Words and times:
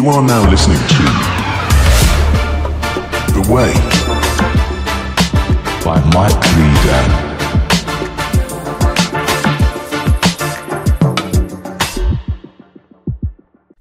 You 0.00 0.08
are 0.08 0.22
now 0.22 0.50
listening 0.50 0.78
to 0.78 1.02
The 3.34 3.42
Way 3.52 3.74
by 5.84 6.00
Mike 6.14 6.40
Lee 6.56 6.72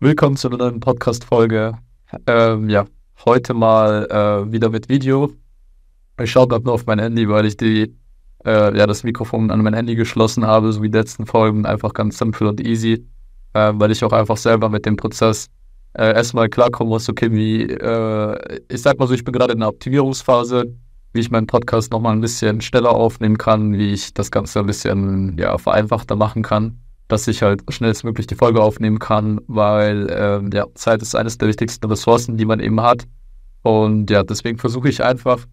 Willkommen 0.01 0.35
zu 0.35 0.49
einer 0.49 0.57
neuen 0.57 0.81
Podcast-Folge. 0.81 1.77
Ähm, 2.27 2.69
ja, 2.69 2.83
heute 3.23 3.53
mal 3.53 4.05
äh, 4.11 4.51
wieder 4.51 4.67
mit 4.69 4.89
Video. 4.89 5.31
Ich 6.21 6.31
schaue 6.31 6.49
gerade 6.49 6.65
nur 6.65 6.73
auf 6.73 6.85
mein 6.85 6.99
Handy, 6.99 7.29
weil 7.29 7.45
ich 7.45 7.55
die, 7.55 7.95
äh, 8.43 8.77
ja, 8.77 8.85
das 8.85 9.05
Mikrofon 9.05 9.51
an 9.51 9.63
mein 9.63 9.73
Handy 9.73 9.95
geschlossen 9.95 10.45
habe, 10.45 10.73
so 10.73 10.81
wie 10.81 10.89
die 10.89 10.97
letzten 10.97 11.25
Folgen. 11.25 11.65
Einfach 11.65 11.93
ganz 11.93 12.17
simpel 12.17 12.47
und 12.47 12.59
easy, 12.59 13.07
äh, 13.53 13.71
weil 13.73 13.91
ich 13.91 14.03
auch 14.03 14.11
einfach 14.11 14.35
selber 14.35 14.67
mit 14.67 14.85
dem 14.85 14.97
Prozess 14.97 15.49
äh, 15.93 16.13
erstmal 16.13 16.49
klarkommen 16.49 16.89
muss, 16.89 17.09
okay, 17.09 17.31
wie, 17.31 17.63
äh, 17.63 18.59
ich 18.69 18.81
sag 18.81 18.99
mal 18.99 19.07
so, 19.07 19.13
ich 19.13 19.23
bin 19.23 19.33
gerade 19.33 19.53
in 19.53 19.59
einer 19.59 19.69
Optimierungsphase, 19.69 20.75
wie 21.13 21.19
ich 21.19 21.31
meinen 21.31 21.47
Podcast 21.47 21.91
nochmal 21.91 22.13
ein 22.13 22.21
bisschen 22.21 22.61
schneller 22.61 22.91
aufnehmen 22.91 23.37
kann, 23.37 23.73
wie 23.73 23.93
ich 23.93 24.13
das 24.13 24.31
Ganze 24.31 24.59
ein 24.59 24.67
bisschen 24.67 25.37
ja, 25.37 25.57
vereinfachter 25.57 26.15
machen 26.15 26.43
kann 26.43 26.79
dass 27.09 27.27
ich 27.27 27.41
halt 27.41 27.63
schnellstmöglich 27.67 28.27
die 28.27 28.35
Folge 28.35 28.61
aufnehmen 28.61 28.99
kann, 28.99 29.41
weil 29.47 30.07
ähm, 30.11 30.51
ja, 30.53 30.67
Zeit 30.75 31.01
ist 31.01 31.15
eines 31.15 31.37
der 31.39 31.49
wichtigsten 31.49 31.87
Ressourcen, 31.87 32.37
die 32.37 32.45
man 32.45 32.59
eben 32.59 32.79
hat. 32.81 33.05
Und 33.63 34.09
ja, 34.09 34.23
deswegen 34.23 34.59
versuche 34.59 34.89
ich 34.89 35.03
einfach, 35.03 35.45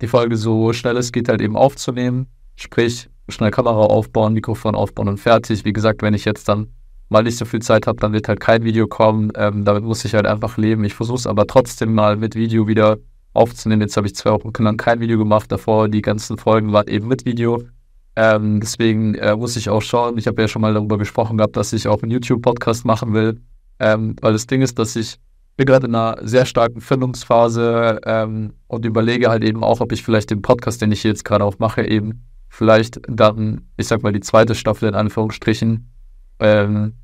die 0.00 0.08
Folge 0.08 0.36
so 0.36 0.72
schnell 0.72 0.96
es 0.96 1.12
geht 1.12 1.28
halt 1.28 1.40
eben 1.40 1.56
aufzunehmen. 1.56 2.26
Sprich, 2.56 3.08
schnell 3.28 3.52
Kamera 3.52 3.84
aufbauen, 3.84 4.34
Mikrofon 4.34 4.74
aufbauen 4.74 5.08
und 5.08 5.18
fertig. 5.18 5.64
Wie 5.64 5.72
gesagt, 5.72 6.02
wenn 6.02 6.12
ich 6.12 6.24
jetzt 6.24 6.48
dann 6.48 6.72
mal 7.08 7.22
nicht 7.22 7.38
so 7.38 7.44
viel 7.44 7.60
Zeit 7.60 7.86
habe, 7.86 7.98
dann 8.00 8.12
wird 8.12 8.28
halt 8.28 8.40
kein 8.40 8.64
Video 8.64 8.86
kommen. 8.86 9.30
Ähm, 9.36 9.64
damit 9.64 9.84
muss 9.84 10.04
ich 10.04 10.14
halt 10.14 10.26
einfach 10.26 10.56
leben. 10.56 10.84
Ich 10.84 10.94
versuche 10.94 11.18
es 11.18 11.26
aber 11.26 11.46
trotzdem 11.46 11.94
mal 11.94 12.16
mit 12.16 12.34
Video 12.34 12.66
wieder 12.66 12.98
aufzunehmen. 13.32 13.82
Jetzt 13.82 13.96
habe 13.96 14.06
ich 14.06 14.14
zwei 14.14 14.30
Wochen 14.30 14.62
lang 14.62 14.76
kein 14.76 15.00
Video 15.00 15.18
gemacht. 15.18 15.50
Davor 15.52 15.88
die 15.88 16.02
ganzen 16.02 16.38
Folgen 16.38 16.72
waren 16.72 16.88
eben 16.88 17.08
mit 17.08 17.24
Video. 17.24 17.62
Ähm, 18.16 18.60
deswegen 18.60 19.14
äh, 19.14 19.36
muss 19.36 19.56
ich 19.56 19.68
auch 19.68 19.82
schauen. 19.82 20.16
Ich 20.18 20.26
habe 20.26 20.40
ja 20.40 20.48
schon 20.48 20.62
mal 20.62 20.74
darüber 20.74 20.98
gesprochen 20.98 21.36
gehabt, 21.36 21.56
dass 21.56 21.72
ich 21.72 21.86
auch 21.86 22.02
einen 22.02 22.10
YouTube-Podcast 22.12 22.84
machen 22.84 23.12
will. 23.12 23.40
Ähm, 23.78 24.16
weil 24.22 24.32
das 24.32 24.46
Ding 24.46 24.62
ist, 24.62 24.78
dass 24.78 24.96
ich 24.96 25.18
bin 25.56 25.66
gerade 25.66 25.86
in 25.86 25.94
einer 25.94 26.18
sehr 26.22 26.44
starken 26.44 26.80
Findungsphase 26.80 28.00
ähm, 28.04 28.52
und 28.68 28.84
überlege 28.84 29.28
halt 29.28 29.44
eben 29.44 29.64
auch, 29.64 29.80
ob 29.80 29.92
ich 29.92 30.02
vielleicht 30.02 30.30
den 30.30 30.42
Podcast, 30.42 30.82
den 30.82 30.92
ich 30.92 31.02
jetzt 31.02 31.24
gerade 31.24 31.44
auch 31.44 31.58
mache, 31.58 31.86
eben 31.86 32.24
vielleicht 32.48 33.00
dann, 33.08 33.62
ich 33.76 33.86
sag 33.88 34.02
mal, 34.02 34.12
die 34.12 34.20
zweite 34.20 34.54
Staffel 34.54 34.88
in 34.88 34.94
Anführungsstrichen, 34.94 35.90
ähm, 36.40 36.94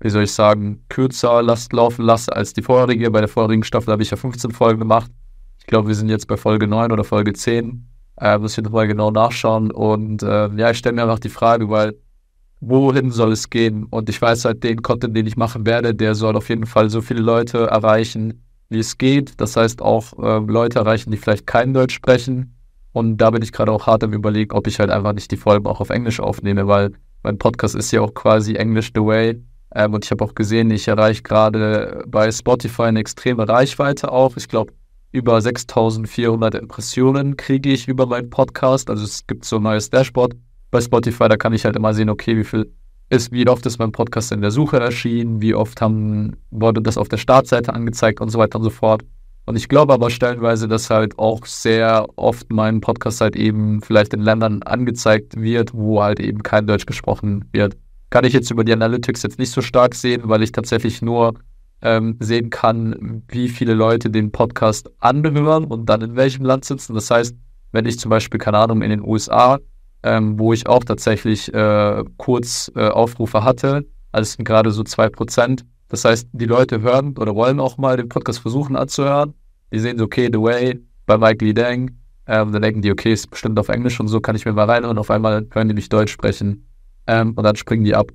wie 0.00 0.10
soll 0.10 0.24
ich 0.24 0.32
sagen, 0.32 0.84
kürzer 0.88 1.42
last, 1.42 1.72
laufen 1.72 2.04
lasse 2.04 2.34
als 2.34 2.52
die 2.52 2.62
vorherige. 2.62 3.10
Bei 3.10 3.20
der 3.20 3.28
vorherigen 3.28 3.62
Staffel 3.62 3.92
habe 3.92 4.02
ich 4.02 4.10
ja 4.10 4.16
15 4.16 4.50
Folgen 4.50 4.80
gemacht. 4.80 5.10
Ich 5.58 5.66
glaube, 5.66 5.88
wir 5.88 5.94
sind 5.94 6.08
jetzt 6.08 6.26
bei 6.26 6.36
Folge 6.36 6.66
9 6.66 6.90
oder 6.90 7.04
Folge 7.04 7.32
10. 7.32 7.88
Äh, 8.20 8.38
muss 8.38 8.58
ich 8.58 8.64
nochmal 8.64 8.88
genau 8.88 9.10
nachschauen. 9.10 9.70
Und 9.70 10.22
äh, 10.22 10.48
ja, 10.54 10.70
ich 10.70 10.78
stelle 10.78 10.96
mir 10.96 11.02
einfach 11.02 11.20
die 11.20 11.28
Frage, 11.28 11.70
weil 11.70 11.94
wohin 12.60 13.10
soll 13.10 13.32
es 13.32 13.48
gehen? 13.48 13.84
Und 13.84 14.08
ich 14.08 14.20
weiß 14.20 14.44
halt, 14.44 14.64
den 14.64 14.82
Content, 14.82 15.16
den 15.16 15.26
ich 15.26 15.36
machen 15.36 15.66
werde, 15.66 15.94
der 15.94 16.14
soll 16.14 16.36
auf 16.36 16.48
jeden 16.48 16.66
Fall 16.66 16.90
so 16.90 17.00
viele 17.00 17.20
Leute 17.20 17.66
erreichen, 17.66 18.44
wie 18.70 18.78
es 18.78 18.98
geht. 18.98 19.40
Das 19.40 19.56
heißt 19.56 19.82
auch 19.82 20.18
äh, 20.18 20.38
Leute 20.50 20.78
erreichen, 20.78 21.10
die 21.10 21.16
vielleicht 21.16 21.46
kein 21.46 21.74
Deutsch 21.74 21.94
sprechen. 21.94 22.56
Und 22.92 23.18
da 23.18 23.30
bin 23.30 23.42
ich 23.42 23.52
gerade 23.52 23.72
auch 23.72 23.86
hart 23.86 24.04
am 24.04 24.12
Überlegen, 24.12 24.52
ob 24.52 24.66
ich 24.66 24.78
halt 24.78 24.90
einfach 24.90 25.12
nicht 25.12 25.30
die 25.30 25.36
Folgen 25.36 25.66
auch 25.66 25.80
auf 25.80 25.90
Englisch 25.90 26.20
aufnehme, 26.20 26.66
weil 26.66 26.92
mein 27.22 27.38
Podcast 27.38 27.74
ist 27.74 27.90
ja 27.92 28.00
auch 28.00 28.14
quasi 28.14 28.54
English 28.54 28.92
the 28.94 29.00
Way. 29.00 29.42
Ähm, 29.74 29.94
und 29.94 30.04
ich 30.04 30.10
habe 30.10 30.24
auch 30.24 30.34
gesehen, 30.34 30.70
ich 30.70 30.88
erreiche 30.88 31.22
gerade 31.22 32.04
bei 32.06 32.30
Spotify 32.30 32.82
eine 32.82 33.00
extreme 33.00 33.48
Reichweite 33.48 34.12
auch. 34.12 34.36
Ich 34.36 34.48
glaube, 34.48 34.72
über 35.12 35.40
6400 35.40 36.54
Impressionen 36.54 37.36
kriege 37.36 37.70
ich 37.70 37.88
über 37.88 38.06
meinen 38.06 38.30
Podcast. 38.30 38.90
Also 38.90 39.04
es 39.04 39.26
gibt 39.26 39.44
so 39.44 39.56
ein 39.56 39.62
neues 39.62 39.90
Dashboard 39.90 40.34
bei 40.70 40.80
Spotify, 40.80 41.28
da 41.28 41.36
kann 41.36 41.52
ich 41.52 41.64
halt 41.64 41.76
immer 41.76 41.92
sehen, 41.92 42.08
okay, 42.08 42.36
wie 42.36 42.44
viel 42.44 42.72
ist, 43.10 43.30
wie 43.30 43.46
oft 43.46 43.66
ist 43.66 43.78
mein 43.78 43.92
Podcast 43.92 44.32
in 44.32 44.40
der 44.40 44.50
Suche 44.50 44.80
erschienen, 44.80 45.42
wie 45.42 45.54
oft 45.54 45.82
haben, 45.82 46.36
wurde 46.50 46.80
das 46.80 46.96
auf 46.96 47.08
der 47.08 47.18
Startseite 47.18 47.74
angezeigt 47.74 48.22
und 48.22 48.30
so 48.30 48.38
weiter 48.38 48.56
und 48.58 48.64
so 48.64 48.70
fort. 48.70 49.02
Und 49.44 49.56
ich 49.56 49.68
glaube 49.68 49.92
aber 49.92 50.10
stellenweise, 50.10 50.68
dass 50.68 50.90
halt 50.90 51.18
auch 51.18 51.44
sehr 51.46 52.06
oft 52.16 52.50
mein 52.52 52.80
Podcast 52.80 53.20
halt 53.20 53.34
eben 53.34 53.82
vielleicht 53.82 54.14
in 54.14 54.20
Ländern 54.20 54.62
angezeigt 54.62 55.36
wird, 55.36 55.74
wo 55.74 56.02
halt 56.02 56.20
eben 56.20 56.42
kein 56.42 56.66
Deutsch 56.66 56.86
gesprochen 56.86 57.44
wird. 57.52 57.76
Kann 58.10 58.24
ich 58.24 58.32
jetzt 58.32 58.50
über 58.50 58.62
die 58.62 58.72
Analytics 58.72 59.22
jetzt 59.22 59.38
nicht 59.38 59.50
so 59.50 59.60
stark 59.60 59.94
sehen, 59.94 60.22
weil 60.26 60.42
ich 60.42 60.52
tatsächlich 60.52 61.02
nur 61.02 61.34
ähm, 61.80 62.16
sehen 62.20 62.50
kann, 62.50 63.22
wie 63.28 63.48
viele 63.48 63.74
Leute 63.74 64.10
den 64.10 64.30
Podcast 64.30 64.88
anhören 65.00 65.64
und 65.64 65.86
dann 65.86 66.02
in 66.02 66.14
welchem 66.14 66.44
Land 66.44 66.64
sitzen. 66.64 66.94
Das 66.94 67.10
heißt, 67.10 67.34
wenn 67.72 67.86
ich 67.86 67.98
zum 67.98 68.10
Beispiel, 68.10 68.38
keine 68.38 68.58
Ahnung, 68.58 68.82
in 68.82 68.90
den 68.90 69.02
USA, 69.02 69.58
ähm, 70.04 70.38
wo 70.38 70.52
ich 70.52 70.66
auch 70.68 70.84
tatsächlich 70.84 71.52
äh, 71.52 72.04
kurz 72.16 72.70
äh, 72.76 72.88
Aufrufe 72.88 73.42
hatte, 73.42 73.86
also 74.12 74.22
es 74.22 74.32
sind 74.34 74.44
gerade 74.44 74.70
so 74.70 74.82
2%. 74.82 75.64
Das 75.92 76.06
heißt, 76.06 76.28
die 76.32 76.46
Leute 76.46 76.80
hören 76.80 77.18
oder 77.18 77.34
wollen 77.34 77.60
auch 77.60 77.76
mal 77.76 77.98
den 77.98 78.08
Podcast 78.08 78.38
versuchen 78.38 78.76
anzuhören. 78.76 79.34
Die 79.70 79.78
sehen 79.78 79.98
so, 79.98 80.04
okay, 80.04 80.30
The 80.32 80.40
Way 80.40 80.80
bei 81.04 81.18
Mike 81.18 81.44
Lee 81.44 81.52
Deng. 81.52 81.98
Ähm, 82.26 82.50
dann 82.50 82.62
denken 82.62 82.80
die, 82.80 82.90
okay, 82.90 83.12
ist 83.12 83.30
bestimmt 83.30 83.58
auf 83.58 83.68
Englisch 83.68 84.00
und 84.00 84.08
so 84.08 84.18
kann 84.18 84.34
ich 84.34 84.46
mir 84.46 84.54
mal 84.54 84.64
reinhören. 84.64 84.96
Auf 84.96 85.10
einmal 85.10 85.46
hören 85.50 85.68
die 85.68 85.74
mich 85.74 85.90
Deutsch 85.90 86.10
sprechen 86.10 86.66
ähm, 87.06 87.34
und 87.36 87.44
dann 87.44 87.56
springen 87.56 87.84
die 87.84 87.94
ab 87.94 88.10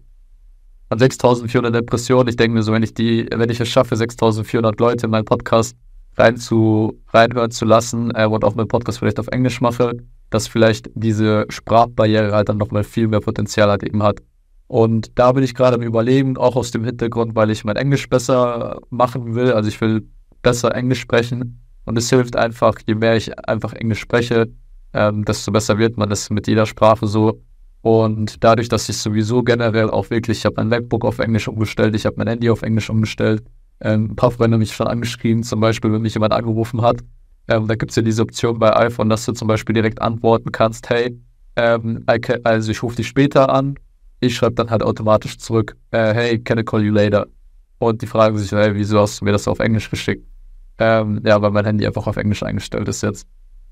an 0.90 0.98
6400 0.98 1.76
Depressionen. 1.76 2.30
Ich 2.30 2.36
denke 2.36 2.56
mir 2.56 2.64
so, 2.64 2.74
wenn 2.74 2.82
ich 2.82 2.96
die, 2.96 3.28
wenn 3.32 3.50
ich 3.52 3.60
es 3.60 3.68
schaffe, 3.68 3.96
6400 3.96 4.80
Leute 4.80 5.06
in 5.06 5.12
meinen 5.12 5.26
Podcast 5.26 5.78
rein 6.18 6.36
zu, 6.38 7.00
reinhören 7.10 7.52
zu 7.52 7.66
lassen 7.66 8.12
äh, 8.16 8.26
und 8.26 8.44
auch 8.44 8.56
meinen 8.56 8.70
Podcast 8.70 8.98
vielleicht 8.98 9.20
auf 9.20 9.28
Englisch 9.28 9.62
mache, 9.62 9.92
dass 10.32 10.48
vielleicht 10.48 10.90
diese 10.96 11.46
Sprachbarriere 11.50 12.32
halt 12.32 12.50
dann 12.50 12.58
nochmal 12.58 12.84
viel 12.84 13.08
mehr 13.08 13.22
Potenzial 13.22 13.70
halt 13.70 13.84
eben 13.84 14.02
hat. 14.02 14.20
Und 14.68 15.18
da 15.18 15.32
bin 15.32 15.44
ich 15.44 15.56
gerade 15.56 15.76
am 15.76 15.82
Überlegen, 15.82 16.38
auch 16.38 16.56
aus 16.56 16.72
dem 16.72 16.84
Hintergrund, 16.84 17.36
weil 17.36 17.50
ich 17.50 17.64
mein 17.64 17.78
Englisch 17.78 18.10
besser 18.10 18.80
machen 18.90 19.34
will. 19.36 19.52
Also 19.54 19.70
ich 19.70 19.80
will 19.80 20.08
besser 20.42 20.76
Englisch 20.76 21.00
sprechen. 21.00 21.62
Und 21.86 21.98
es 21.98 22.10
hilft 22.10 22.36
einfach, 22.36 22.76
je 22.86 22.96
mehr 22.96 23.16
ich 23.16 23.38
einfach 23.48 23.72
Englisch 23.74 24.02
spreche, 24.02 24.50
ähm, 24.94 25.24
desto 25.24 25.52
besser 25.52 25.78
wird 25.78 25.98
man. 25.98 26.10
Das 26.10 26.30
mit 26.30 26.48
jeder 26.48 26.66
Sprache 26.66 27.08
so. 27.08 27.42
Und 27.82 28.44
dadurch, 28.44 28.68
dass 28.68 28.90
ich 28.90 28.98
sowieso 28.98 29.44
generell 29.44 29.90
auch 29.90 30.10
wirklich, 30.10 30.40
ich 30.40 30.46
habe 30.46 30.56
mein 30.58 30.68
MacBook 30.68 31.06
auf 31.06 31.20
Englisch 31.20 31.48
umgestellt, 31.48 31.96
ich 31.96 32.06
habe 32.06 32.18
mein 32.18 32.28
Handy 32.28 32.50
auf 32.50 32.62
Englisch 32.62 32.90
umgestellt. 32.90 33.44
Ähm, 33.80 34.10
ein 34.12 34.16
paar 34.18 34.32
Freunde 34.32 34.56
haben 34.56 34.60
mich 34.60 34.74
schon 34.74 34.88
angeschrieben, 34.88 35.44
zum 35.44 35.62
Beispiel, 35.62 35.94
wenn 35.94 36.02
mich 36.02 36.16
jemand 36.16 36.34
angerufen 36.34 36.82
hat. 36.82 36.98
Ähm, 37.48 37.68
da 37.68 37.76
gibt 37.76 37.92
es 37.92 37.96
ja 37.96 38.02
diese 38.02 38.24
Option 38.24 38.60
bei 38.60 38.76
iPhone, 38.76 39.08
dass 39.08 39.26
du 39.26 39.32
zum 39.32 39.48
Beispiel 39.48 39.74
direkt 39.74 40.02
antworten 40.02 40.52
kannst, 40.52 40.90
hey, 40.90 41.18
ähm, 41.56 42.04
can, 42.22 42.40
also 42.44 42.72
ich 42.72 42.84
rufe 42.84 42.98
dich 42.98 43.08
später 43.08 43.50
an. 43.50 43.76
Ich 44.20 44.36
schreibe 44.36 44.56
dann 44.56 44.70
halt 44.70 44.84
automatisch 44.84 45.38
zurück, 45.38 45.78
äh, 45.92 46.14
hey, 46.14 46.40
can 46.40 46.58
I 46.58 46.64
call 46.64 46.84
you 46.84 46.92
later? 46.92 47.28
Und 47.80 48.02
die 48.02 48.08
fragen 48.08 48.38
sich, 48.38 48.52
hey, 48.52 48.74
wieso 48.74 49.00
hast 49.00 49.22
du 49.22 49.26
mir 49.26 49.32
das 49.32 49.48
auf 49.48 49.60
Englisch 49.60 49.90
geschickt? 49.90 50.26
Ähm, 50.80 51.22
ja, 51.24 51.42
weil 51.42 51.52
mein 51.52 51.66
Handy 51.66 51.86
einfach 51.86 52.08
auf 52.08 52.18
Englisch 52.18 52.44
eingestellt 52.44 52.88
ist 52.88 53.04
jetzt. 53.04 53.28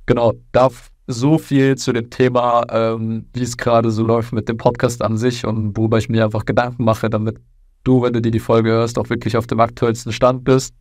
Genau, 0.06 0.34
darf 0.52 0.92
so 1.08 1.38
viel 1.38 1.76
zu 1.76 1.94
dem 1.94 2.10
Thema, 2.10 2.66
ähm, 2.70 3.26
wie 3.34 3.44
es 3.44 3.58
gerade 3.58 3.92
so 3.92 4.04
läuft 4.04 4.34
mit 4.34 4.50
dem 4.50 4.58
Podcast 4.58 5.02
an 5.02 5.18
sich 5.18 5.46
und 5.46 5.76
worüber 5.78 5.98
ich 5.98 6.10
mir 6.10 6.26
einfach 6.26 6.46
Gedanken 6.46 6.84
mache, 6.84 7.10
damit 7.10 7.38
du, 7.84 8.02
wenn 8.02 8.14
du 8.14 8.22
dir 8.22 8.32
die 8.32 8.40
Folge 8.40 8.70
hörst, 8.70 8.98
auch 8.98 9.10
wirklich 9.10 9.38
auf 9.38 9.48
dem 9.48 9.60
aktuellsten 9.60 10.12
Stand 10.12 10.44
bist. 10.44 10.74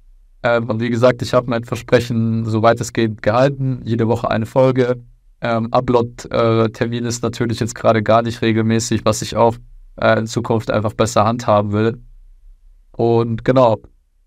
Ähm, 0.43 0.69
und 0.69 0.81
wie 0.81 0.91
gesagt, 0.91 1.23
ich 1.23 1.33
habe 1.33 1.49
mein 1.49 1.65
Versprechen 1.65 2.45
so 2.45 2.63
weitestgehend 2.63 3.23
gehalten, 3.23 3.81
jede 3.85 4.09
Woche 4.09 4.31
eine 4.31 4.47
Folge. 4.47 4.97
Ähm, 5.45 5.69
Upload-Termin 5.73 7.05
ist 7.05 7.23
natürlich 7.23 7.61
jetzt 7.61 7.75
gerade 7.75 8.03
gar 8.03 8.23
nicht 8.23 8.41
regelmäßig, 8.41 9.05
was 9.05 9.21
ich 9.21 9.37
auch 9.37 9.55
äh, 10.01 10.19
in 10.19 10.27
Zukunft 10.27 10.71
einfach 10.71 10.95
besser 10.95 11.27
handhaben 11.27 11.73
will. 11.73 12.03
Und 12.93 13.45
genau, 13.45 13.77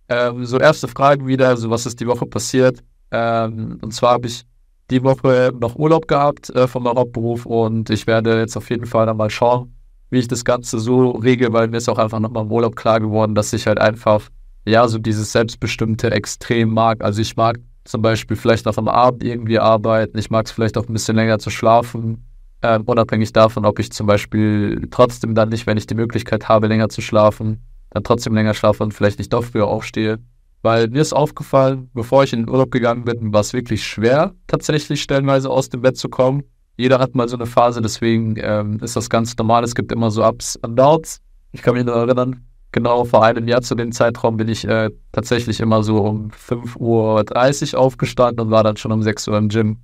ähm, 0.09 0.45
so 0.45 0.59
erste 0.59 0.87
Frage 0.87 1.25
wieder, 1.25 1.49
also 1.49 1.71
was 1.71 1.87
ist 1.87 1.99
die 1.99 2.05
Woche 2.05 2.27
passiert? 2.27 2.83
Ähm, 3.09 3.79
und 3.81 3.95
zwar 3.95 4.11
habe 4.11 4.27
ich 4.27 4.43
die 4.91 5.03
Woche 5.03 5.51
noch 5.59 5.75
Urlaub 5.75 6.07
gehabt 6.07 6.51
äh, 6.51 6.67
meinem 6.75 6.97
Hauptberuf 6.97 7.47
und 7.47 7.89
ich 7.89 8.05
werde 8.05 8.39
jetzt 8.39 8.55
auf 8.55 8.69
jeden 8.69 8.85
Fall 8.85 9.07
dann 9.07 9.17
mal 9.17 9.31
schauen, 9.31 9.75
wie 10.11 10.19
ich 10.19 10.27
das 10.27 10.45
Ganze 10.45 10.77
so 10.77 11.09
regel, 11.09 11.51
weil 11.51 11.67
mir 11.67 11.77
ist 11.77 11.89
auch 11.89 11.97
einfach 11.97 12.19
nochmal 12.19 12.43
im 12.43 12.51
Urlaub 12.51 12.75
klar 12.75 12.99
geworden, 12.99 13.33
dass 13.33 13.53
ich 13.53 13.65
halt 13.65 13.79
einfach, 13.79 14.29
ja, 14.65 14.87
so 14.87 14.99
dieses 14.99 15.31
Selbstbestimmte 15.31 16.11
extrem 16.11 16.69
mag. 16.69 17.03
Also 17.03 17.21
ich 17.21 17.35
mag 17.35 17.57
zum 17.87 18.01
Beispiel 18.01 18.35
vielleicht 18.35 18.65
noch 18.65 18.77
am 18.77 18.87
Abend 18.87 19.23
irgendwie 19.23 19.59
arbeiten, 19.59 20.17
ich 20.17 20.29
mag 20.29 20.45
es 20.45 20.51
vielleicht 20.51 20.77
auch 20.77 20.87
ein 20.87 20.93
bisschen 20.93 21.15
länger 21.15 21.39
zu 21.39 21.49
schlafen, 21.49 22.25
äh, 22.61 22.79
unabhängig 22.79 23.33
davon, 23.33 23.65
ob 23.65 23.79
ich 23.79 23.91
zum 23.91 24.07
Beispiel 24.07 24.87
trotzdem 24.91 25.35
dann 25.35 25.49
nicht, 25.49 25.67
wenn 25.67 25.77
ich 25.77 25.87
die 25.87 25.95
Möglichkeit 25.95 26.49
habe, 26.49 26.67
länger 26.67 26.89
zu 26.89 27.01
schlafen, 27.01 27.61
dann 27.91 28.03
trotzdem 28.03 28.33
länger 28.33 28.53
schlafe 28.53 28.83
und 28.83 28.93
vielleicht 28.93 29.19
nicht 29.19 29.31
doch 29.31 29.43
früher 29.43 29.67
aufstehe. 29.67 30.19
Weil 30.63 30.89
mir 30.89 31.01
ist 31.01 31.13
aufgefallen, 31.13 31.89
bevor 31.93 32.23
ich 32.23 32.33
in 32.33 32.41
den 32.41 32.49
Urlaub 32.49 32.71
gegangen 32.71 33.05
bin, 33.05 33.31
war 33.31 33.41
es 33.41 33.53
wirklich 33.53 33.85
schwer, 33.85 34.33
tatsächlich 34.47 35.01
stellenweise 35.01 35.49
aus 35.49 35.69
dem 35.69 35.81
Bett 35.81 35.97
zu 35.97 36.09
kommen. 36.09 36.43
Jeder 36.75 36.99
hat 36.99 37.15
mal 37.15 37.29
so 37.29 37.37
eine 37.37 37.45
Phase, 37.45 37.81
deswegen 37.81 38.35
ähm, 38.37 38.79
ist 38.81 38.95
das 38.95 39.09
ganz 39.09 39.37
normal. 39.37 39.63
Es 39.63 39.75
gibt 39.75 39.91
immer 39.91 40.11
so 40.11 40.25
Ups 40.25 40.57
und 40.57 40.75
Downs. 40.75 41.21
Ich 41.53 41.61
kann 41.61 41.75
mich 41.75 41.85
nur 41.85 41.95
erinnern, 41.95 42.46
genau 42.77 43.05
vor 43.05 43.23
einem 43.23 43.47
Jahr 43.47 43.61
zu 43.63 43.73
dem 43.73 43.91
Zeitraum 43.91 44.37
bin 44.37 44.47
ich 44.49 44.67
äh, 44.67 44.91
tatsächlich 45.11 45.59
immer 45.59 45.81
so 45.81 46.03
um 46.03 46.29
5.30 46.29 47.73
Uhr 47.73 47.79
aufgestanden 47.79 48.45
und 48.45 48.51
war 48.51 48.63
dann 48.63 48.77
schon 48.77 48.91
um 48.91 49.01
6 49.01 49.27
Uhr 49.29 49.37
im 49.37 49.49
Gym. 49.49 49.77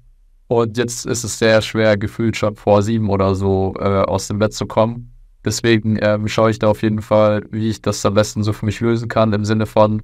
Und 0.48 0.78
jetzt 0.78 1.08
ist 1.08 1.24
es 1.24 1.40
sehr 1.40 1.64
schwer, 1.64 1.98
gefühlt 1.98 2.38
schon 2.38 2.56
vor 2.56 2.84
sieben 2.84 3.10
oder 3.10 3.34
so 3.34 3.74
äh, 3.80 3.84
aus 3.84 4.28
dem 4.28 4.38
Bett 4.38 4.54
zu 4.54 4.68
kommen. 4.68 5.12
Deswegen 5.44 5.98
ähm, 6.02 6.28
schaue 6.28 6.52
ich 6.52 6.60
da 6.60 6.68
auf 6.68 6.84
jeden 6.84 7.02
Fall, 7.02 7.44
wie 7.50 7.70
ich 7.70 7.82
das 7.82 8.06
am 8.06 8.14
besten 8.14 8.44
so 8.44 8.54
für 8.54 8.66
mich 8.66 8.80
lösen 8.80 9.08
kann, 9.08 9.34
im 9.34 9.44
Sinne 9.44 9.66
von 9.66 10.04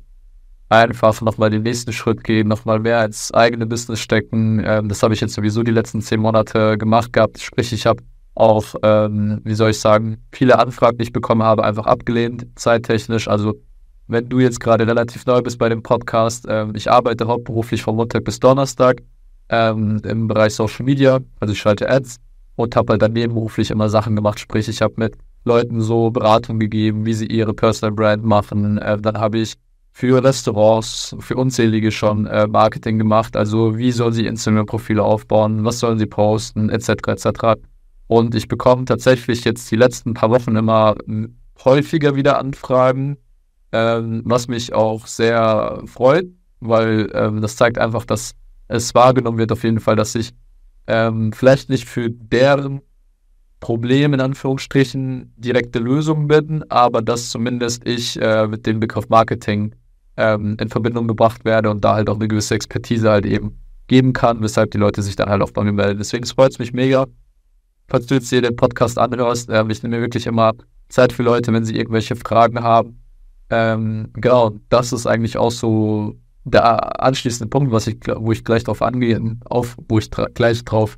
einfach 0.69 1.21
nochmal 1.21 1.51
den 1.51 1.62
nächsten 1.63 1.94
Schritt 1.94 2.24
gehen, 2.24 2.47
nochmal 2.47 2.80
mehr 2.80 3.06
ins 3.06 3.31
eigene 3.33 3.68
Business 3.68 4.00
stecken. 4.00 4.62
Ähm, 4.65 4.89
das 4.89 5.03
habe 5.03 5.13
ich 5.13 5.21
jetzt 5.21 5.33
sowieso 5.33 5.62
die 5.62 5.71
letzten 5.71 6.01
zehn 6.01 6.19
Monate 6.19 6.77
gemacht 6.77 7.13
gehabt. 7.13 7.39
Sprich, 7.39 7.71
ich 7.71 7.85
habe 7.85 8.01
auch, 8.39 8.75
ähm, 8.83 9.41
wie 9.44 9.53
soll 9.53 9.71
ich 9.71 9.80
sagen, 9.80 10.24
viele 10.31 10.57
Anfragen, 10.59 10.97
die 10.97 11.03
ich 11.03 11.13
bekommen 11.13 11.44
habe, 11.44 11.63
einfach 11.63 11.86
abgelehnt, 11.86 12.47
zeittechnisch. 12.56 13.27
Also 13.27 13.56
wenn 14.07 14.27
du 14.30 14.39
jetzt 14.39 14.59
gerade 14.59 14.88
relativ 14.88 15.25
neu 15.25 15.41
bist 15.41 15.59
bei 15.59 15.69
dem 15.69 15.83
Podcast, 15.83 16.45
ähm, 16.50 16.74
ich 16.75 16.89
arbeite 16.89 17.27
hauptberuflich 17.27 17.81
von 17.81 17.95
Montag 17.95 18.24
bis 18.24 18.39
Donnerstag 18.39 19.01
ähm, 19.50 20.01
im 20.03 20.27
Bereich 20.27 20.56
Social 20.56 20.86
Media, 20.86 21.19
also 21.39 21.53
ich 21.53 21.59
schalte 21.59 21.89
Ads 21.89 22.18
und 22.56 22.75
habe 22.75 22.94
halt 22.94 23.01
dann 23.01 23.13
nebenberuflich 23.13 23.71
immer 23.71 23.89
Sachen 23.89 24.15
gemacht, 24.15 24.39
sprich 24.39 24.68
ich 24.68 24.81
habe 24.81 24.94
mit 24.97 25.15
Leuten 25.45 25.81
so 25.81 26.12
Beratung 26.12 26.59
gegeben, 26.59 27.06
wie 27.06 27.13
sie 27.13 27.27
ihre 27.27 27.53
Personal 27.53 27.95
Brand 27.95 28.24
machen. 28.24 28.77
Äh, 28.77 29.00
dann 29.00 29.18
habe 29.18 29.39
ich 29.39 29.56
für 29.92 30.24
Restaurants, 30.24 31.15
für 31.19 31.35
unzählige 31.35 31.92
schon 31.92 32.25
äh, 32.27 32.47
Marketing 32.47 32.97
gemacht. 32.97 33.35
Also 33.35 33.77
wie 33.77 33.92
sollen 33.92 34.13
sie 34.13 34.27
Instagram-Profile 34.27 35.03
aufbauen, 35.03 35.65
was 35.65 35.80
sollen 35.80 36.00
sie 36.00 36.06
posten, 36.06 36.69
etc. 36.69 36.89
etc. 37.07 37.59
Und 38.09 38.33
ich 38.33 38.47
bekomme 38.47 38.85
tatsächlich 38.85 39.44
jetzt 39.44 39.69
die 39.69 39.75
letzten 39.75 40.15
paar 40.15 40.31
Wochen 40.31 40.56
immer 40.56 40.95
häufiger 41.63 42.15
wieder 42.15 42.39
Anfragen, 42.39 43.17
ähm, 43.71 44.23
was 44.25 44.47
mich 44.47 44.73
auch 44.73 45.06
sehr 45.06 45.83
freut, 45.85 46.25
weil 46.59 47.11
ähm, 47.13 47.39
das 47.39 47.56
zeigt 47.56 47.77
einfach, 47.77 48.06
dass 48.06 48.31
es 48.67 48.95
wahrgenommen 48.95 49.38
wird 49.38 49.51
auf 49.51 49.63
jeden 49.63 49.79
Fall, 49.79 49.95
dass 49.95 50.15
ich 50.15 50.31
ähm, 50.88 51.31
vielleicht 51.33 51.69
nicht 51.69 51.88
für 51.88 52.09
deren 52.09 52.81
Problem 53.59 54.15
in 54.15 54.21
Anführungsstrichen 54.21 55.31
direkte 55.38 55.77
Lösungen 55.77 56.27
bin, 56.27 56.63
aber 56.71 57.03
dass 57.03 57.29
zumindest 57.29 57.88
ich 57.88 58.19
äh, 58.19 58.47
mit 58.47 58.65
dem 58.65 58.79
Begriff 58.79 59.07
Marketing 59.09 59.75
ähm, 60.17 60.57
in 60.59 60.69
Verbindung 60.69 61.07
gebracht 61.07 61.45
werde 61.45 61.69
und 61.69 61.85
da 61.85 61.94
halt 61.94 62.09
auch 62.09 62.15
eine 62.15 62.27
gewisse 62.27 62.56
Expertise 62.56 63.07
halt 63.07 63.27
eben 63.27 63.59
geben 63.85 64.13
kann, 64.13 64.41
weshalb 64.41 64.71
die 64.71 64.79
Leute 64.79 65.03
sich 65.03 65.15
dann 65.15 65.29
halt 65.29 65.44
auch 65.44 65.51
bei 65.51 65.63
mir 65.63 65.73
melden. 65.73 66.00
Deswegen 66.00 66.25
freut 66.25 66.53
es 66.53 66.57
mich 66.57 66.73
mega, 66.73 67.06
falls 67.89 68.06
du 68.06 68.15
jetzt 68.15 68.30
hier 68.30 68.41
den 68.41 68.56
Podcast 68.56 68.97
anhörst. 68.97 69.50
Äh, 69.50 69.65
ich 69.69 69.83
nehme 69.83 69.97
mir 69.97 70.01
wirklich 70.01 70.27
immer 70.27 70.53
Zeit 70.89 71.13
für 71.13 71.24
Leute, 71.24 71.53
wenn 71.53 71.65
sie 71.65 71.75
irgendwelche 71.75 72.15
Fragen 72.15 72.62
haben. 72.62 73.01
Ähm, 73.50 74.09
genau, 74.13 74.51
das 74.69 74.94
ist 74.94 75.07
eigentlich 75.07 75.38
auch 75.38 75.51
so 75.51 76.15
der 76.44 77.03
anschließende 77.03 77.50
Punkt, 77.50 77.71
was 77.71 77.88
ich, 77.88 77.97
wo 78.15 78.31
ich 78.31 78.44
gleich 78.44 78.63
drauf 78.63 78.81
angehen, 78.81 79.41
auf, 79.45 79.75
wo 79.88 80.00
ich 80.00 80.09
gleich 80.33 80.63
drauf 80.63 80.97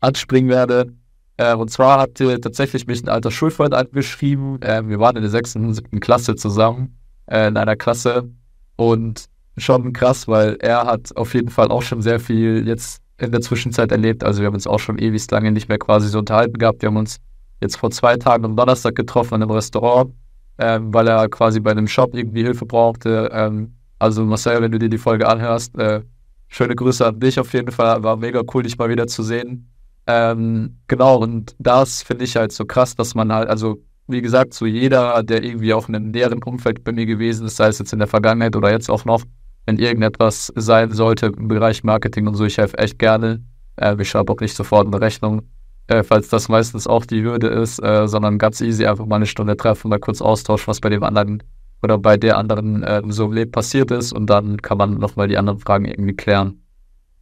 anspringen 0.00 0.50
werde. 0.50 0.92
Äh, 1.36 1.54
und 1.54 1.70
zwar 1.70 2.00
hat 2.00 2.14
tatsächlich 2.14 2.86
mich 2.86 3.02
ein 3.02 3.08
alter 3.08 3.30
Schulfreund 3.30 3.74
angeschrieben. 3.74 4.60
Äh, 4.62 4.86
wir 4.88 4.98
waren 4.98 5.16
in 5.16 5.22
der 5.22 5.30
sechsten 5.30 5.64
und 5.66 5.74
siebten 5.74 6.00
Klasse 6.00 6.34
zusammen, 6.34 6.98
äh, 7.26 7.48
in 7.48 7.56
einer 7.56 7.76
Klasse. 7.76 8.30
Und 8.76 9.26
schon 9.56 9.92
krass, 9.92 10.28
weil 10.28 10.56
er 10.60 10.86
hat 10.86 11.16
auf 11.16 11.34
jeden 11.34 11.48
Fall 11.48 11.68
auch 11.68 11.82
schon 11.82 12.02
sehr 12.02 12.20
viel 12.20 12.66
jetzt 12.66 13.02
in 13.18 13.32
der 13.32 13.40
Zwischenzeit 13.40 13.92
erlebt. 13.92 14.24
Also 14.24 14.40
wir 14.40 14.46
haben 14.46 14.54
uns 14.54 14.66
auch 14.66 14.78
schon 14.78 14.98
ewig 14.98 15.30
lange 15.30 15.52
nicht 15.52 15.68
mehr 15.68 15.78
quasi 15.78 16.08
so 16.08 16.18
unterhalten 16.18 16.58
gehabt. 16.58 16.82
Wir 16.82 16.88
haben 16.88 16.96
uns 16.96 17.18
jetzt 17.60 17.76
vor 17.76 17.90
zwei 17.90 18.16
Tagen 18.16 18.44
am 18.44 18.56
Donnerstag 18.56 18.94
getroffen 18.94 19.36
in 19.36 19.42
einem 19.42 19.50
Restaurant, 19.50 20.12
ähm, 20.58 20.92
weil 20.92 21.08
er 21.08 21.28
quasi 21.28 21.60
bei 21.60 21.70
einem 21.70 21.88
Shop 21.88 22.14
irgendwie 22.14 22.42
Hilfe 22.42 22.66
brauchte. 22.66 23.30
Ähm, 23.32 23.74
also 23.98 24.24
Marcel, 24.24 24.60
wenn 24.60 24.72
du 24.72 24.78
dir 24.78 24.90
die 24.90 24.98
Folge 24.98 25.26
anhörst, 25.28 25.76
äh, 25.78 26.02
schöne 26.48 26.74
Grüße 26.74 27.06
an 27.06 27.18
dich 27.18 27.40
auf 27.40 27.52
jeden 27.54 27.70
Fall. 27.70 28.02
War 28.02 28.16
mega 28.16 28.42
cool, 28.52 28.62
dich 28.62 28.76
mal 28.76 28.90
wieder 28.90 29.06
zu 29.06 29.22
sehen. 29.22 29.70
Ähm, 30.06 30.78
genau, 30.86 31.18
und 31.18 31.56
das 31.58 32.02
finde 32.02 32.24
ich 32.24 32.36
halt 32.36 32.52
so 32.52 32.64
krass, 32.64 32.94
dass 32.94 33.14
man 33.14 33.32
halt, 33.32 33.48
also 33.48 33.78
wie 34.06 34.22
gesagt, 34.22 34.54
so 34.54 34.66
jeder, 34.66 35.22
der 35.24 35.42
irgendwie 35.42 35.74
auch 35.74 35.88
in 35.88 35.96
einem 35.96 36.10
näheren 36.10 36.42
Umfeld 36.42 36.84
bei 36.84 36.92
mir 36.92 37.06
gewesen 37.06 37.46
ist, 37.46 37.56
sei 37.56 37.68
es 37.68 37.78
jetzt 37.78 37.92
in 37.92 37.98
der 37.98 38.06
Vergangenheit 38.06 38.54
oder 38.54 38.70
jetzt 38.70 38.88
auch 38.88 39.04
noch, 39.04 39.22
wenn 39.66 39.78
irgendetwas 39.78 40.52
sein 40.56 40.92
sollte 40.92 41.26
im 41.26 41.48
Bereich 41.48 41.84
Marketing 41.84 42.26
und 42.26 42.34
so, 42.34 42.44
ich 42.44 42.58
helfe 42.58 42.78
echt 42.78 42.98
gerne. 42.98 43.44
Äh, 43.76 43.96
ich 44.00 44.08
schreibe 44.08 44.32
auch 44.32 44.40
nicht 44.40 44.56
sofort 44.56 44.86
eine 44.86 45.00
Rechnung, 45.00 45.42
äh, 45.88 46.02
falls 46.02 46.28
das 46.28 46.48
meistens 46.48 46.86
auch 46.86 47.04
die 47.04 47.22
Hürde 47.22 47.48
ist, 47.48 47.82
äh, 47.82 48.08
sondern 48.08 48.38
ganz 48.38 48.60
easy 48.60 48.86
einfach 48.86 49.06
mal 49.06 49.16
eine 49.16 49.26
Stunde 49.26 49.56
treffen, 49.56 49.88
mal 49.88 49.98
kurz 49.98 50.22
austauschen, 50.22 50.68
was 50.68 50.80
bei 50.80 50.88
dem 50.88 51.02
anderen 51.02 51.42
oder 51.82 51.98
bei 51.98 52.16
der 52.16 52.38
anderen 52.38 52.82
äh, 52.82 53.02
so 53.08 53.26
im 53.26 53.50
passiert 53.50 53.90
ist 53.90 54.12
und 54.12 54.30
dann 54.30 54.62
kann 54.62 54.78
man 54.78 54.98
nochmal 54.98 55.28
die 55.28 55.36
anderen 55.36 55.58
Fragen 55.58 55.84
irgendwie 55.84 56.16
klären. 56.16 56.62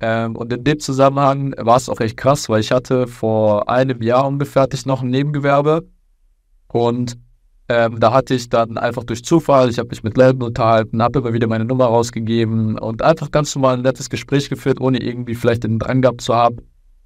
Ähm, 0.00 0.36
und 0.36 0.52
in 0.52 0.64
dem 0.64 0.80
Zusammenhang 0.80 1.54
war 1.58 1.76
es 1.76 1.88
auch 1.88 2.00
echt 2.00 2.16
krass, 2.16 2.48
weil 2.48 2.60
ich 2.60 2.72
hatte 2.72 3.06
vor 3.06 3.68
einem 3.68 4.02
Jahr 4.02 4.26
ungefähr 4.26 4.68
noch 4.86 5.02
ein 5.02 5.10
Nebengewerbe 5.10 5.88
und 6.68 7.16
ähm, 7.68 7.98
da 7.98 8.12
hatte 8.12 8.34
ich 8.34 8.48
dann 8.50 8.76
einfach 8.76 9.04
durch 9.04 9.24
Zufall, 9.24 9.70
ich 9.70 9.78
habe 9.78 9.88
mich 9.88 10.02
mit 10.02 10.16
Läden 10.16 10.42
unterhalten, 10.42 11.02
habe 11.02 11.20
immer 11.20 11.32
wieder 11.32 11.46
meine 11.46 11.64
Nummer 11.64 11.86
rausgegeben 11.86 12.78
und 12.78 13.02
einfach 13.02 13.30
ganz 13.30 13.54
normal 13.54 13.76
ein 13.76 13.82
nettes 13.82 14.10
Gespräch 14.10 14.50
geführt, 14.50 14.80
ohne 14.80 15.02
irgendwie 15.02 15.34
vielleicht 15.34 15.64
den 15.64 15.78
Drang 15.78 16.02
gehabt 16.02 16.20
zu 16.20 16.34
haben, 16.34 16.58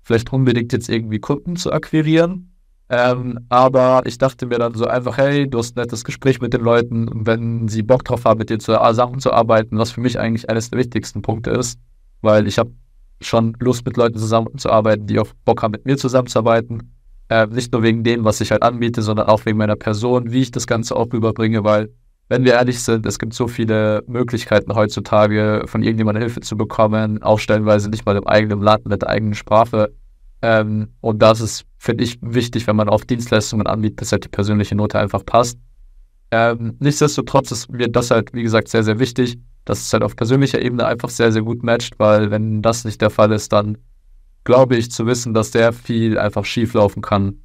vielleicht 0.02 0.32
unbedingt 0.32 0.72
jetzt 0.72 0.88
irgendwie 0.88 1.20
Kunden 1.20 1.56
zu 1.56 1.72
akquirieren. 1.72 2.52
Ähm, 2.90 3.40
aber 3.50 4.02
ich 4.06 4.19
dachte 4.19 4.46
mir 4.46 4.58
dann 4.58 4.75
so 4.75 4.87
einfach, 4.87 5.19
hey, 5.19 5.49
du 5.49 5.58
hast 5.58 5.76
ein 5.76 5.82
nettes 5.82 6.05
Gespräch 6.05 6.40
mit 6.40 6.55
den 6.55 6.62
Leuten, 6.62 7.08
wenn 7.26 7.69
sie 7.69 7.82
Bock 7.82 8.04
drauf 8.04 8.25
haben, 8.25 8.38
mit 8.38 8.50
dir 8.50 8.58
zusammen 8.58 9.20
zu 9.20 9.32
arbeiten, 9.32 9.78
was 9.78 9.90
für 9.90 10.00
mich 10.00 10.19
eigentlich 10.19 10.49
eines 10.49 10.70
der 10.70 10.78
wichtigsten 10.78 11.22
Punkte 11.22 11.50
ist, 11.50 11.78
weil 12.22 12.49
ich 12.49 12.58
habe 12.58 12.72
schon 13.20 13.56
Lust, 13.61 13.84
mit 13.84 13.96
Leuten 13.96 14.19
zusammenzuarbeiten, 14.19 15.06
die 15.06 15.19
auch 15.19 15.28
Bock 15.44 15.62
haben, 15.62 15.72
mit 15.72 15.84
mir 15.84 15.96
zusammenzuarbeiten. 15.96 16.97
Äh, 17.28 17.46
nicht 17.46 17.72
nur 17.72 17.82
wegen 17.82 18.04
dem, 18.04 18.25
was 18.25 18.40
ich 18.40 18.50
halt 18.50 18.62
anbiete, 18.62 19.02
sondern 19.02 19.26
auch 19.26 19.44
wegen 19.44 19.58
meiner 19.58 19.76
Person, 19.76 20.32
wie 20.32 20.42
ich 20.42 20.50
das 20.50 20.66
Ganze 20.66 20.96
auch 20.96 21.12
rüberbringe, 21.12 21.62
weil, 21.62 21.90
wenn 22.28 22.44
wir 22.44 22.54
ehrlich 22.54 22.82
sind, 22.82 23.04
es 23.06 23.19
gibt 23.19 23.34
so 23.34 23.48
viele 23.48 24.02
Möglichkeiten 24.06 24.75
heutzutage, 24.75 25.62
von 25.66 25.82
irgendjemandem 25.82 26.22
Hilfe 26.22 26.40
zu 26.40 26.56
bekommen, 26.56 27.22
auch 27.22 27.38
stellenweise 27.38 27.90
nicht 27.90 28.06
mal 28.06 28.16
im 28.16 28.26
eigenen 28.26 28.60
Land 28.60 28.86
mit 28.86 29.02
der 29.02 29.10
eigenen 29.10 29.34
Sprache. 29.34 29.92
Ähm, 30.40 30.88
und 31.00 31.20
das 31.20 31.40
ist, 31.40 31.64
finde 31.78 32.04
ich, 32.04 32.19
wichtig, 32.22 32.66
wenn 32.66 32.76
man 32.76 32.88
auch 32.88 33.04
Dienstleistungen 33.04 33.66
anbietet, 33.66 34.00
dass 34.00 34.12
halt 34.12 34.25
die 34.25 34.28
persönliche 34.28 34.75
Note 34.75 34.98
einfach 34.98 35.25
passt. 35.25 35.58
Ähm, 36.30 36.76
nichtsdestotrotz 36.78 37.50
ist 37.50 37.70
mir 37.70 37.88
das 37.88 38.10
halt, 38.10 38.32
wie 38.34 38.42
gesagt, 38.42 38.69
sehr, 38.69 38.84
sehr 38.84 38.98
wichtig, 38.98 39.38
dass 39.64 39.80
es 39.80 39.92
halt 39.92 40.02
auf 40.02 40.16
persönlicher 40.16 40.60
Ebene 40.60 40.86
einfach 40.86 41.08
sehr, 41.08 41.32
sehr 41.32 41.42
gut 41.42 41.62
matcht, 41.62 41.99
weil 41.99 42.30
wenn 42.30 42.62
das 42.62 42.85
nicht 42.85 43.00
der 43.00 43.11
Fall 43.11 43.32
ist, 43.32 43.52
dann 43.52 43.78
glaube 44.49 44.76
ich 44.76 44.90
zu 44.90 45.05
wissen, 45.05 45.35
dass 45.35 45.52
sehr 45.52 45.75
viel 45.75 46.19
einfach 46.19 46.47
schief 46.47 46.73
laufen 46.73 47.02
kann. 47.02 47.43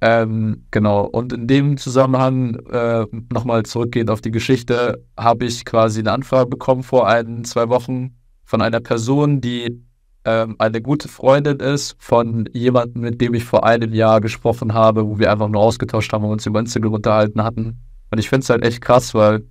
Ähm, 0.00 0.66
genau, 0.70 1.04
und 1.04 1.32
in 1.32 1.48
dem 1.48 1.76
Zusammenhang 1.78 2.54
äh, 2.70 3.06
nochmal 3.32 3.64
zurückgehend 3.64 4.08
auf 4.08 4.20
die 4.20 4.30
Geschichte, 4.30 5.04
habe 5.18 5.46
ich 5.46 5.64
quasi 5.64 5.98
eine 5.98 6.12
Anfrage 6.12 6.48
bekommen 6.48 6.84
vor 6.84 7.08
ein, 7.08 7.42
zwei 7.44 7.68
Wochen 7.70 8.14
von 8.44 8.62
einer 8.62 8.78
Person, 8.78 9.40
die 9.40 9.82
ähm, 10.24 10.54
eine 10.60 10.80
gute 10.80 11.08
Freundin 11.08 11.58
ist, 11.58 11.96
von 11.98 12.48
jemandem, 12.52 13.02
mit 13.02 13.20
dem 13.20 13.34
ich 13.34 13.44
vor 13.44 13.64
einem 13.64 13.92
Jahr 13.92 14.20
gesprochen 14.20 14.74
habe, 14.74 15.08
wo 15.08 15.18
wir 15.18 15.32
einfach 15.32 15.48
nur 15.48 15.60
ausgetauscht 15.60 16.12
haben 16.12 16.22
und 16.22 16.30
uns 16.30 16.46
über 16.46 16.60
Instagram 16.60 16.92
unterhalten 16.92 17.42
hatten. 17.42 17.80
Und 18.12 18.18
ich 18.20 18.28
finde 18.28 18.44
es 18.44 18.50
halt 18.50 18.64
echt 18.64 18.80
krass, 18.80 19.12
weil 19.12 19.44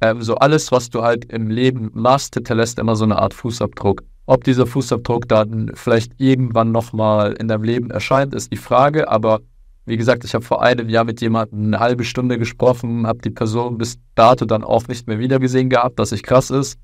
ähm, 0.00 0.22
so 0.22 0.36
alles, 0.36 0.72
was 0.72 0.88
du 0.88 1.02
halt 1.02 1.26
im 1.26 1.50
Leben 1.50 1.90
machst, 1.92 2.32
hinterlässt 2.32 2.78
immer 2.78 2.96
so 2.96 3.04
eine 3.04 3.18
Art 3.18 3.34
Fußabdruck. 3.34 4.04
Ob 4.26 4.42
dieser 4.44 4.66
Fußabdruck 4.66 5.28
dann 5.28 5.70
vielleicht 5.74 6.12
irgendwann 6.18 6.72
nochmal 6.72 7.32
in 7.34 7.48
deinem 7.48 7.62
Leben 7.62 7.90
erscheint, 7.90 8.34
ist 8.34 8.52
die 8.52 8.56
Frage. 8.56 9.08
Aber 9.08 9.40
wie 9.84 9.96
gesagt, 9.96 10.24
ich 10.24 10.34
habe 10.34 10.44
vor 10.44 10.62
einem 10.62 10.88
Jahr 10.88 11.04
mit 11.04 11.20
jemandem 11.20 11.66
eine 11.66 11.78
halbe 11.78 12.04
Stunde 12.04 12.38
gesprochen, 12.38 13.06
habe 13.06 13.20
die 13.20 13.30
Person 13.30 13.78
bis 13.78 13.98
dato 14.16 14.44
dann 14.44 14.64
auch 14.64 14.88
nicht 14.88 15.06
mehr 15.06 15.20
wiedergesehen 15.20 15.70
gehabt, 15.70 15.98
was 15.98 16.10
ich 16.10 16.24
krass 16.24 16.50
ist. 16.50 16.78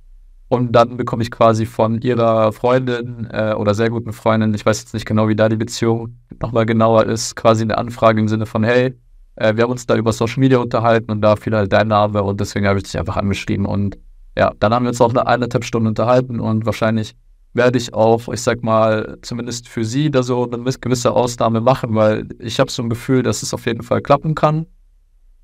Und 0.49 0.73
dann 0.73 0.97
bekomme 0.99 1.23
ich 1.23 1.31
quasi 1.31 1.67
von 1.67 2.01
ihrer 2.01 2.53
Freundin 2.53 3.27
äh, 3.33 3.55
oder 3.55 3.75
sehr 3.75 3.91
guten 3.91 4.13
Freundin, 4.13 4.53
ich 4.53 4.67
weiß 4.67 4.83
jetzt 4.83 4.93
nicht 4.95 5.07
genau, 5.07 5.27
wie 5.29 5.35
da 5.35 5.49
die 5.49 5.57
Beziehung 5.57 6.19
nochmal 6.43 6.67
genauer 6.67 7.07
ist, 7.07 7.37
quasi 7.37 7.63
eine 7.63 7.79
Anfrage 7.79 8.21
im 8.21 8.29
Sinne 8.29 8.45
von, 8.45 8.63
hey, 8.63 8.95
äh, 9.37 9.57
wir 9.57 9.65
haben 9.65 9.71
uns 9.71 9.87
da 9.87 9.97
über 9.97 10.13
Social 10.13 10.41
Media 10.41 10.59
unterhalten 10.59 11.11
und 11.11 11.23
da 11.23 11.37
fiel 11.37 11.57
halt 11.57 11.73
dein 11.73 11.89
Name 11.89 12.23
und 12.23 12.39
deswegen 12.39 12.67
habe 12.67 12.79
ich 12.79 12.85
dich 12.85 12.99
einfach 12.99 13.17
angeschrieben. 13.17 13.65
Und 13.65 13.99
ja, 14.37 14.53
dann 14.61 14.75
haben 14.75 14.85
wir 14.85 14.91
uns 14.91 15.01
auch 15.01 15.11
eine 15.11 15.27
eineinhalb 15.27 15.65
Stunden 15.65 15.89
unterhalten 15.89 16.39
und 16.39 16.67
wahrscheinlich 16.67 17.15
werde 17.55 17.79
ich 17.79 17.93
auch, 17.95 18.29
ich 18.29 18.41
sag 18.41 18.63
mal, 18.63 19.19
zumindest 19.23 19.69
für 19.69 19.85
sie 19.85 20.11
da 20.11 20.23
so 20.23 20.51
eine 20.51 20.63
gewisse 20.65 21.13
Ausnahme 21.13 21.61
machen, 21.61 21.95
weil 21.95 22.29
ich 22.39 22.59
habe 22.59 22.71
so 22.71 22.83
ein 22.83 22.89
Gefühl, 22.89 23.23
dass 23.23 23.43
es 23.43 23.53
auf 23.53 23.67
jeden 23.67 23.83
Fall 23.83 24.01
klappen 24.01 24.35
kann 24.35 24.67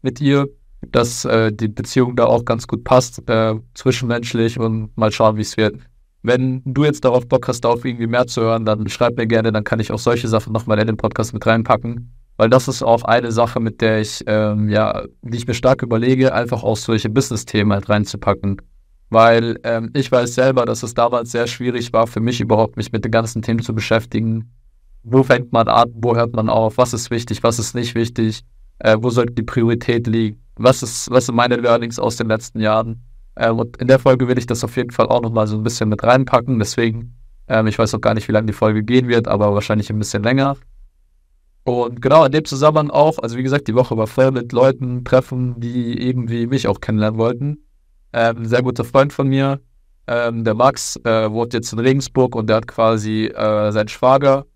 mit 0.02 0.20
ihr, 0.20 0.48
dass 0.80 1.24
äh, 1.24 1.52
die 1.52 1.68
Beziehung 1.68 2.16
da 2.16 2.26
auch 2.26 2.44
ganz 2.44 2.66
gut 2.66 2.84
passt, 2.84 3.28
äh, 3.28 3.54
zwischenmenschlich 3.74 4.58
und 4.58 4.96
mal 4.96 5.12
schauen, 5.12 5.36
wie 5.36 5.42
es 5.42 5.56
wird. 5.56 5.76
Wenn 6.22 6.62
du 6.64 6.84
jetzt 6.84 7.04
darauf 7.04 7.26
Bock 7.28 7.46
hast, 7.48 7.60
darauf 7.62 7.84
irgendwie 7.84 8.06
mehr 8.06 8.26
zu 8.26 8.42
hören, 8.42 8.64
dann 8.64 8.88
schreib 8.88 9.16
mir 9.16 9.26
gerne, 9.26 9.52
dann 9.52 9.64
kann 9.64 9.80
ich 9.80 9.92
auch 9.92 9.98
solche 9.98 10.28
Sachen 10.28 10.52
nochmal 10.52 10.78
in 10.78 10.86
den 10.86 10.96
Podcast 10.96 11.32
mit 11.32 11.46
reinpacken. 11.46 12.14
weil 12.38 12.48
das 12.48 12.68
ist 12.68 12.82
auch 12.84 13.02
eine 13.02 13.32
Sache, 13.32 13.58
mit 13.60 13.80
der 13.80 14.00
ich, 14.00 14.22
ähm, 14.26 14.68
ja, 14.68 15.04
die 15.22 15.36
ich 15.36 15.46
mir 15.46 15.54
stark 15.54 15.82
überlege, 15.82 16.32
einfach 16.32 16.62
auch 16.62 16.76
solche 16.76 17.10
Business-Themen 17.10 17.72
halt 17.72 17.88
reinzupacken. 17.88 18.62
Weil 19.10 19.58
ähm, 19.64 19.90
ich 19.94 20.12
weiß 20.12 20.34
selber, 20.34 20.66
dass 20.66 20.82
es 20.82 20.94
damals 20.94 21.30
sehr 21.32 21.46
schwierig 21.46 21.92
war 21.92 22.06
für 22.06 22.20
mich 22.20 22.40
überhaupt, 22.40 22.76
mich 22.76 22.92
mit 22.92 23.04
den 23.04 23.12
ganzen 23.12 23.42
Themen 23.42 23.60
zu 23.60 23.74
beschäftigen. 23.74 24.52
Wo 25.02 25.22
fängt 25.22 25.52
man 25.52 25.68
an, 25.68 25.90
wo 25.94 26.14
hört 26.14 26.34
man 26.34 26.48
auf, 26.48 26.76
was 26.76 26.92
ist 26.92 27.10
wichtig, 27.10 27.42
was 27.42 27.58
ist 27.58 27.74
nicht 27.74 27.94
wichtig, 27.94 28.42
äh, 28.80 28.96
wo 29.00 29.10
sollte 29.10 29.32
die 29.32 29.42
Priorität 29.42 30.06
liegen, 30.06 30.42
was, 30.56 30.82
ist, 30.82 31.10
was 31.10 31.26
sind 31.26 31.36
meine 31.36 31.56
Learnings 31.56 31.98
aus 31.98 32.16
den 32.16 32.28
letzten 32.28 32.60
Jahren. 32.60 33.02
Ähm, 33.36 33.58
und 33.58 33.76
in 33.78 33.88
der 33.88 33.98
Folge 33.98 34.28
will 34.28 34.38
ich 34.38 34.46
das 34.46 34.64
auf 34.64 34.76
jeden 34.76 34.90
Fall 34.90 35.06
auch 35.06 35.22
nochmal 35.22 35.46
so 35.46 35.56
ein 35.56 35.62
bisschen 35.62 35.88
mit 35.88 36.02
reinpacken. 36.02 36.58
Deswegen, 36.58 37.14
ähm, 37.48 37.66
ich 37.66 37.78
weiß 37.78 37.94
auch 37.94 38.00
gar 38.00 38.14
nicht, 38.14 38.28
wie 38.28 38.32
lange 38.32 38.48
die 38.48 38.52
Folge 38.52 38.82
gehen 38.82 39.08
wird, 39.08 39.28
aber 39.28 39.54
wahrscheinlich 39.54 39.88
ein 39.90 39.98
bisschen 39.98 40.22
länger. 40.22 40.56
Und 41.64 42.00
genau 42.00 42.24
in 42.24 42.32
dem 42.32 42.44
Zusammenhang 42.44 42.90
auch, 42.90 43.18
also 43.18 43.36
wie 43.36 43.42
gesagt, 43.42 43.68
die 43.68 43.74
Woche 43.74 43.96
war 43.96 44.06
voll 44.06 44.30
mit 44.30 44.52
Leuten 44.52 45.04
treffen, 45.04 45.60
die 45.60 46.08
irgendwie 46.08 46.46
mich 46.46 46.66
auch 46.66 46.80
kennenlernen 46.80 47.18
wollten. 47.18 47.58
Ähm, 48.12 48.38
ein 48.38 48.46
sehr 48.46 48.62
guter 48.62 48.84
Freund 48.84 49.12
von 49.12 49.28
mir, 49.28 49.60
ähm, 50.06 50.44
der 50.44 50.54
Max, 50.54 50.96
äh, 51.04 51.30
wohnt 51.30 51.52
jetzt 51.52 51.72
in 51.72 51.78
Regensburg 51.78 52.34
und 52.34 52.48
der 52.48 52.56
hat 52.56 52.66
quasi 52.66 53.26
äh, 53.26 53.70
sein 53.72 53.88
Schwager, 53.88 54.46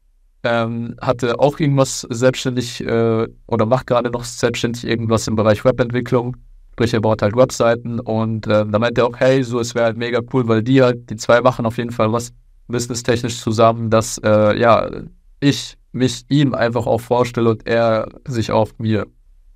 ähm, 0.42 0.97
hatte 1.00 1.38
auch 1.38 1.61
irgendwas 1.61 2.06
selbstständig 2.11 2.80
äh, 2.80 3.28
oder 3.47 3.66
macht 3.66 3.87
gerade 3.87 4.11
noch 4.11 4.25
selbstständig 4.25 4.87
irgendwas 4.87 5.28
im 5.28 5.37
Bereich 5.37 5.64
Webentwicklung. 5.64 6.37
Sprich, 6.73 6.94
er 6.94 7.02
baut 7.02 7.21
halt 7.21 7.37
Webseiten 7.37 8.00
und 8.00 8.47
äh, 8.47 8.64
da 8.66 8.78
meinte 8.78 9.02
er 9.02 9.06
auch, 9.06 9.21
hey, 9.21 9.44
so, 9.44 9.61
es 9.61 9.75
wäre 9.75 9.85
halt 9.85 9.99
mega 9.99 10.21
cool, 10.32 10.49
weil 10.49 10.62
die 10.62 10.82
halt, 10.82 11.11
die 11.11 11.16
zwei 11.16 11.42
machen 11.42 11.66
auf 11.66 11.76
jeden 11.76 11.92
Fall 11.92 12.11
was 12.12 12.32
businesstechnisch 12.68 13.38
zusammen, 13.38 13.90
dass, 13.90 14.18
äh, 14.25 14.59
ja, 14.59 14.90
ich 15.40 15.76
mich 15.92 16.25
ihm 16.30 16.54
einfach 16.54 16.87
auch 16.87 17.00
vorstelle 17.00 17.50
und 17.50 17.66
er 17.66 18.09
sich 18.26 18.50
auch 18.50 18.71
mir. 18.78 19.06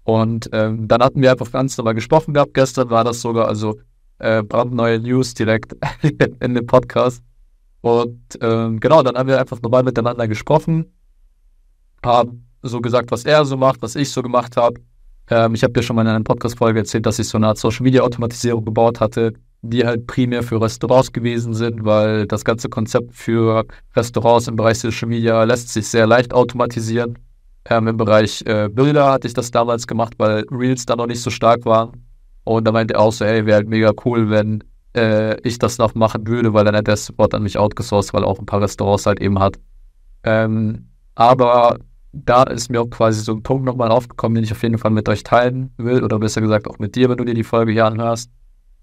Und 0.07 0.49
ähm, 0.53 0.87
dann 0.87 1.03
hatten 1.03 1.21
wir 1.21 1.33
einfach 1.33 1.51
ganz 1.51 1.77
normal 1.77 1.95
gesprochen 1.95 2.33
gehabt. 2.33 2.55
Gestern 2.55 2.91
war 2.91 3.03
das 3.03 3.21
sogar, 3.21 3.49
also 3.49 3.81
äh, 4.21 4.45
brandneue 4.45 5.01
News 5.01 5.35
direkt 5.35 5.75
in 6.41 6.55
dem 6.55 6.65
Podcast. 6.65 7.25
Und 7.81 8.21
ähm, 8.41 8.79
genau, 8.79 9.03
dann 9.03 9.17
haben 9.17 9.29
wir 9.29 9.41
einfach 9.41 9.61
normal 9.61 9.83
miteinander 9.83 10.29
gesprochen, 10.29 10.87
haben 12.05 12.47
so 12.63 12.81
gesagt, 12.81 13.11
was 13.11 13.25
er 13.25 13.45
so 13.45 13.57
macht, 13.57 13.83
was 13.83 13.97
ich 13.97 14.13
so 14.13 14.23
gemacht 14.23 14.57
habe. 14.57 14.81
Ähm, 15.29 15.57
ich 15.57 15.65
habe 15.65 15.73
dir 15.73 15.83
schon 15.83 15.97
mal 15.97 16.03
in 16.03 16.09
einer 16.09 16.23
Podcast-Folge 16.23 16.79
erzählt, 16.79 17.05
dass 17.05 17.19
ich 17.19 17.27
so 17.27 17.37
eine 17.39 17.49
Art 17.49 17.59
Social-Media-Automatisierung 17.59 18.65
gebaut 18.65 19.01
hatte, 19.01 19.33
die 19.63 19.85
halt 19.85 20.07
primär 20.07 20.45
für 20.45 20.61
Restaurants 20.61 21.11
gewesen 21.11 21.53
sind, 21.53 21.85
weil 21.85 22.29
das 22.29 22.45
ganze 22.45 22.69
Konzept 22.69 23.13
für 23.13 23.67
Restaurants 23.97 24.47
im 24.47 24.55
Bereich 24.55 24.79
Social 24.79 25.09
Media 25.09 25.43
lässt 25.43 25.71
sich 25.71 25.89
sehr 25.89 26.07
leicht 26.07 26.33
automatisieren. 26.33 27.19
Ähm, 27.69 27.89
Im 27.89 27.97
Bereich 27.97 28.43
äh, 28.47 28.69
Bilder 28.69 29.13
hatte 29.13 29.27
ich 29.27 29.35
das 29.35 29.51
damals 29.51 29.87
gemacht, 29.87 30.15
weil 30.19 30.45
Reels 30.51 30.87
da 30.87 30.97
noch 30.97 31.07
nicht 31.07 31.21
so 31.21 31.31
stark 31.31 31.65
waren. 31.65 32.05
Und 32.45 32.65
da 32.65 32.73
meinte 32.73 32.95
er 32.95 33.01
auch 33.01 33.13
so, 33.13 33.25
hey, 33.25 33.45
wäre 33.45 33.57
halt 33.57 33.69
mega 33.69 33.93
cool, 34.05 34.31
wenn 34.31 34.63
äh, 34.97 35.41
ich 35.41 35.59
das 35.59 35.79
noch 35.79 35.95
machen 35.95 36.27
würde, 36.27 36.53
weil 36.55 36.65
dann 36.65 36.77
hat 36.77 36.87
der 36.87 36.97
Support 36.97 37.35
an 37.35 37.43
mich 37.43 37.59
outgesourced, 37.59 38.15
weil 38.15 38.23
er 38.23 38.29
auch 38.29 38.39
ein 38.39 38.47
paar 38.47 38.63
Restaurants 38.63 39.07
halt 39.07 39.21
eben 39.21 39.39
hat. 39.41 39.57
Ähm, 40.23 40.89
aber 41.17 41.79
da 42.13 42.45
ist 42.45 42.71
mir 42.71 42.81
auch 42.81 42.91
quasi 42.91 43.21
so 43.21 43.33
ein 43.33 43.43
Punkt 43.43 43.65
nochmal 43.65 43.91
aufgekommen, 43.91 44.37
den 44.37 44.45
ich 44.45 44.53
auf 44.53 44.63
jeden 44.63 44.79
Fall 44.79 44.91
mit 44.91 45.09
euch 45.09 45.23
teilen 45.23 45.71
will, 45.77 46.03
oder 46.03 46.19
besser 46.19 46.41
gesagt 46.41 46.69
auch 46.69 46.79
mit 46.79 46.95
dir, 46.95 47.09
wenn 47.09 47.19
du 47.19 47.25
dir 47.25 47.35
die 47.35 47.45
Folge 47.45 47.73
hier 47.73 47.87
anhörst. 47.87 48.31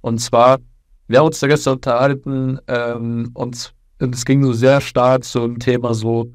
Und 0.01 0.19
zwar, 0.19 0.59
wir 1.07 1.19
haben 1.19 1.27
uns 1.27 1.39
da 1.39 1.47
gestern 1.47 1.75
unterhalten 1.75 2.59
ähm, 2.67 3.31
und, 3.33 3.73
und 4.01 4.13
es 4.13 4.25
ging 4.25 4.43
so 4.43 4.53
sehr 4.53 4.81
stark 4.81 5.23
ein 5.35 5.59
Thema 5.59 5.93
so, 5.93 6.31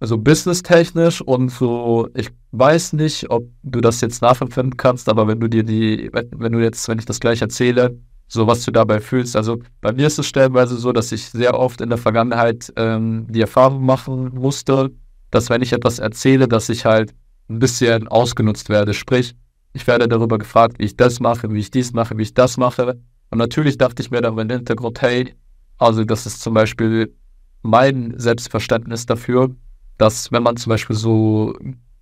also 0.00 0.18
businesstechnisch 0.18 1.20
und 1.20 1.50
so, 1.50 2.08
ich 2.14 2.30
weiß 2.52 2.94
nicht, 2.94 3.30
ob 3.30 3.44
du 3.62 3.80
das 3.80 4.00
jetzt 4.00 4.22
nachempfinden 4.22 4.76
kannst, 4.76 5.08
aber 5.08 5.26
wenn 5.26 5.40
du 5.40 5.48
dir 5.48 5.62
die, 5.62 6.10
wenn 6.12 6.52
du 6.52 6.58
jetzt, 6.60 6.88
wenn 6.88 6.98
ich 6.98 7.06
das 7.06 7.20
gleich 7.20 7.40
erzähle, 7.40 7.98
so 8.28 8.46
was 8.46 8.64
du 8.64 8.70
dabei 8.70 9.00
fühlst. 9.00 9.36
Also 9.36 9.58
bei 9.80 9.92
mir 9.92 10.06
ist 10.06 10.18
es 10.18 10.26
stellenweise 10.26 10.76
so, 10.76 10.92
dass 10.92 11.12
ich 11.12 11.26
sehr 11.26 11.58
oft 11.58 11.80
in 11.80 11.88
der 11.88 11.98
Vergangenheit 11.98 12.72
ähm, 12.76 13.26
die 13.28 13.40
Erfahrung 13.40 13.84
machen 13.84 14.34
musste, 14.34 14.90
dass 15.30 15.50
wenn 15.50 15.62
ich 15.62 15.72
etwas 15.72 15.98
erzähle, 15.98 16.48
dass 16.48 16.68
ich 16.68 16.84
halt 16.84 17.14
ein 17.48 17.58
bisschen 17.58 18.08
ausgenutzt 18.08 18.68
werde. 18.68 18.94
Sprich, 18.94 19.34
ich 19.72 19.86
werde 19.86 20.08
darüber 20.08 20.38
gefragt, 20.38 20.78
wie 20.78 20.84
ich 20.84 20.96
das 20.96 21.20
mache, 21.20 21.52
wie 21.52 21.58
ich 21.58 21.70
dies 21.70 21.92
mache, 21.92 22.16
wie 22.16 22.22
ich 22.22 22.34
das 22.34 22.56
mache. 22.56 22.98
Und 23.30 23.38
natürlich 23.38 23.78
dachte 23.78 24.02
ich 24.02 24.10
mir 24.10 24.20
dann 24.20 24.38
im 24.38 24.50
Hintergrund, 24.50 25.02
hey, 25.02 25.34
also 25.78 26.04
das 26.04 26.26
ist 26.26 26.40
zum 26.40 26.54
Beispiel 26.54 27.14
mein 27.62 28.14
Selbstverständnis 28.16 29.06
dafür, 29.06 29.54
dass 29.98 30.32
wenn 30.32 30.42
man 30.42 30.56
zum 30.56 30.70
Beispiel 30.70 30.96
so 30.96 31.54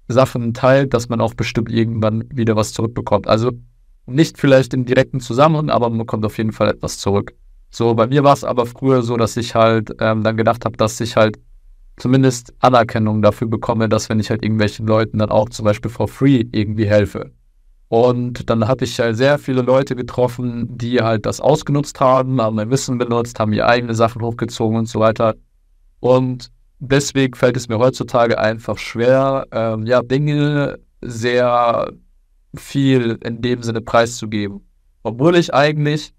Sachen 0.08 0.54
teilt, 0.54 0.94
dass 0.94 1.08
man 1.08 1.20
auch 1.20 1.34
bestimmt 1.34 1.70
irgendwann 1.70 2.24
wieder 2.32 2.56
was 2.56 2.72
zurückbekommt. 2.72 3.28
Also 3.28 3.52
nicht 4.06 4.38
vielleicht 4.38 4.74
im 4.74 4.84
direkten 4.84 5.20
Zusammenhang, 5.20 5.70
aber 5.70 5.88
man 5.88 5.98
bekommt 5.98 6.24
auf 6.24 6.38
jeden 6.38 6.52
Fall 6.52 6.68
etwas 6.68 6.98
zurück. 6.98 7.34
So, 7.70 7.94
bei 7.94 8.06
mir 8.06 8.22
war 8.24 8.34
es 8.34 8.44
aber 8.44 8.66
früher 8.66 9.02
so, 9.02 9.16
dass 9.16 9.36
ich 9.36 9.54
halt 9.54 9.94
ähm, 10.00 10.22
dann 10.22 10.36
gedacht 10.36 10.64
habe, 10.64 10.76
dass 10.76 11.00
ich 11.00 11.16
halt 11.16 11.38
zumindest 11.96 12.52
Anerkennung 12.58 13.22
dafür 13.22 13.48
bekomme, 13.48 13.88
dass 13.88 14.08
wenn 14.08 14.20
ich 14.20 14.30
halt 14.30 14.42
irgendwelchen 14.42 14.86
Leuten 14.86 15.18
dann 15.18 15.30
auch 15.30 15.48
zum 15.48 15.64
Beispiel 15.64 15.90
for 15.90 16.08
free 16.08 16.44
irgendwie 16.52 16.86
helfe. 16.86 17.30
Und 17.88 18.48
dann 18.48 18.68
hatte 18.68 18.84
ich 18.84 18.98
halt 18.98 19.16
sehr 19.16 19.38
viele 19.38 19.62
Leute 19.62 19.94
getroffen, 19.94 20.78
die 20.78 21.02
halt 21.02 21.26
das 21.26 21.40
ausgenutzt 21.40 22.00
haben, 22.00 22.40
haben 22.40 22.56
mein 22.56 22.70
Wissen 22.70 22.96
benutzt, 22.96 23.38
haben 23.38 23.52
ihre 23.52 23.66
eigenen 23.66 23.94
Sachen 23.94 24.22
hochgezogen 24.22 24.78
und 24.78 24.86
so 24.86 24.98
weiter. 24.98 25.34
Und 26.00 26.50
deswegen 26.82 27.34
fällt 27.34 27.56
es 27.56 27.68
mir 27.68 27.78
heutzutage 27.78 28.38
einfach 28.38 28.76
schwer, 28.76 29.46
ähm, 29.52 29.86
ja, 29.86 30.02
Dinge 30.02 30.78
sehr 31.00 31.92
viel 32.54 33.18
in 33.24 33.40
dem 33.40 33.62
Sinne 33.62 33.80
preiszugeben. 33.80 34.60
Obwohl 35.02 35.36
ich 35.36 35.54
eigentlich 35.54 36.12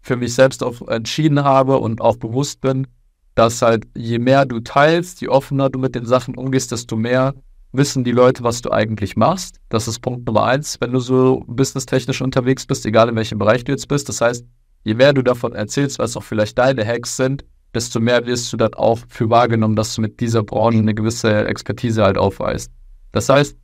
für 0.00 0.16
mich 0.16 0.34
selbst 0.34 0.62
auch 0.62 0.86
entschieden 0.88 1.44
habe 1.44 1.78
und 1.78 2.00
auch 2.00 2.16
bewusst 2.16 2.60
bin, 2.60 2.86
dass 3.34 3.60
halt 3.60 3.86
je 3.94 4.18
mehr 4.18 4.46
du 4.46 4.60
teilst, 4.60 5.20
je 5.20 5.28
offener 5.28 5.68
du 5.68 5.78
mit 5.78 5.94
den 5.94 6.06
Sachen 6.06 6.36
umgehst, 6.36 6.72
desto 6.72 6.96
mehr 6.96 7.34
wissen 7.72 8.02
die 8.02 8.12
Leute, 8.12 8.42
was 8.42 8.62
du 8.62 8.70
eigentlich 8.70 9.16
machst. 9.16 9.60
Das 9.68 9.88
ist 9.88 10.00
Punkt 10.00 10.26
Nummer 10.26 10.44
eins, 10.44 10.80
wenn 10.80 10.92
du 10.92 11.00
so 11.00 11.44
businesstechnisch 11.46 12.22
unterwegs 12.22 12.66
bist, 12.66 12.86
egal 12.86 13.10
in 13.10 13.16
welchem 13.16 13.38
Bereich 13.38 13.64
du 13.64 13.72
jetzt 13.72 13.88
bist. 13.88 14.08
Das 14.08 14.22
heißt, 14.22 14.46
je 14.84 14.94
mehr 14.94 15.12
du 15.12 15.22
davon 15.22 15.52
erzählst, 15.52 15.98
was 15.98 16.16
auch 16.16 16.22
vielleicht 16.22 16.56
deine 16.56 16.86
Hacks 16.86 17.16
sind, 17.16 17.44
desto 17.76 18.00
mehr 18.00 18.26
wirst 18.26 18.52
du 18.52 18.56
dann 18.56 18.74
auch 18.74 18.98
für 19.08 19.28
wahrgenommen, 19.28 19.76
dass 19.76 19.94
du 19.94 20.00
mit 20.00 20.18
dieser 20.20 20.42
Branche 20.42 20.78
eine 20.78 20.94
gewisse 20.94 21.46
Expertise 21.46 22.02
halt 22.02 22.16
aufweist. 22.16 22.72
Das 23.12 23.28
heißt, 23.28 23.56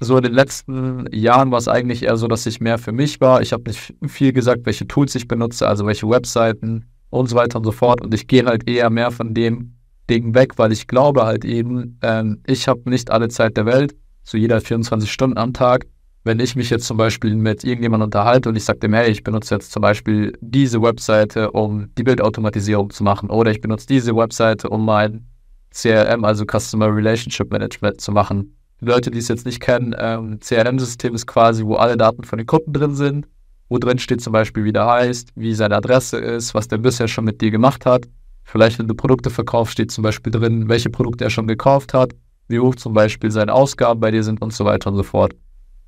so 0.00 0.16
in 0.16 0.22
den 0.22 0.32
letzten 0.32 1.06
Jahren 1.12 1.50
war 1.50 1.58
es 1.58 1.66
eigentlich 1.66 2.04
eher 2.04 2.16
so, 2.16 2.28
dass 2.28 2.46
ich 2.46 2.60
mehr 2.60 2.78
für 2.78 2.92
mich 2.92 3.20
war. 3.20 3.42
Ich 3.42 3.52
habe 3.52 3.64
nicht 3.66 3.94
viel 4.06 4.32
gesagt, 4.32 4.64
welche 4.64 4.86
Tools 4.86 5.14
ich 5.16 5.26
benutze, 5.26 5.66
also 5.66 5.86
welche 5.86 6.08
Webseiten 6.08 6.86
und 7.10 7.28
so 7.28 7.34
weiter 7.34 7.58
und 7.58 7.64
so 7.64 7.72
fort. 7.72 8.00
Und 8.00 8.14
ich 8.14 8.28
gehe 8.28 8.46
halt 8.46 8.68
eher 8.68 8.90
mehr 8.90 9.10
von 9.10 9.34
dem 9.34 9.74
Ding 10.08 10.34
weg, 10.34 10.52
weil 10.56 10.70
ich 10.70 10.86
glaube 10.86 11.24
halt 11.24 11.44
eben, 11.44 11.98
ähm, 12.02 12.40
ich 12.46 12.68
habe 12.68 12.88
nicht 12.88 13.10
alle 13.10 13.28
Zeit 13.28 13.56
der 13.56 13.66
Welt, 13.66 13.96
so 14.22 14.38
jeder 14.38 14.60
24 14.60 15.10
Stunden 15.10 15.36
am 15.36 15.52
Tag. 15.52 15.86
Wenn 16.24 16.40
ich 16.40 16.56
mich 16.56 16.70
jetzt 16.70 16.86
zum 16.86 16.96
Beispiel 16.96 17.34
mit 17.34 17.64
irgendjemandem 17.64 18.06
unterhalte 18.06 18.48
und 18.48 18.56
ich 18.56 18.64
sage 18.64 18.80
dem, 18.80 18.94
hey, 18.94 19.10
ich 19.10 19.22
benutze 19.22 19.54
jetzt 19.54 19.72
zum 19.72 19.82
Beispiel 19.82 20.36
diese 20.40 20.82
Webseite, 20.82 21.50
um 21.52 21.88
die 21.96 22.02
Bildautomatisierung 22.02 22.90
zu 22.90 23.04
machen, 23.04 23.30
oder 23.30 23.50
ich 23.50 23.60
benutze 23.60 23.86
diese 23.86 24.14
Webseite, 24.14 24.68
um 24.68 24.84
mein 24.84 25.26
CRM, 25.70 26.24
also 26.24 26.44
Customer 26.44 26.94
Relationship 26.94 27.50
Management 27.50 28.00
zu 28.00 28.12
machen. 28.12 28.56
Die 28.80 28.86
Leute, 28.86 29.10
die 29.10 29.18
es 29.18 29.28
jetzt 29.28 29.46
nicht 29.46 29.60
kennen, 29.60 29.94
ähm, 29.98 30.38
CRM-System 30.40 31.14
ist 31.14 31.26
quasi, 31.26 31.64
wo 31.64 31.76
alle 31.76 31.96
Daten 31.96 32.24
von 32.24 32.38
den 32.38 32.46
Kunden 32.46 32.72
drin 32.72 32.94
sind, 32.94 33.26
wo 33.68 33.78
drin 33.78 33.98
steht 33.98 34.20
zum 34.20 34.32
Beispiel, 34.32 34.64
wie 34.64 34.72
der 34.72 34.86
heißt, 34.86 35.30
wie 35.34 35.54
seine 35.54 35.76
Adresse 35.76 36.18
ist, 36.18 36.54
was 36.54 36.68
der 36.68 36.78
bisher 36.78 37.08
schon 37.08 37.24
mit 37.24 37.40
dir 37.40 37.50
gemacht 37.50 37.86
hat 37.86 38.06
Vielleicht, 38.50 38.78
wenn 38.78 38.88
du 38.88 38.94
Produkte 38.94 39.28
verkaufst, 39.28 39.74
steht 39.74 39.90
zum 39.90 40.00
Beispiel 40.00 40.32
drin, 40.32 40.70
welche 40.70 40.88
Produkte 40.88 41.22
er 41.22 41.28
schon 41.28 41.46
gekauft 41.46 41.92
hat, 41.92 42.12
wie 42.48 42.58
hoch 42.58 42.74
zum 42.76 42.94
Beispiel 42.94 43.30
seine 43.30 43.52
Ausgaben 43.52 44.00
bei 44.00 44.10
dir 44.10 44.22
sind 44.22 44.40
und 44.40 44.54
so 44.54 44.64
weiter 44.64 44.88
und 44.88 44.96
so 44.96 45.02
fort. 45.02 45.34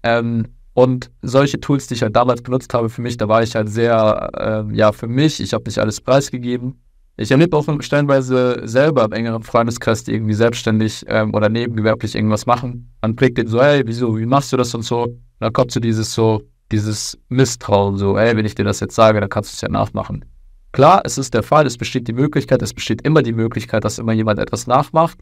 Ähm, 0.02 0.46
und 0.72 1.10
solche 1.20 1.60
Tools, 1.60 1.88
die 1.88 1.94
ich 1.94 2.02
halt 2.02 2.16
damals 2.16 2.42
benutzt 2.42 2.72
habe 2.74 2.88
für 2.88 3.02
mich, 3.02 3.16
da 3.16 3.28
war 3.28 3.42
ich 3.42 3.54
halt 3.54 3.68
sehr, 3.68 4.66
äh, 4.70 4.74
ja, 4.74 4.92
für 4.92 5.08
mich, 5.08 5.40
ich 5.40 5.52
habe 5.52 5.64
nicht 5.64 5.78
alles 5.78 6.00
preisgegeben. 6.00 6.80
Ich 7.16 7.30
erlebe 7.30 7.54
auch 7.56 7.66
stellenweise 7.80 8.62
selber 8.64 9.04
im 9.04 9.12
engeren 9.12 9.42
Freundeskreis, 9.42 10.04
die 10.04 10.14
irgendwie 10.14 10.32
selbstständig 10.32 11.04
ähm, 11.06 11.34
oder 11.34 11.50
nebengewerblich 11.50 12.14
irgendwas 12.14 12.46
machen. 12.46 12.94
Man 13.02 13.14
prägt 13.14 13.36
den 13.36 13.46
so, 13.46 13.60
hey, 13.60 13.82
wieso, 13.84 14.16
wie 14.16 14.24
machst 14.24 14.52
du 14.52 14.56
das 14.56 14.74
und 14.74 14.82
so? 14.82 15.02
Und 15.02 15.20
dann 15.38 15.52
kommt 15.52 15.70
so 15.70 15.80
dieses 15.80 16.14
so, 16.14 16.42
dieses 16.72 17.18
Misstrauen, 17.28 17.98
so, 17.98 18.18
hey, 18.18 18.34
wenn 18.36 18.46
ich 18.46 18.54
dir 18.54 18.64
das 18.64 18.80
jetzt 18.80 18.94
sage, 18.94 19.20
dann 19.20 19.28
kannst 19.28 19.52
du 19.52 19.54
es 19.54 19.60
ja 19.60 19.68
nachmachen. 19.68 20.24
Klar, 20.72 21.02
es 21.04 21.18
ist 21.18 21.34
der 21.34 21.42
Fall, 21.42 21.66
es 21.66 21.76
besteht 21.76 22.06
die 22.06 22.12
Möglichkeit, 22.12 22.62
es 22.62 22.72
besteht 22.72 23.02
immer 23.02 23.22
die 23.22 23.32
Möglichkeit, 23.32 23.84
dass 23.84 23.98
immer 23.98 24.12
jemand 24.12 24.38
etwas 24.38 24.66
nachmacht. 24.66 25.18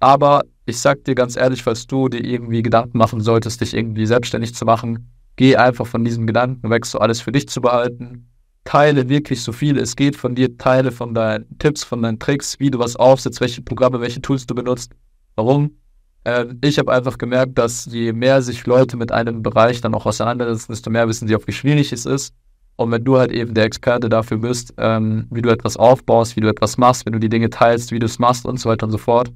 Aber 0.00 0.44
ich 0.66 0.78
sag 0.78 1.04
dir 1.04 1.14
ganz 1.14 1.36
ehrlich, 1.36 1.62
falls 1.62 1.86
du 1.86 2.08
dir 2.08 2.24
irgendwie 2.24 2.62
Gedanken 2.62 2.98
machen 2.98 3.20
solltest, 3.20 3.60
dich 3.60 3.74
irgendwie 3.74 4.06
selbstständig 4.06 4.54
zu 4.54 4.64
machen, 4.64 5.10
geh 5.36 5.56
einfach 5.56 5.86
von 5.86 6.04
diesem 6.04 6.26
Gedanken 6.26 6.68
weg, 6.70 6.84
so 6.86 6.98
alles 6.98 7.20
für 7.20 7.32
dich 7.32 7.48
zu 7.48 7.60
behalten. 7.60 8.28
Teile 8.64 9.08
wirklich 9.08 9.42
so 9.42 9.52
viel 9.52 9.78
es 9.78 9.94
geht 9.94 10.16
von 10.16 10.34
dir, 10.34 10.58
teile 10.58 10.90
von 10.90 11.14
deinen 11.14 11.58
Tipps, 11.58 11.84
von 11.84 12.02
deinen 12.02 12.18
Tricks, 12.18 12.58
wie 12.58 12.70
du 12.70 12.80
was 12.80 12.96
aufsetzt, 12.96 13.40
welche 13.40 13.62
Programme, 13.62 14.00
welche 14.00 14.20
Tools 14.20 14.44
du 14.46 14.54
benutzt. 14.54 14.92
Warum? 15.36 15.76
Ähm, 16.24 16.58
ich 16.64 16.78
habe 16.78 16.92
einfach 16.92 17.16
gemerkt, 17.16 17.56
dass 17.56 17.86
je 17.86 18.12
mehr 18.12 18.42
sich 18.42 18.66
Leute 18.66 18.96
mit 18.96 19.12
einem 19.12 19.42
Bereich 19.42 19.80
dann 19.80 19.94
auch 19.94 20.06
auseinandersetzen, 20.06 20.72
desto 20.72 20.90
mehr 20.90 21.06
wissen 21.06 21.28
sie 21.28 21.36
wie 21.46 21.52
schwierig 21.52 21.92
es 21.92 22.06
ist. 22.06 22.34
Und 22.74 22.90
wenn 22.90 23.04
du 23.04 23.16
halt 23.16 23.30
eben 23.30 23.54
der 23.54 23.64
Experte 23.64 24.08
dafür 24.08 24.38
bist, 24.38 24.74
ähm, 24.76 25.28
wie 25.30 25.42
du 25.42 25.48
etwas 25.50 25.76
aufbaust, 25.76 26.34
wie 26.36 26.40
du 26.40 26.48
etwas 26.48 26.76
machst, 26.76 27.06
wenn 27.06 27.12
du 27.12 27.20
die 27.20 27.28
Dinge 27.28 27.48
teilst, 27.48 27.92
wie 27.92 28.00
du 28.00 28.06
es 28.06 28.18
machst 28.18 28.44
und 28.44 28.58
so 28.58 28.68
weiter 28.68 28.84
und 28.86 28.92
so 28.92 28.98
fort, 28.98 29.30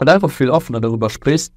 und 0.00 0.08
einfach 0.08 0.30
viel 0.30 0.50
offener 0.50 0.80
darüber 0.80 1.10
sprichst, 1.10 1.52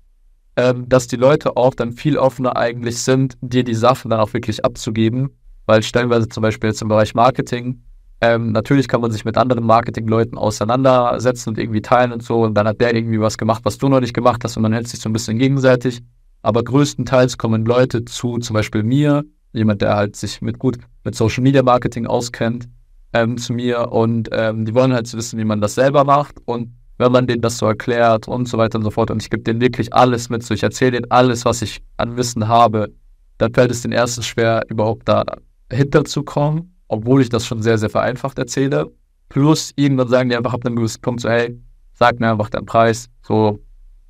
ähm, 0.55 0.87
dass 0.87 1.07
die 1.07 1.15
Leute 1.15 1.57
auch 1.57 1.73
dann 1.73 1.93
viel 1.93 2.17
offener 2.17 2.55
eigentlich 2.57 3.01
sind, 3.01 3.37
dir 3.41 3.63
die 3.63 3.73
Sachen 3.73 4.09
dann 4.09 4.19
auch 4.19 4.33
wirklich 4.33 4.63
abzugeben. 4.63 5.29
Weil 5.65 5.81
stellenweise 5.81 6.27
zum 6.27 6.43
Beispiel 6.43 6.69
jetzt 6.69 6.81
im 6.81 6.89
Bereich 6.89 7.15
Marketing, 7.15 7.81
ähm, 8.19 8.51
natürlich 8.51 8.87
kann 8.87 9.01
man 9.01 9.11
sich 9.11 9.25
mit 9.25 9.37
anderen 9.37 9.65
Marketingleuten 9.65 10.37
auseinandersetzen 10.37 11.49
und 11.49 11.57
irgendwie 11.57 11.81
teilen 11.81 12.11
und 12.11 12.21
so. 12.21 12.41
Und 12.41 12.53
dann 12.55 12.67
hat 12.67 12.81
der 12.81 12.93
irgendwie 12.93 13.19
was 13.19 13.37
gemacht, 13.37 13.61
was 13.63 13.77
du 13.77 13.87
noch 13.87 14.01
nicht 14.01 14.13
gemacht 14.13 14.43
hast 14.43 14.57
und 14.57 14.63
man 14.63 14.73
hält 14.73 14.87
sich 14.87 14.99
so 14.99 15.09
ein 15.09 15.13
bisschen 15.13 15.39
gegenseitig. 15.39 16.01
Aber 16.41 16.63
größtenteils 16.63 17.37
kommen 17.37 17.65
Leute 17.65 18.03
zu, 18.03 18.37
zum 18.39 18.53
Beispiel 18.53 18.83
mir, 18.83 19.23
jemand, 19.53 19.81
der 19.81 19.95
halt 19.95 20.17
sich 20.17 20.41
mit 20.41 20.59
gut 20.59 20.77
mit 21.05 21.15
Social 21.15 21.43
Media 21.43 21.63
Marketing 21.63 22.07
auskennt, 22.07 22.67
ähm, 23.13 23.37
zu 23.37 23.53
mir 23.53 23.91
und 23.91 24.29
ähm, 24.33 24.65
die 24.65 24.73
wollen 24.73 24.93
halt 24.93 25.11
wissen, 25.13 25.39
wie 25.39 25.45
man 25.45 25.61
das 25.61 25.75
selber 25.75 26.03
macht 26.03 26.35
und 26.45 26.73
wenn 26.97 27.11
man 27.11 27.27
denen 27.27 27.41
das 27.41 27.57
so 27.57 27.65
erklärt 27.65 28.27
und 28.27 28.47
so 28.47 28.57
weiter 28.57 28.77
und 28.77 28.83
so 28.83 28.91
fort 28.91 29.11
und 29.11 29.21
ich 29.21 29.29
gebe 29.29 29.43
denen 29.43 29.61
wirklich 29.61 29.93
alles 29.93 30.29
mit, 30.29 30.43
so 30.43 30.53
ich 30.53 30.63
erzähle 30.63 30.91
denen 30.91 31.11
alles, 31.11 31.45
was 31.45 31.61
ich 31.61 31.81
an 31.97 32.17
Wissen 32.17 32.47
habe, 32.47 32.93
dann 33.37 33.53
fällt 33.53 33.71
es 33.71 33.81
den 33.81 33.91
ersten 33.91 34.23
schwer, 34.23 34.63
überhaupt 34.69 35.07
da 35.09 35.23
hinterzukommen, 35.71 36.75
obwohl 36.87 37.21
ich 37.21 37.29
das 37.29 37.45
schon 37.45 37.61
sehr, 37.61 37.77
sehr 37.77 37.89
vereinfacht 37.89 38.37
erzähle. 38.37 38.91
Plus 39.29 39.71
irgendwann 39.75 40.07
sagen 40.07 40.29
die 40.29 40.35
einfach 40.35 40.53
ab 40.53 40.65
einem 40.65 40.75
gewissen 40.75 41.01
Punkt 41.01 41.21
so, 41.21 41.29
hey, 41.29 41.59
sag 41.93 42.19
mir 42.19 42.31
einfach 42.31 42.49
deinen 42.49 42.65
Preis, 42.65 43.09
so 43.21 43.59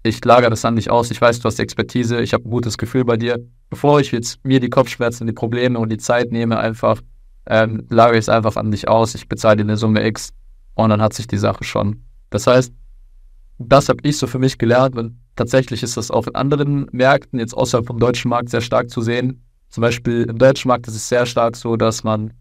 ich 0.03 0.23
lagere 0.25 0.49
das 0.49 0.65
an 0.65 0.75
dich 0.75 0.89
aus, 0.89 1.11
ich 1.11 1.21
weiß, 1.21 1.39
du 1.39 1.45
hast 1.45 1.59
Expertise, 1.59 2.19
ich 2.21 2.33
habe 2.33 2.43
ein 2.43 2.51
gutes 2.51 2.77
Gefühl 2.77 3.05
bei 3.05 3.15
dir. 3.15 3.37
Bevor 3.69 4.01
ich 4.01 4.11
jetzt 4.11 4.43
mir 4.45 4.59
die 4.59 4.69
Kopfschmerzen, 4.69 5.25
die 5.25 5.33
Probleme 5.33 5.79
und 5.79 5.89
die 5.89 5.97
Zeit 5.97 6.31
nehme, 6.31 6.59
einfach 6.59 7.01
ähm, 7.45 7.87
lagere 7.89 8.17
ich 8.17 8.25
es 8.25 8.29
einfach 8.29 8.57
an 8.57 8.71
dich 8.71 8.89
aus, 8.89 9.15
ich 9.15 9.29
bezahle 9.29 9.57
dir 9.57 9.63
eine 9.63 9.77
Summe 9.77 10.05
X 10.05 10.33
und 10.75 10.89
dann 10.89 11.01
hat 11.01 11.13
sich 11.13 11.27
die 11.27 11.37
Sache 11.37 11.63
schon. 11.63 12.03
Das 12.33 12.47
heißt, 12.47 12.73
das 13.59 13.89
habe 13.89 13.99
ich 14.03 14.17
so 14.17 14.27
für 14.27 14.39
mich 14.39 14.57
gelernt 14.57 14.97
und 14.97 15.17
tatsächlich 15.35 15.83
ist 15.83 15.97
das 15.97 16.11
auch 16.11 16.27
in 16.27 16.35
anderen 16.35 16.87
Märkten, 16.91 17.39
jetzt 17.39 17.53
außerhalb 17.55 17.85
vom 17.85 17.99
deutschen 17.99 18.29
Markt, 18.29 18.49
sehr 18.49 18.61
stark 18.61 18.89
zu 18.89 19.01
sehen. 19.01 19.43
Zum 19.69 19.81
Beispiel 19.81 20.23
im 20.23 20.37
deutschen 20.37 20.67
Markt 20.67 20.87
ist 20.87 20.95
es 20.95 21.07
sehr 21.07 21.25
stark 21.25 21.55
so, 21.55 21.75
dass 21.77 22.03
man, 22.03 22.33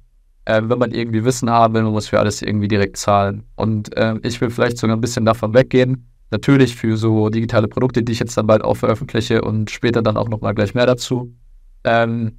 äh, 0.47 0.63
wenn 0.65 0.79
man 0.79 0.93
irgendwie 0.93 1.25
Wissen 1.25 1.51
haben 1.51 1.75
will, 1.75 1.83
man 1.83 1.93
muss 1.93 2.09
für 2.09 2.19
alles 2.19 2.43
irgendwie 2.43 2.69
direkt 2.69 2.97
zahlen. 2.97 3.45
Und 3.55 3.97
äh, 3.97 4.17
ich 4.23 4.41
will 4.41 4.51
vielleicht 4.51 4.79
sogar 4.79 4.97
ein 4.97 5.01
bisschen 5.01 5.25
davon 5.25 5.55
weggehen, 5.55 6.09
Natürlich 6.33 6.77
für 6.77 6.97
so 6.97 7.29
digitale 7.29 7.69
Produkte, 7.69 8.03
die 8.03 8.13
ich 8.13 8.19
jetzt 8.19 8.39
dann 8.39 8.47
bald 8.47 8.65
auch 8.65 8.79
veröffentliche 8.79 9.43
und 9.43 9.71
später 9.71 10.01
dann 10.01 10.17
auch 10.17 10.31
nochmal 10.31 10.55
gleich 10.55 10.75
mehr 10.75 10.87
dazu. 10.87 11.37
Ähm, 11.85 12.39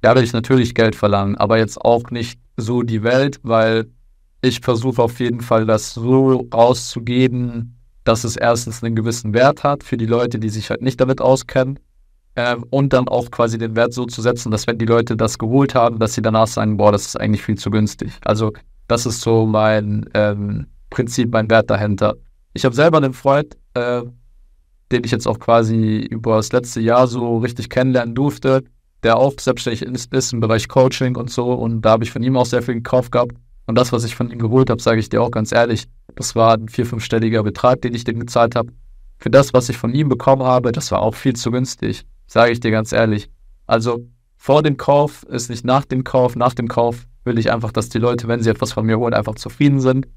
da 0.00 0.16
will 0.16 0.24
ich 0.24 0.32
natürlich 0.32 0.74
Geld 0.74 0.96
verlangen, 0.96 1.36
aber 1.36 1.56
jetzt 1.56 1.80
auch 1.80 2.10
nicht 2.10 2.40
so 2.56 2.82
die 2.82 3.04
Welt, 3.04 3.38
weil 3.44 3.86
ich 4.42 4.60
versuche 4.60 5.00
auf 5.00 5.20
jeden 5.20 5.40
Fall 5.40 5.64
das 5.64 5.94
so 5.94 6.48
rauszugeben, 6.52 7.78
dass 8.04 8.24
es 8.24 8.36
erstens 8.36 8.82
einen 8.82 8.96
gewissen 8.96 9.32
Wert 9.32 9.62
hat 9.62 9.84
für 9.84 9.96
die 9.96 10.06
Leute, 10.06 10.38
die 10.38 10.48
sich 10.48 10.68
halt 10.68 10.82
nicht 10.82 11.00
damit 11.00 11.20
auskennen. 11.20 11.78
Ähm, 12.34 12.64
und 12.70 12.92
dann 12.92 13.08
auch 13.08 13.30
quasi 13.30 13.58
den 13.58 13.76
Wert 13.76 13.92
so 13.92 14.06
zu 14.06 14.22
setzen, 14.22 14.50
dass 14.50 14.66
wenn 14.66 14.78
die 14.78 14.86
Leute 14.86 15.16
das 15.16 15.38
geholt 15.38 15.74
haben, 15.74 15.98
dass 15.98 16.14
sie 16.14 16.22
danach 16.22 16.46
sagen, 16.46 16.78
boah, 16.78 16.90
das 16.90 17.06
ist 17.06 17.20
eigentlich 17.20 17.42
viel 17.42 17.58
zu 17.58 17.70
günstig. 17.70 18.10
Also 18.24 18.52
das 18.88 19.06
ist 19.06 19.20
so 19.20 19.46
mein 19.46 20.06
ähm, 20.14 20.66
Prinzip, 20.90 21.30
mein 21.30 21.48
Wert 21.50 21.70
dahinter. 21.70 22.14
Ich 22.54 22.64
habe 22.64 22.74
selber 22.74 22.96
einen 22.96 23.12
Freund, 23.12 23.56
äh, 23.74 24.02
den 24.90 25.04
ich 25.04 25.10
jetzt 25.10 25.28
auch 25.28 25.38
quasi 25.38 25.98
über 25.98 26.36
das 26.36 26.52
letzte 26.52 26.80
Jahr 26.80 27.06
so 27.06 27.38
richtig 27.38 27.68
kennenlernen 27.68 28.14
durfte, 28.14 28.64
der 29.02 29.18
auch 29.18 29.34
selbstständig 29.38 29.82
ist, 29.82 30.12
ist 30.12 30.32
im 30.32 30.40
Bereich 30.40 30.68
Coaching 30.68 31.16
und 31.16 31.30
so. 31.30 31.52
Und 31.52 31.82
da 31.82 31.90
habe 31.90 32.04
ich 32.04 32.10
von 32.10 32.22
ihm 32.22 32.36
auch 32.36 32.46
sehr 32.46 32.62
viel 32.62 32.74
gekauft 32.74 33.12
gehabt. 33.12 33.36
Und 33.66 33.76
das, 33.76 33.92
was 33.92 34.04
ich 34.04 34.14
von 34.14 34.30
ihm 34.30 34.38
geholt 34.38 34.70
habe, 34.70 34.82
sage 34.82 35.00
ich 35.00 35.08
dir 35.08 35.22
auch 35.22 35.30
ganz 35.30 35.52
ehrlich, 35.52 35.86
das 36.14 36.34
war 36.34 36.54
ein 36.54 36.68
vier-, 36.68 36.86
fünfstelliger 36.86 37.42
Betrag, 37.42 37.80
den 37.82 37.94
ich 37.94 38.04
dem 38.04 38.18
gezahlt 38.18 38.56
habe. 38.56 38.72
Für 39.18 39.30
das, 39.30 39.54
was 39.54 39.68
ich 39.68 39.76
von 39.76 39.94
ihm 39.94 40.08
bekommen 40.08 40.42
habe, 40.42 40.72
das 40.72 40.90
war 40.90 41.00
auch 41.00 41.14
viel 41.14 41.34
zu 41.34 41.50
günstig, 41.50 42.04
sage 42.26 42.52
ich 42.52 42.60
dir 42.60 42.72
ganz 42.72 42.92
ehrlich. 42.92 43.30
Also 43.66 44.00
vor 44.36 44.62
dem 44.62 44.76
Kauf 44.76 45.22
ist 45.24 45.48
nicht 45.48 45.64
nach 45.64 45.84
dem 45.84 46.02
Kauf. 46.02 46.34
Nach 46.34 46.54
dem 46.54 46.66
Kauf 46.66 47.06
will 47.24 47.38
ich 47.38 47.52
einfach, 47.52 47.70
dass 47.70 47.88
die 47.88 47.98
Leute, 47.98 48.26
wenn 48.26 48.42
sie 48.42 48.50
etwas 48.50 48.72
von 48.72 48.84
mir 48.84 48.98
holen, 48.98 49.14
einfach 49.14 49.36
zufrieden 49.36 49.80
sind 49.80 50.08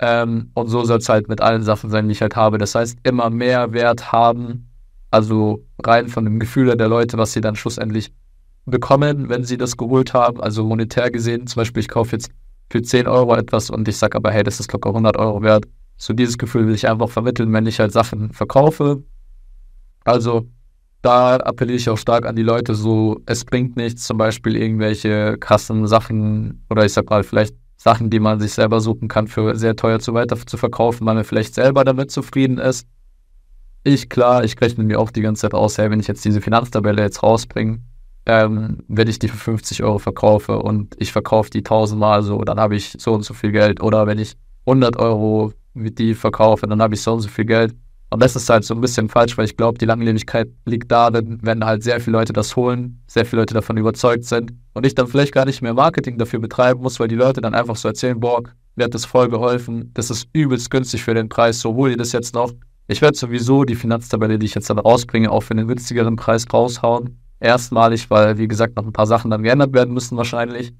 ähm, 0.00 0.50
und 0.54 0.68
so 0.68 0.82
soll 0.84 0.98
es 0.98 1.08
halt 1.08 1.28
mit 1.28 1.42
allen 1.42 1.62
Sachen 1.62 1.90
sein, 1.90 2.08
die 2.08 2.12
ich 2.12 2.22
halt 2.22 2.34
habe. 2.34 2.56
Das 2.56 2.74
heißt, 2.74 2.98
immer 3.02 3.28
mehr 3.28 3.72
Wert 3.72 4.12
haben, 4.12 4.70
also 5.10 5.62
rein 5.84 6.08
von 6.08 6.24
dem 6.24 6.38
Gefühl 6.38 6.74
der 6.74 6.88
Leute, 6.88 7.18
was 7.18 7.32
sie 7.32 7.42
dann 7.42 7.54
schlussendlich 7.54 8.12
bekommen, 8.64 9.28
wenn 9.28 9.44
sie 9.44 9.58
das 9.58 9.76
geholt 9.76 10.14
haben. 10.14 10.40
Also 10.40 10.64
monetär 10.64 11.10
gesehen, 11.10 11.46
zum 11.46 11.60
Beispiel, 11.60 11.82
ich 11.82 11.88
kaufe 11.88 12.16
jetzt 12.16 12.30
für 12.70 12.82
10 12.82 13.06
Euro 13.06 13.34
etwas 13.34 13.68
und 13.70 13.86
ich 13.88 13.96
sage 13.96 14.16
aber, 14.16 14.30
hey, 14.30 14.42
das 14.42 14.60
ist 14.60 14.72
locker 14.72 14.90
100 14.90 15.16
Euro 15.16 15.42
wert. 15.42 15.64
So 15.96 16.14
dieses 16.14 16.38
Gefühl 16.38 16.66
will 16.66 16.74
ich 16.74 16.88
einfach 16.88 17.10
vermitteln, 17.10 17.52
wenn 17.52 17.66
ich 17.66 17.80
halt 17.80 17.92
Sachen 17.92 18.32
verkaufe. 18.32 19.02
Also 20.04 20.46
da 21.02 21.36
appelliere 21.36 21.76
ich 21.76 21.88
auch 21.90 21.98
stark 21.98 22.26
an 22.26 22.36
die 22.36 22.42
Leute, 22.42 22.74
so 22.74 23.20
es 23.26 23.44
bringt 23.44 23.76
nichts, 23.76 24.04
zum 24.04 24.18
Beispiel 24.18 24.56
irgendwelche 24.56 25.36
krassen 25.38 25.86
Sachen 25.86 26.64
oder 26.70 26.84
ich 26.84 26.92
sag 26.92 27.10
mal 27.10 27.22
vielleicht 27.22 27.54
Sachen, 27.76 28.10
die 28.10 28.20
man 28.20 28.38
sich 28.38 28.52
selber 28.52 28.80
suchen 28.80 29.08
kann, 29.08 29.26
für 29.26 29.56
sehr 29.56 29.74
teuer 29.74 29.98
zu 30.00 30.12
weiter 30.12 30.36
zu 30.36 30.58
verkaufen, 30.58 31.06
weil 31.06 31.14
man 31.14 31.24
vielleicht 31.24 31.54
selber 31.54 31.82
damit 31.84 32.10
zufrieden 32.10 32.58
ist. 32.58 32.86
Ich, 33.82 34.10
klar, 34.10 34.44
ich 34.44 34.60
rechne 34.60 34.84
mir 34.84 35.00
auch 35.00 35.10
die 35.10 35.22
ganze 35.22 35.42
Zeit 35.42 35.54
aus, 35.54 35.78
hey, 35.78 35.90
wenn 35.90 36.00
ich 36.00 36.06
jetzt 36.06 36.22
diese 36.24 36.42
Finanztabelle 36.42 37.00
jetzt 37.00 37.22
rausbringe, 37.22 37.80
ähm, 38.30 38.78
wenn 38.86 39.08
ich 39.08 39.18
die 39.18 39.26
für 39.26 39.36
50 39.36 39.82
Euro 39.82 39.98
verkaufe 39.98 40.60
und 40.60 40.94
ich 40.98 41.10
verkaufe 41.10 41.50
die 41.50 41.58
1000 41.58 41.98
Mal 41.98 42.22
so, 42.22 42.42
dann 42.42 42.60
habe 42.60 42.76
ich 42.76 42.94
so 42.96 43.12
und 43.12 43.24
so 43.24 43.34
viel 43.34 43.50
Geld. 43.50 43.82
Oder 43.82 44.06
wenn 44.06 44.20
ich 44.20 44.36
100 44.66 44.96
Euro 44.98 45.52
mit 45.74 45.98
die 45.98 46.14
verkaufe, 46.14 46.68
dann 46.68 46.80
habe 46.80 46.94
ich 46.94 47.02
so 47.02 47.12
und 47.12 47.22
so 47.22 47.28
viel 47.28 47.44
Geld. 47.44 47.74
Und 48.10 48.22
das 48.22 48.36
ist 48.36 48.48
halt 48.48 48.64
so 48.64 48.74
ein 48.74 48.80
bisschen 48.80 49.08
falsch, 49.08 49.36
weil 49.36 49.46
ich 49.46 49.56
glaube, 49.56 49.78
die 49.78 49.84
Langlebigkeit 49.84 50.48
liegt 50.64 50.92
darin, 50.92 51.40
wenn 51.42 51.64
halt 51.64 51.82
sehr 51.82 52.00
viele 52.00 52.18
Leute 52.18 52.32
das 52.32 52.54
holen, 52.54 53.02
sehr 53.08 53.26
viele 53.26 53.42
Leute 53.42 53.54
davon 53.54 53.76
überzeugt 53.76 54.24
sind 54.24 54.52
und 54.74 54.86
ich 54.86 54.94
dann 54.94 55.08
vielleicht 55.08 55.32
gar 55.32 55.44
nicht 55.44 55.60
mehr 55.60 55.74
Marketing 55.74 56.16
dafür 56.16 56.38
betreiben 56.38 56.82
muss, 56.82 57.00
weil 57.00 57.08
die 57.08 57.16
Leute 57.16 57.40
dann 57.40 57.54
einfach 57.54 57.76
so 57.76 57.88
erzählen, 57.88 58.18
boah, 58.20 58.42
mir 58.76 58.84
hat 58.84 58.94
das 58.94 59.04
voll 59.04 59.28
geholfen, 59.28 59.90
das 59.94 60.10
ist 60.10 60.28
übelst 60.32 60.70
günstig 60.70 61.02
für 61.02 61.14
den 61.14 61.28
Preis, 61.28 61.60
so 61.60 61.74
hol 61.74 61.90
ihr 61.90 61.96
das 61.96 62.12
jetzt 62.12 62.34
noch. 62.34 62.52
Ich 62.86 63.02
werde 63.02 63.16
sowieso 63.16 63.64
die 63.64 63.76
Finanztabelle, 63.76 64.38
die 64.38 64.46
ich 64.46 64.54
jetzt 64.54 64.70
dann 64.70 64.78
rausbringe, 64.78 65.30
auch 65.30 65.42
für 65.42 65.52
einen 65.52 65.68
günstigeren 65.68 66.16
Preis 66.16 66.46
raushauen. 66.52 67.20
Erstmalig, 67.40 68.10
weil, 68.10 68.38
wie 68.38 68.48
gesagt, 68.48 68.76
noch 68.76 68.84
ein 68.84 68.92
paar 68.92 69.06
Sachen 69.06 69.30
dann 69.30 69.42
geändert 69.42 69.72
werden 69.72 69.94
müssen 69.94 70.16
wahrscheinlich. 70.16 70.72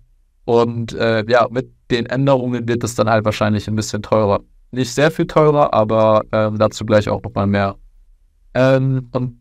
Und 0.44 0.92
äh, 0.94 1.24
ja, 1.28 1.48
mit 1.50 1.72
den 1.90 2.06
Änderungen 2.06 2.68
wird 2.68 2.84
es 2.84 2.94
dann 2.94 3.08
halt 3.08 3.24
wahrscheinlich 3.24 3.66
ein 3.68 3.76
bisschen 3.76 4.02
teurer. 4.02 4.40
Nicht 4.70 4.92
sehr 4.92 5.10
viel 5.10 5.26
teurer, 5.26 5.72
aber 5.74 6.22
ähm, 6.32 6.58
dazu 6.58 6.84
gleich 6.84 7.08
auch 7.08 7.22
nochmal 7.22 7.46
mehr. 7.46 7.76
Ähm, 8.54 9.08
und 9.12 9.40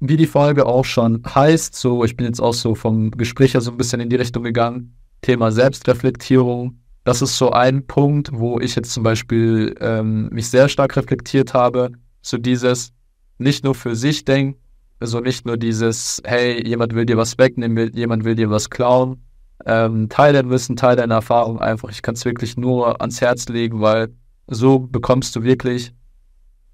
wie 0.00 0.16
die 0.16 0.26
Folge 0.26 0.66
auch 0.66 0.84
schon 0.84 1.22
heißt, 1.24 1.74
so, 1.74 2.04
ich 2.04 2.16
bin 2.16 2.26
jetzt 2.26 2.40
auch 2.40 2.52
so 2.52 2.74
vom 2.74 3.10
Gespräch 3.12 3.54
her 3.54 3.60
so 3.60 3.70
ein 3.70 3.76
bisschen 3.76 4.00
in 4.00 4.10
die 4.10 4.16
Richtung 4.16 4.42
gegangen, 4.42 4.96
Thema 5.22 5.50
Selbstreflektierung. 5.50 6.80
Das 7.04 7.22
ist 7.22 7.38
so 7.38 7.50
ein 7.50 7.86
Punkt, 7.86 8.30
wo 8.32 8.58
ich 8.60 8.74
jetzt 8.74 8.92
zum 8.92 9.02
Beispiel 9.02 9.74
ähm, 9.80 10.28
mich 10.30 10.50
sehr 10.50 10.68
stark 10.68 10.96
reflektiert 10.96 11.54
habe. 11.54 11.92
So 12.20 12.36
dieses 12.36 12.92
nicht 13.38 13.64
nur 13.64 13.74
für 13.74 13.94
sich 13.94 14.24
denken, 14.24 14.60
also 14.98 15.20
nicht 15.20 15.46
nur 15.46 15.56
dieses, 15.56 16.22
hey, 16.24 16.66
jemand 16.66 16.94
will 16.94 17.06
dir 17.06 17.16
was 17.16 17.38
wegnehmen, 17.38 17.92
jemand 17.94 18.24
will 18.24 18.34
dir 18.34 18.50
was 18.50 18.70
klauen. 18.70 19.22
Ähm, 19.64 20.08
teil 20.08 20.32
dein 20.32 20.50
Wissen, 20.50 20.76
teil 20.76 20.96
deine 20.96 21.14
Erfahrung 21.14 21.58
einfach. 21.58 21.90
Ich 21.90 22.02
kann 22.02 22.14
es 22.14 22.24
wirklich 22.24 22.56
nur 22.56 23.00
ans 23.00 23.20
Herz 23.20 23.48
legen, 23.48 23.80
weil 23.80 24.08
so 24.46 24.78
bekommst 24.78 25.34
du 25.36 25.42
wirklich 25.42 25.92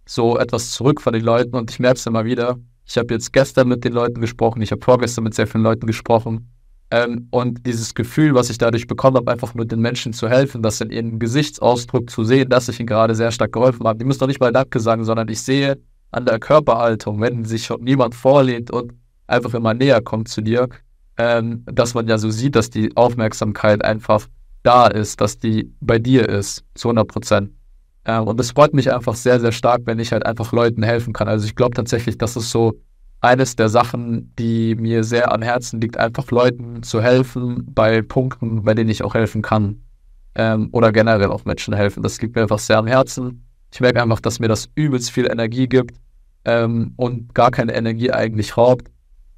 so 0.05 0.39
etwas 0.39 0.73
zurück 0.73 1.01
von 1.01 1.13
den 1.13 1.23
Leuten 1.25 1.57
und 1.57 1.71
ich 1.71 1.79
merke 1.79 1.97
es 1.97 2.07
immer 2.07 2.25
wieder. 2.25 2.59
Ich 2.85 2.99
habe 2.99 3.15
jetzt 3.15 3.33
gestern 3.33 3.69
mit 3.69 3.85
den 3.85 3.93
Leuten 3.93 4.21
gesprochen, 4.21 4.61
ich 4.63 4.73
habe 4.73 4.83
vorgestern 4.83 5.25
mit 5.25 5.35
sehr 5.35 5.47
vielen 5.47 5.65
Leuten 5.65 5.87
gesprochen. 5.87 6.51
Ähm, 6.91 7.29
und 7.31 7.65
dieses 7.67 7.95
Gefühl, 7.95 8.35
was 8.35 8.51
ich 8.51 8.59
dadurch 8.59 8.87
bekommen 8.87 9.17
habe, 9.17 9.31
einfach 9.31 9.55
nur 9.55 9.65
den 9.65 9.81
Menschen 9.81 10.13
zu 10.13 10.29
helfen, 10.29 10.63
das 10.63 10.81
in 10.81 10.91
ihrem 10.91 11.19
Gesichtsausdruck 11.19 12.11
zu 12.11 12.25
sehen, 12.25 12.51
dass 12.51 12.69
ich 12.69 12.79
ihnen 12.79 12.87
gerade 12.87 13.15
sehr 13.15 13.31
stark 13.31 13.53
geholfen 13.53 13.87
habe. 13.87 13.99
Die 13.99 14.05
müssen 14.05 14.21
doch 14.21 14.27
nicht 14.27 14.41
mal 14.41 14.53
Danke 14.53 14.79
sagen, 14.79 15.05
sondern 15.05 15.29
ich 15.29 15.41
sehe 15.41 15.79
an 16.13 16.27
der 16.27 16.39
Körperhaltung, 16.39 17.21
wenn 17.21 17.45
sich 17.45 17.65
schon 17.65 17.83
niemand 17.83 18.15
vorlehnt 18.15 18.71
und 18.71 18.93
einfach 19.27 19.55
immer 19.55 19.75
näher 19.75 20.01
kommt 20.03 20.29
zu 20.29 20.43
dir, 20.43 20.69
ähm, 21.19 21.65
dass 21.67 21.95
man 21.95 22.07
ja 22.07 22.19
so 22.19 22.31
sieht, 22.31 22.55
dass 22.55 22.71
die 22.71 22.97
Aufmerksamkeit 22.97 23.85
einfach 23.85 24.29
da 24.63 24.87
ist, 24.87 25.21
dass 25.21 25.39
die 25.39 25.73
bei 25.81 25.99
dir 25.99 26.29
ist, 26.29 26.65
zu 26.75 26.89
100 26.89 27.09
Prozent. 27.09 27.51
Ähm, 28.05 28.29
und 28.29 28.39
es 28.41 28.53
freut 28.53 28.75
mich 28.75 28.93
einfach 28.93 29.15
sehr, 29.15 29.41
sehr 29.41 29.53
stark, 29.53 29.83
wenn 29.85 29.99
ich 29.99 30.13
halt 30.13 30.27
einfach 30.27 30.53
Leuten 30.53 30.83
helfen 30.83 31.13
kann. 31.13 31.29
Also 31.29 31.47
ich 31.47 31.57
glaube 31.57 31.75
tatsächlich, 31.75 32.19
das 32.19 32.37
ist 32.37 32.51
so 32.51 32.75
eines 33.21 33.57
der 33.57 33.69
Sachen, 33.69 34.35
die 34.39 34.75
mir 34.75 35.05
sehr 35.05 35.33
am 35.33 35.43
Herzen 35.43 35.81
liegt, 35.81 35.97
einfach 35.97 36.31
Leuten 36.31 36.83
zu 36.83 37.01
helfen 37.01 37.65
bei 37.73 38.03
Punkten, 38.03 38.65
bei 38.65 38.75
denen 38.75 38.91
ich 38.91 39.05
auch 39.05 39.15
helfen 39.15 39.43
kann. 39.43 39.83
Ähm, 40.35 40.69
oder 40.73 40.93
generell 40.93 41.31
auch 41.31 41.45
Menschen 41.45 41.75
helfen. 41.75 42.03
Das 42.03 42.21
liegt 42.21 42.35
mir 42.35 42.43
einfach 42.43 42.59
sehr 42.59 42.79
am 42.79 42.87
Herzen. 42.87 43.47
Ich 43.73 43.81
merke 43.81 44.03
einfach, 44.03 44.21
dass 44.21 44.39
mir 44.39 44.49
das 44.49 44.69
übelst 44.75 45.11
viel 45.11 45.27
Energie 45.31 45.69
gibt. 45.69 45.97
ähm, 46.45 46.95
und 46.97 47.35
gar 47.35 47.51
keine 47.51 47.75
Energie 47.75 48.11
eigentlich 48.11 48.57
raubt. 48.57 48.91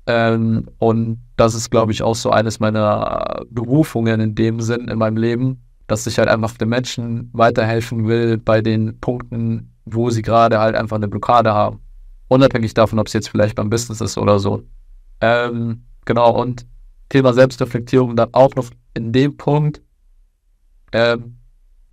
Ähm, 0.07 0.69
und 0.79 1.19
das 1.37 1.55
ist, 1.55 1.71
glaube 1.71 1.93
ich, 1.93 2.03
auch 2.03 2.15
so 2.15 2.31
eines 2.31 2.61
meiner 2.61 3.45
Berufungen 3.51 4.21
in 4.21 4.35
dem 4.35 4.61
Sinn 4.61 4.89
in 4.89 4.99
meinem 4.99 5.17
Leben, 5.17 5.63
dass 5.87 6.07
ich 6.07 6.19
halt 6.19 6.29
einfach 6.29 6.57
den 6.57 6.69
Menschen 6.71 7.31
weiterhelfen 7.33 8.07
will 8.09 8.39
bei 8.39 8.61
den 8.63 9.01
Punkten, 9.01 9.73
wo 9.85 10.11
sie 10.11 10.23
gerade 10.23 10.59
halt 10.61 10.77
einfach 10.77 10.97
eine 10.97 11.09
Blockade 11.09 11.53
haben. 11.53 11.81
Unabhängig 12.29 12.75
davon, 12.75 12.99
ob 12.99 13.07
es 13.09 13.13
jetzt 13.13 13.29
vielleicht 13.29 13.57
beim 13.57 13.71
Business 13.71 14.01
ist 14.01 14.19
oder 14.19 14.39
so. 14.39 14.63
Ähm, 15.21 15.85
genau, 16.07 16.31
und 16.41 16.67
Thema 17.11 17.35
Selbstreflektierung 17.35 18.17
dann 18.17 18.31
auch 18.33 18.55
noch 18.57 18.71
in 18.95 19.13
dem 19.13 19.37
Punkt. 19.37 19.83
Ähm, 20.93 21.37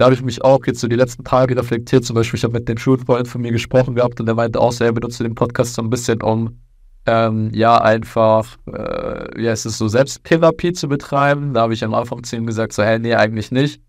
da 0.02 0.06
habe 0.06 0.16
ich 0.16 0.24
mich 0.24 0.44
auch 0.44 0.66
jetzt 0.66 0.80
so 0.80 0.88
die 0.88 0.96
letzten 0.96 1.24
Tage 1.24 1.56
reflektiert. 1.56 2.04
Zum 2.04 2.16
Beispiel, 2.16 2.40
ich 2.40 2.44
habe 2.44 2.54
mit 2.54 2.68
dem 2.68 2.80
Schulfreund 2.80 3.28
von 3.28 3.40
mir 3.40 3.52
gesprochen 3.52 3.94
gehabt 3.94 4.20
und 4.20 4.26
der 4.26 4.34
meinte 4.34 4.60
auch, 4.60 4.74
er 4.80 4.92
benutzt 4.92 5.20
den 5.20 5.36
Podcast 5.36 5.76
so 5.76 5.84
ein 5.84 5.92
bisschen, 5.92 6.24
um 6.24 6.58
ähm, 7.06 7.52
ja 7.54 7.80
einfach, 7.80 8.58
äh, 8.66 9.48
heißt 9.48 9.68
es 9.68 9.78
so, 9.78 9.88
Selbsttherapie 9.88 10.74
zu 10.74 10.88
betreiben. 10.88 11.54
Da 11.54 11.62
habe 11.62 11.76
ich 11.76 11.84
am 11.84 11.94
Anfang 11.94 12.24
zu 12.24 12.36
ihm 12.36 12.48
gesagt, 12.48 12.74
so, 12.74 12.82
hey, 12.82 12.98
nee, 12.98 13.14
eigentlich 13.14 13.52
nicht. 13.52 13.80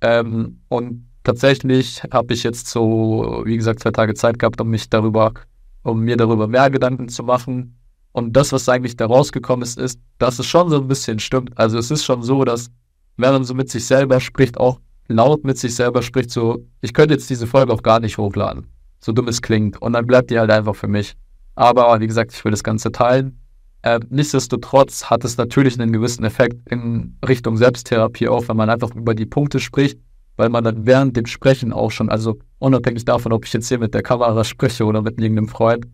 Ähm, 0.00 0.62
und 0.68 1.06
tatsächlich 1.22 2.02
habe 2.14 2.32
ich 2.32 2.44
jetzt 2.44 2.68
so, 2.68 3.42
wie 3.44 3.58
gesagt, 3.58 3.80
zwei 3.80 3.90
Tage 3.90 4.14
Zeit 4.14 4.38
gehabt, 4.38 4.62
um 4.62 4.70
mich 4.70 4.88
darüber, 4.88 5.34
um 5.82 6.00
mir 6.00 6.16
darüber 6.16 6.48
mehr 6.48 6.70
Gedanken 6.70 7.10
zu 7.10 7.24
machen. 7.24 7.76
Und 8.12 8.34
das, 8.38 8.52
was 8.52 8.70
eigentlich 8.70 8.96
da 8.96 9.04
rausgekommen 9.04 9.64
ist, 9.64 9.78
ist, 9.78 10.00
dass 10.16 10.38
es 10.38 10.46
schon 10.46 10.70
so 10.70 10.80
ein 10.80 10.88
bisschen 10.88 11.18
stimmt. 11.18 11.58
Also 11.58 11.76
es 11.76 11.90
ist 11.90 12.06
schon 12.06 12.22
so, 12.22 12.42
dass 12.44 12.70
wenn 13.18 13.32
man 13.32 13.44
so 13.44 13.52
mit 13.52 13.68
sich 13.68 13.84
selber 13.84 14.18
spricht, 14.18 14.56
auch 14.56 14.80
laut 15.08 15.44
mit 15.44 15.58
sich 15.58 15.74
selber 15.74 16.02
spricht, 16.02 16.30
so, 16.30 16.64
ich 16.80 16.92
könnte 16.94 17.14
jetzt 17.14 17.28
diese 17.28 17.46
Folge 17.46 17.72
auch 17.72 17.82
gar 17.82 18.00
nicht 18.00 18.18
hochladen. 18.18 18.66
So 19.00 19.12
dumm 19.12 19.28
es 19.28 19.42
klingt. 19.42 19.80
Und 19.80 19.94
dann 19.94 20.06
bleibt 20.06 20.30
die 20.30 20.38
halt 20.38 20.50
einfach 20.50 20.76
für 20.76 20.88
mich. 20.88 21.14
Aber 21.54 21.98
wie 22.00 22.06
gesagt, 22.06 22.32
ich 22.32 22.44
will 22.44 22.50
das 22.52 22.62
Ganze 22.62 22.92
teilen. 22.92 23.40
Äh, 23.82 24.00
nichtsdestotrotz 24.10 25.04
hat 25.04 25.24
es 25.24 25.36
natürlich 25.36 25.78
einen 25.78 25.92
gewissen 25.92 26.24
Effekt 26.24 26.56
in 26.70 27.16
Richtung 27.26 27.56
Selbsttherapie 27.56 28.28
auch, 28.28 28.48
wenn 28.48 28.56
man 28.56 28.70
einfach 28.70 28.94
über 28.94 29.14
die 29.14 29.26
Punkte 29.26 29.60
spricht, 29.60 29.98
weil 30.36 30.48
man 30.48 30.64
dann 30.64 30.84
während 30.84 31.16
dem 31.16 31.26
Sprechen 31.26 31.72
auch 31.72 31.90
schon, 31.90 32.10
also 32.10 32.38
unabhängig 32.58 33.04
davon, 33.04 33.32
ob 33.32 33.44
ich 33.44 33.52
jetzt 33.52 33.68
hier 33.68 33.78
mit 33.78 33.94
der 33.94 34.02
Kamera 34.02 34.42
spreche 34.44 34.84
oder 34.84 35.02
mit 35.02 35.20
irgendeinem 35.20 35.48
Freund, 35.48 35.86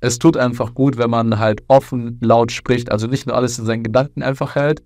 es 0.00 0.18
tut 0.18 0.36
einfach 0.36 0.74
gut, 0.74 0.96
wenn 0.96 1.10
man 1.10 1.38
halt 1.38 1.62
offen, 1.68 2.18
laut 2.22 2.52
spricht, 2.52 2.90
also 2.90 3.06
nicht 3.06 3.26
nur 3.26 3.36
alles 3.36 3.58
in 3.58 3.66
seinen 3.66 3.82
Gedanken 3.82 4.22
einfach 4.22 4.54
hält, 4.54 4.82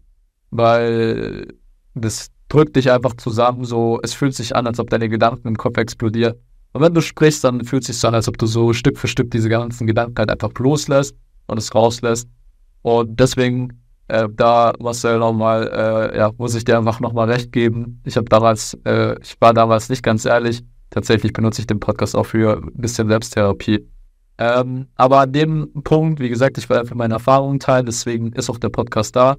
weil 0.50 1.48
das 1.94 2.28
drückt 2.54 2.76
dich 2.76 2.90
einfach 2.90 3.14
zusammen, 3.16 3.64
so, 3.64 3.98
es 4.02 4.14
fühlt 4.14 4.34
sich 4.34 4.54
an, 4.54 4.66
als 4.66 4.78
ob 4.78 4.88
deine 4.88 5.08
Gedanken 5.08 5.48
im 5.48 5.56
Kopf 5.56 5.76
explodieren. 5.76 6.34
Und 6.72 6.82
wenn 6.82 6.94
du 6.94 7.00
sprichst, 7.00 7.42
dann 7.42 7.64
fühlt 7.64 7.82
es 7.82 7.88
sich 7.88 7.98
so 7.98 8.08
an, 8.08 8.14
als 8.14 8.28
ob 8.28 8.38
du 8.38 8.46
so 8.46 8.72
Stück 8.72 8.98
für 8.98 9.08
Stück 9.08 9.30
diese 9.30 9.48
ganzen 9.48 9.86
Gedanken 9.86 10.16
halt 10.18 10.30
einfach 10.30 10.52
loslässt 10.58 11.16
und 11.46 11.58
es 11.58 11.74
rauslässt. 11.74 12.28
Und 12.82 13.18
deswegen, 13.18 13.82
äh, 14.08 14.28
da, 14.32 14.72
Marcel, 14.78 15.18
nochmal, 15.18 15.68
äh, 15.68 16.16
ja, 16.16 16.30
muss 16.36 16.54
ich 16.54 16.64
dir 16.64 16.78
einfach 16.78 17.00
nochmal 17.00 17.30
recht 17.30 17.50
geben. 17.50 18.00
Ich 18.04 18.16
habe 18.16 18.28
damals, 18.28 18.78
äh, 18.84 19.16
ich 19.20 19.40
war 19.40 19.52
damals 19.52 19.88
nicht 19.88 20.02
ganz 20.02 20.24
ehrlich. 20.24 20.62
Tatsächlich 20.90 21.32
benutze 21.32 21.60
ich 21.60 21.66
den 21.66 21.80
Podcast 21.80 22.14
auch 22.14 22.26
für 22.26 22.58
ein 22.58 22.72
bisschen 22.74 23.08
Selbsttherapie. 23.08 23.88
Ähm, 24.38 24.86
aber 24.94 25.20
an 25.20 25.32
dem 25.32 25.72
Punkt, 25.82 26.20
wie 26.20 26.28
gesagt, 26.28 26.58
ich 26.58 26.68
will 26.68 26.76
einfach 26.76 26.94
meine 26.94 27.14
Erfahrungen 27.14 27.58
teilen, 27.58 27.86
deswegen 27.86 28.32
ist 28.32 28.50
auch 28.50 28.58
der 28.58 28.68
Podcast 28.68 29.16
da. 29.16 29.36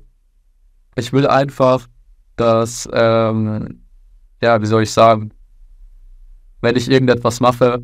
Ich 0.95 1.12
will 1.12 1.28
einfach, 1.28 1.88
dass, 2.36 2.88
ähm, 2.91 3.82
ja, 4.41 4.62
wie 4.62 4.65
soll 4.65 4.84
ich 4.84 4.91
sagen, 4.91 5.32
wenn 6.62 6.76
ich 6.76 6.89
irgendetwas 6.89 7.39
mache, 7.39 7.84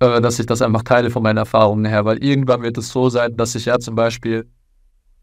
äh, 0.00 0.20
dass 0.20 0.38
ich 0.38 0.46
das 0.46 0.62
einfach 0.62 0.82
teile 0.82 1.10
von 1.10 1.22
meinen 1.22 1.38
Erfahrungen 1.38 1.84
her, 1.84 2.04
weil 2.04 2.22
irgendwann 2.22 2.62
wird 2.62 2.78
es 2.78 2.90
so 2.90 3.08
sein, 3.08 3.36
dass 3.36 3.54
ich 3.54 3.66
ja 3.66 3.78
zum 3.78 3.94
Beispiel 3.94 4.46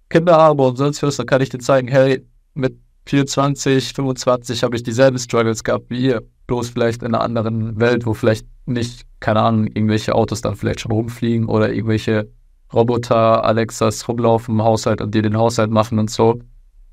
Kinder 0.10 0.38
habe 0.38 0.64
und 0.64 0.78
sonst 0.78 1.04
was, 1.04 1.18
dann 1.18 1.28
kann 1.28 1.42
ich 1.42 1.50
dir 1.50 1.60
zeigen, 1.60 1.88
hey, 1.88 2.26
mit 2.54 2.78
24, 3.06 3.94
25 3.94 4.64
habe 4.64 4.76
ich 4.76 4.84
dieselben 4.84 5.20
Struggles 5.20 5.64
gehabt 5.64 5.90
wie 5.90 6.06
ihr, 6.06 6.24
bloß 6.48 6.70
vielleicht 6.70 7.04
in 7.04 7.14
einer 7.14 7.24
anderen 7.24 7.80
Welt, 7.80 8.06
wo 8.06 8.14
vielleicht 8.14 8.46
nicht, 8.66 9.06
keine 9.20 9.42
Ahnung, 9.42 9.68
irgendwelche 9.68 10.16
Autos 10.16 10.42
dann 10.42 10.56
vielleicht 10.56 10.82
schon 10.82 10.92
rumfliegen 10.92 11.48
oder 11.48 11.72
irgendwelche 11.72 12.30
Roboter, 12.74 13.44
Alexas 13.44 14.08
rumlaufen 14.08 14.56
im 14.56 14.64
Haushalt 14.64 15.02
und 15.02 15.14
dir 15.14 15.22
den 15.22 15.38
Haushalt 15.38 15.72
machen 15.72 16.00
und 16.00 16.10
so. 16.10 16.40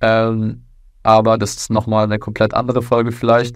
Ähm, 0.00 0.65
aber 1.06 1.38
das 1.38 1.54
ist 1.54 1.70
nochmal 1.70 2.04
eine 2.04 2.18
komplett 2.18 2.52
andere 2.52 2.82
Folge 2.82 3.12
vielleicht. 3.12 3.54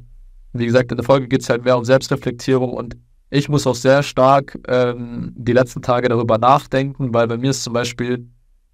Wie 0.53 0.67
gesagt, 0.67 0.93
in 0.93 0.97
der 0.97 1.05
Folge 1.05 1.27
geht 1.27 1.43
es 1.43 1.51
halt 1.51 1.65
mehr 1.65 1.77
um 1.77 1.85
Selbstreflektierung 1.85 2.73
und 2.73 2.97
ich 3.31 3.49
muss 3.49 3.67
auch 3.67 3.75
sehr 3.75 4.05
stark 4.05 4.57
ähm, 4.69 5.33
die 5.37 5.53
letzten 5.53 5.83
Tage 5.83 6.09
darüber 6.09 6.39
nachdenken, 6.39 7.13
weil 7.13 7.27
bei 7.27 7.37
mir 7.37 7.51
ist 7.51 7.65
zum 7.65 7.73
Beispiel 7.73 8.29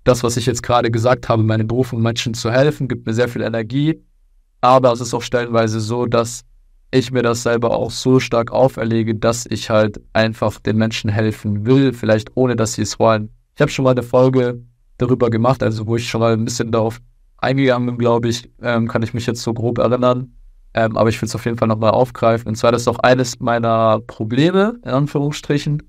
das, 0.04 0.22
was 0.22 0.36
ich 0.36 0.44
jetzt 0.44 0.62
gerade 0.62 0.90
gesagt 0.90 1.30
habe, 1.30 1.42
meine 1.42 1.64
Berufung, 1.64 2.02
Menschen 2.02 2.34
zu 2.34 2.50
helfen, 2.50 2.86
gibt 2.86 3.06
mir 3.06 3.14
sehr 3.14 3.28
viel 3.28 3.40
Energie. 3.40 4.02
Aber 4.60 4.92
es 4.92 5.00
ist 5.00 5.14
auch 5.14 5.22
stellenweise 5.22 5.80
so, 5.80 6.04
dass 6.04 6.42
ich 6.90 7.10
mir 7.10 7.22
das 7.22 7.42
selber 7.42 7.70
auch 7.70 7.90
so 7.90 8.20
stark 8.20 8.52
auferlege, 8.52 9.14
dass 9.14 9.46
ich 9.46 9.70
halt 9.70 10.00
einfach 10.12 10.60
den 10.60 10.76
Menschen 10.76 11.08
helfen 11.08 11.64
will, 11.64 11.94
vielleicht 11.94 12.30
ohne 12.34 12.56
dass 12.56 12.74
sie 12.74 12.82
es 12.82 12.98
wollen. 12.98 13.30
Ich 13.54 13.62
habe 13.62 13.70
schon 13.70 13.84
mal 13.84 13.92
eine 13.92 14.02
Folge 14.02 14.60
darüber 14.98 15.30
gemacht, 15.30 15.62
also 15.62 15.86
wo 15.86 15.96
ich 15.96 16.08
schon 16.08 16.20
mal 16.20 16.34
ein 16.34 16.44
bisschen 16.44 16.70
darauf 16.70 17.00
eingegangen 17.38 17.86
bin, 17.86 17.98
glaube 17.98 18.28
ich, 18.28 18.50
ähm, 18.62 18.88
kann 18.88 19.02
ich 19.02 19.14
mich 19.14 19.26
jetzt 19.26 19.42
so 19.42 19.52
grob 19.54 19.78
erinnern. 19.78 20.32
Ähm, 20.74 20.96
aber 20.96 21.08
ich 21.08 21.20
will 21.20 21.26
es 21.26 21.34
auf 21.34 21.44
jeden 21.46 21.56
Fall 21.56 21.68
nochmal 21.68 21.92
aufgreifen. 21.92 22.48
Und 22.48 22.56
zwar 22.56 22.70
das 22.70 22.82
ist 22.82 22.88
auch 22.88 22.98
eines 22.98 23.40
meiner 23.40 24.00
Probleme, 24.06 24.78
in 24.84 24.90
Anführungsstrichen, 24.90 25.82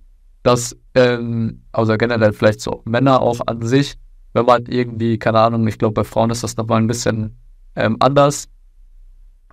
dass, 0.43 0.77
ähm, 0.95 1.63
also 1.73 1.97
generell 1.97 2.31
vielleicht 2.31 2.61
so 2.61 2.81
Männer 2.85 3.21
auch 3.21 3.41
an 3.47 3.61
sich, 3.61 3.95
wenn 4.33 4.45
man 4.45 4.65
irgendwie, 4.65 5.17
keine 5.17 5.39
Ahnung, 5.39 5.67
ich 5.67 5.77
glaube, 5.77 5.93
bei 5.93 6.03
Frauen 6.05 6.29
ist 6.29 6.43
das 6.43 6.55
nochmal 6.55 6.79
ein 6.79 6.87
bisschen 6.87 7.37
ähm, 7.75 7.97
anders. 7.99 8.47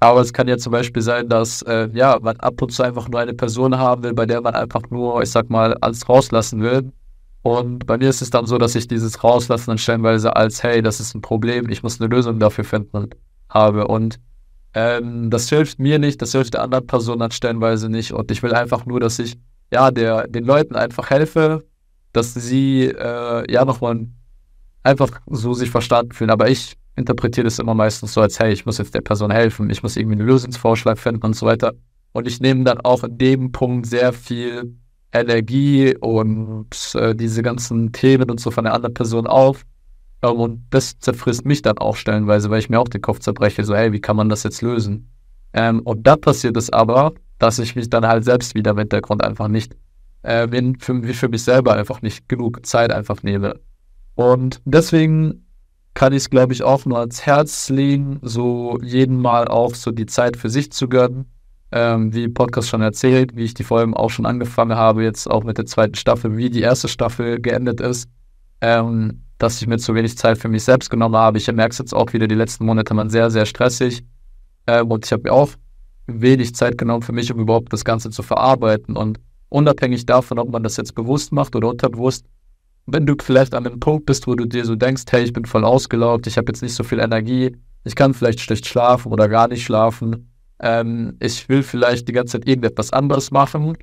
Aber 0.01 0.21
es 0.21 0.33
kann 0.33 0.47
ja 0.49 0.59
zum 0.59 0.73
Beispiel 0.73 1.03
sein, 1.03 1.29
dass 1.29 1.63
äh, 1.63 1.89
ja, 1.95 2.19
man 2.21 2.37
ab 2.37 2.61
und 2.61 2.71
zu 2.71 2.83
einfach 2.83 3.09
nur 3.09 3.21
eine 3.21 3.35
Person 3.35 3.77
haben 3.79 4.03
will, 4.03 4.13
bei 4.13 4.27
der 4.27 4.41
man 4.41 4.55
einfach 4.55 4.83
nur, 4.91 5.23
ich 5.23 5.31
sag 5.31 5.51
mal, 5.51 5.75
alles 5.81 6.09
rauslassen 6.09 6.61
will. 6.61 6.93
Und 7.45 7.85
bei 7.85 7.99
mir 7.99 8.09
ist 8.09 8.23
es 8.23 8.31
dann 8.31 8.47
so, 8.47 8.57
dass 8.57 8.75
ich 8.75 8.89
dieses 8.89 9.23
Rauslassen 9.23 9.67
dann 9.67 9.77
stellenweise 9.77 10.35
als, 10.35 10.63
hey, 10.63 10.81
das 10.81 10.99
ist 10.99 11.15
ein 11.15 11.21
Problem, 11.21 11.69
ich 11.69 11.83
muss 11.83 12.01
eine 12.01 12.09
Lösung 12.09 12.39
dafür 12.39 12.65
finden, 12.65 13.11
habe. 13.51 13.87
Und 13.87 14.19
ähm, 14.73 15.29
das 15.29 15.51
hilft 15.51 15.79
mir 15.79 15.99
nicht, 15.99 16.23
das 16.23 16.33
hilft 16.33 16.55
der 16.55 16.63
anderen 16.63 16.87
Person 16.87 17.19
dann 17.19 17.33
stellenweise 17.33 17.91
nicht. 17.91 18.15
Und 18.15 18.31
ich 18.31 18.43
will 18.43 18.55
einfach 18.55 18.87
nur, 18.87 18.99
dass 18.99 19.19
ich 19.19 19.37
ja 19.71 19.91
der, 19.91 20.27
den 20.27 20.45
Leuten 20.45 20.75
einfach 20.75 21.11
helfe, 21.11 21.63
dass 22.15 22.33
sie 22.33 22.85
äh, 22.85 23.53
ja 23.53 23.67
nochmal 23.67 24.07
einfach 24.83 25.11
so 25.27 25.53
sich 25.53 25.71
verstanden 25.71 26.13
fühlen. 26.13 26.31
Aber 26.31 26.49
ich 26.49 26.79
interpretiere 26.97 27.45
das 27.45 27.59
immer 27.59 27.75
meistens 27.75 28.15
so 28.15 28.23
als, 28.23 28.41
hey, 28.41 28.55
ich 28.55 28.65
muss 28.65 28.79
jetzt 28.79 28.95
der 28.95 29.03
Person 29.03 29.31
helfen, 29.31 29.69
ich 29.69 29.83
muss 29.83 29.99
irgendwie 29.99 30.17
einen 30.17 30.27
Lösungsvorschlag 30.27 30.99
finden 30.99 31.27
und 31.27 31.37
so 31.37 31.45
weiter. 31.45 31.75
Und 32.13 32.27
ich 32.27 32.41
nehme 32.41 32.65
dann 32.65 32.81
auch 32.81 33.05
in 33.05 33.19
dem 33.19 33.53
Punkt 33.53 33.85
sehr 33.85 34.15
viel 34.15 34.79
Energie 35.15 35.97
und 35.97 36.69
äh, 36.95 37.15
diese 37.15 37.43
ganzen 37.43 37.93
Themen 37.93 38.31
und 38.31 38.41
so 38.41 38.51
von 38.51 38.65
der 38.65 38.75
anderen 38.75 38.95
Person 38.95 39.27
auf. 39.27 39.65
Ähm, 40.23 40.33
und 40.33 40.67
das 40.71 40.99
zerfrisst 40.99 41.45
mich 41.45 41.63
dann 41.63 41.79
auch 41.79 41.97
stellenweise, 41.97 42.51
weil 42.51 42.59
ich 42.59 42.69
mir 42.69 42.81
auch 42.81 42.89
den 42.89 43.01
Kopf 43.01 43.21
zerbreche, 43.21 43.65
so, 43.65 43.75
hey, 43.75 43.93
wie 43.93 44.01
kann 44.01 44.17
man 44.17 44.29
das 44.29 44.43
jetzt 44.43 44.61
lösen? 44.61 45.11
Ähm, 45.53 45.81
und 45.81 46.07
da 46.07 46.17
passiert 46.17 46.57
es 46.57 46.71
aber, 46.71 47.15
dass 47.39 47.59
ich 47.59 47.77
mich 47.77 47.89
dann 47.89 48.07
halt 48.07 48.25
selbst 48.25 48.55
wieder 48.55 48.73
im 48.73 48.79
Hintergrund 48.79 49.23
einfach 49.23 49.49
nicht, 49.49 49.77
äh, 50.23 50.49
für, 50.79 51.03
für 51.03 51.29
mich 51.29 51.45
selber 51.45 51.75
einfach 51.75 52.03
nicht 52.03 52.29
genug 52.29 52.67
Zeit 52.67 52.93
einfach 52.93 53.23
nehme. 53.23 53.61
Und 54.17 54.61
deswegen 54.65 55.47
kann 55.95 56.13
ich 56.13 56.25
es, 56.25 56.31
glaube 56.31 56.53
ich, 56.53 56.65
auch 56.65 56.87
nur 56.87 56.99
ans 56.99 57.25
Herz 57.25 57.69
legen, 57.69 58.19
so 58.23 58.79
jeden 58.83 59.21
Mal 59.21 59.47
auch 59.47 59.77
so 59.77 59.93
die 59.93 60.07
Zeit 60.07 60.37
für 60.37 60.51
sich 60.51 60.73
zu 60.73 60.89
gönnen 60.89 61.27
ähm, 61.75 62.15
wie 62.15 62.29
Podcast 62.29 62.69
schon 62.69 62.83
erzählt, 62.83 63.35
wie 63.35 63.43
ich 63.43 63.55
die 63.55 63.65
Folgen 63.65 63.95
auch 63.95 64.09
schon 64.09 64.27
angefangen 64.27 64.77
habe, 64.77 65.03
jetzt 65.03 65.29
auch 65.29 65.43
mit 65.43 65.59
der 65.59 65.67
zweiten 65.67 65.97
Staffel, 65.97 66.37
wie 66.37 66.49
die 66.49 66.61
erste 66.61 66.87
Staffel 66.87 67.41
geendet 67.41 67.81
ist, 67.81 68.09
ähm, 68.61 69.25
dass 69.39 69.61
ich 69.61 69.67
mir 69.67 69.79
zu 69.79 69.93
wenig 69.93 70.17
Zeit 70.17 70.39
für 70.39 70.49
mich 70.49 70.63
selbst 70.63 70.89
genommen 70.89 71.17
habe. 71.17 71.37
Ich 71.39 71.51
merke 71.51 71.73
es 71.73 71.79
jetzt 71.79 71.93
auch 71.93 72.13
wieder, 72.13 72.29
die 72.29 72.37
letzten 72.37 72.65
Monate 72.65 72.97
waren 72.97 73.11
sehr, 73.11 73.29
sehr 73.29 73.45
stressig 73.45 74.05
ähm, 74.69 74.89
und 74.89 75.05
ich 75.05 75.11
habe 75.11 75.25
mir 75.25 75.33
auch 75.33 75.51
wenig 76.07 76.55
Zeit 76.55 76.79
genommen 76.79 77.03
für 77.03 77.13
mich, 77.13 77.33
um 77.33 77.41
überhaupt 77.41 77.73
das 77.73 77.85
Ganze 77.85 78.11
zu 78.11 78.23
verarbeiten 78.23 78.97
und 78.97 79.19
unabhängig 79.49 80.07
davon, 80.07 80.39
ob 80.39 80.51
man 80.51 80.63
das 80.63 80.77
jetzt 80.77 80.95
bewusst 80.95 81.33
macht 81.33 81.57
oder 81.57 81.71
unterbewusst, 81.71 82.25
wenn 82.87 83.05
du 83.05 83.17
vielleicht 83.21 83.53
an 83.53 83.67
einem 83.67 83.81
Punkt 83.81 84.07
bist, 84.07 84.29
wo 84.29 84.37
du 84.37 84.45
dir 84.47 84.65
so 84.65 84.77
denkst, 84.77 85.05
hey, 85.11 85.25
ich 85.25 85.33
bin 85.33 85.45
voll 85.45 85.65
ausgelaugt, 85.65 86.29
ich 86.29 86.37
habe 86.39 86.53
jetzt 86.53 86.63
nicht 86.63 86.75
so 86.75 86.85
viel 86.85 87.01
Energie, 87.01 87.57
ich 87.83 87.97
kann 87.97 88.15
vielleicht 88.15 88.41
schlecht 88.41 88.67
schlafen 88.67 89.11
oder 89.11 89.29
gar 89.29 89.49
nicht 89.49 89.65
schlafen, 89.65 90.31
ähm, 90.65 91.17
ich 91.21 91.47
will 91.51 91.63
vielleicht 91.63 92.09
die 92.09 92.13
ganze 92.13 92.33
Zeit 92.41 92.49
irgendetwas 92.49 92.91
anderes 92.91 93.31
machen. 93.31 93.77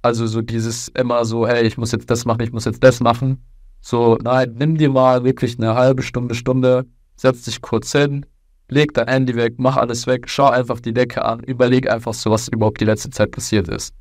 Also 0.00 0.26
so 0.26 0.40
dieses 0.40 0.88
immer 0.88 1.24
so, 1.26 1.46
hey, 1.46 1.64
ich 1.66 1.76
muss 1.76 1.92
jetzt 1.92 2.10
das 2.10 2.24
machen, 2.24 2.40
ich 2.40 2.52
muss 2.52 2.64
jetzt 2.64 2.82
das 2.82 3.00
machen. 3.00 3.44
So, 3.82 4.16
nein, 4.22 4.54
nimm 4.58 4.78
dir 4.78 4.88
mal 4.88 5.24
wirklich 5.24 5.58
eine 5.58 5.74
halbe 5.74 6.02
Stunde, 6.02 6.34
Stunde, 6.34 6.86
setz 7.16 7.42
dich 7.42 7.60
kurz 7.60 7.92
hin, 7.92 8.24
leg 8.68 8.94
dein 8.94 9.08
Handy 9.08 9.36
weg, 9.36 9.54
mach 9.58 9.76
alles 9.76 10.06
weg, 10.06 10.24
schau 10.26 10.48
einfach 10.48 10.80
die 10.80 10.94
Decke 10.94 11.22
an, 11.22 11.40
überleg 11.40 11.90
einfach 11.90 12.14
so, 12.14 12.30
was 12.30 12.48
überhaupt 12.48 12.80
die 12.80 12.86
letzte 12.86 13.10
Zeit 13.10 13.30
passiert 13.30 13.68
ist. 13.68 13.94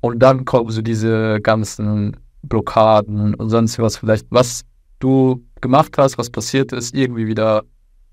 Und 0.00 0.18
dann 0.18 0.44
kommen 0.44 0.70
so 0.70 0.82
diese 0.82 1.40
ganzen 1.40 2.16
Blockaden 2.42 3.34
und 3.34 3.48
sonst 3.48 3.78
was 3.78 3.96
vielleicht, 3.96 4.26
was 4.30 4.62
du 4.98 5.42
gemacht 5.62 5.96
hast, 5.96 6.18
was 6.18 6.28
passiert 6.28 6.72
ist, 6.72 6.94
irgendwie 6.94 7.26
wieder 7.26 7.62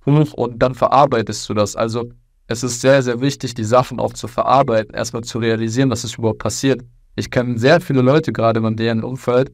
hoch 0.05 0.33
und 0.33 0.59
dann 0.59 0.75
verarbeitest 0.75 1.49
du 1.49 1.53
das. 1.53 1.75
Also 1.75 2.05
es 2.47 2.63
ist 2.63 2.81
sehr, 2.81 3.01
sehr 3.01 3.21
wichtig, 3.21 3.55
die 3.55 3.63
Sachen 3.63 3.99
auch 3.99 4.13
zu 4.13 4.27
verarbeiten, 4.27 4.93
erstmal 4.93 5.23
zu 5.23 5.39
realisieren, 5.39 5.89
was 5.89 6.03
ist 6.03 6.17
überhaupt 6.17 6.39
passiert. 6.39 6.84
Ich 7.15 7.31
kenne 7.31 7.58
sehr 7.58 7.81
viele 7.81 8.01
Leute 8.01 8.31
gerade 8.31 8.65
in 8.65 8.75
deren 8.75 9.03
Umfeld. 9.03 9.49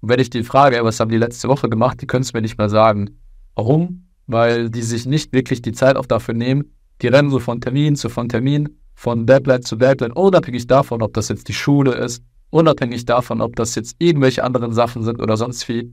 Und 0.00 0.10
wenn 0.10 0.20
ich 0.20 0.30
die 0.30 0.44
frage, 0.44 0.76
ey, 0.76 0.84
was 0.84 1.00
haben 1.00 1.10
die 1.10 1.18
letzte 1.18 1.48
Woche 1.48 1.68
gemacht, 1.68 2.00
die 2.00 2.06
können 2.06 2.22
es 2.22 2.32
mir 2.32 2.42
nicht 2.42 2.58
mehr 2.58 2.68
sagen. 2.68 3.18
Warum? 3.56 4.06
Weil 4.26 4.70
die 4.70 4.82
sich 4.82 5.06
nicht 5.06 5.32
wirklich 5.32 5.62
die 5.62 5.72
Zeit 5.72 5.96
auch 5.96 6.06
dafür 6.06 6.34
nehmen. 6.34 6.72
Die 7.02 7.08
rennen 7.08 7.30
so 7.30 7.40
von 7.40 7.60
Termin 7.60 7.96
zu 7.96 8.08
von 8.08 8.28
Termin, 8.28 8.68
von 8.94 9.26
Deadline 9.26 9.62
zu 9.62 9.76
Deadline, 9.76 10.12
unabhängig 10.12 10.66
davon, 10.66 11.02
ob 11.02 11.14
das 11.14 11.28
jetzt 11.28 11.48
die 11.48 11.54
Schule 11.54 11.92
ist, 11.94 12.22
unabhängig 12.50 13.04
davon, 13.04 13.40
ob 13.40 13.56
das 13.56 13.74
jetzt 13.74 13.96
irgendwelche 13.98 14.44
anderen 14.44 14.72
Sachen 14.72 15.02
sind 15.02 15.20
oder 15.20 15.36
sonst 15.36 15.68
wie 15.68 15.92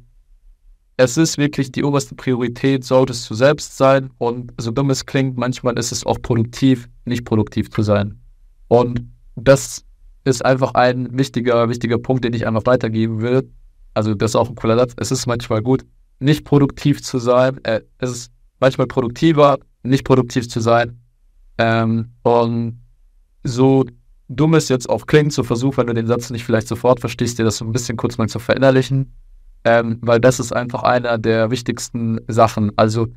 es 1.03 1.17
ist 1.17 1.37
wirklich 1.37 1.71
die 1.71 1.83
oberste 1.83 2.13
Priorität, 2.15 2.83
solltest 2.83 3.27
du 3.29 3.33
selbst 3.33 3.77
sein. 3.77 4.11
Und 4.19 4.53
so 4.59 4.71
dumm 4.71 4.91
es 4.91 5.05
klingt, 5.05 5.35
manchmal 5.35 5.77
ist 5.79 5.91
es 5.91 6.05
auch 6.05 6.21
produktiv, 6.21 6.87
nicht 7.05 7.25
produktiv 7.25 7.71
zu 7.71 7.81
sein. 7.81 8.21
Und 8.67 9.01
das 9.35 9.83
ist 10.23 10.45
einfach 10.45 10.75
ein 10.75 11.17
wichtiger, 11.17 11.67
wichtiger 11.69 11.97
Punkt, 11.97 12.23
den 12.23 12.33
ich 12.33 12.45
einfach 12.45 12.65
weitergeben 12.65 13.21
will. 13.21 13.49
Also, 13.95 14.13
das 14.13 14.31
ist 14.31 14.35
auch 14.35 14.49
ein 14.49 14.55
cooler 14.55 14.77
Satz. 14.77 14.93
Es 14.97 15.11
ist 15.11 15.25
manchmal 15.25 15.61
gut, 15.61 15.83
nicht 16.19 16.45
produktiv 16.45 17.01
zu 17.01 17.17
sein. 17.17 17.59
Äh, 17.63 17.81
es 17.97 18.11
ist 18.11 18.31
manchmal 18.59 18.87
produktiver, 18.87 19.57
nicht 19.83 20.05
produktiv 20.05 20.47
zu 20.49 20.59
sein. 20.59 21.01
Ähm, 21.57 22.11
und 22.21 22.79
so 23.43 23.85
dumm 24.29 24.53
es 24.53 24.69
jetzt 24.69 24.89
auch 24.89 25.07
klingt, 25.07 25.33
so 25.33 25.43
versuch, 25.43 25.77
wenn 25.77 25.87
du 25.87 25.93
den 25.93 26.07
Satz 26.07 26.29
nicht 26.29 26.45
vielleicht 26.45 26.67
sofort 26.67 26.99
verstehst, 26.99 27.39
dir 27.39 27.43
das 27.43 27.57
so 27.57 27.65
ein 27.65 27.71
bisschen 27.71 27.97
kurz 27.97 28.17
mal 28.17 28.29
zu 28.29 28.39
verinnerlichen 28.39 29.11
ähm, 29.63 29.99
weil 30.01 30.19
das 30.19 30.39
ist 30.39 30.53
einfach 30.53 30.83
einer 30.83 31.17
der 31.17 31.51
wichtigsten 31.51 32.19
Sachen. 32.27 32.71
Also 32.77 33.07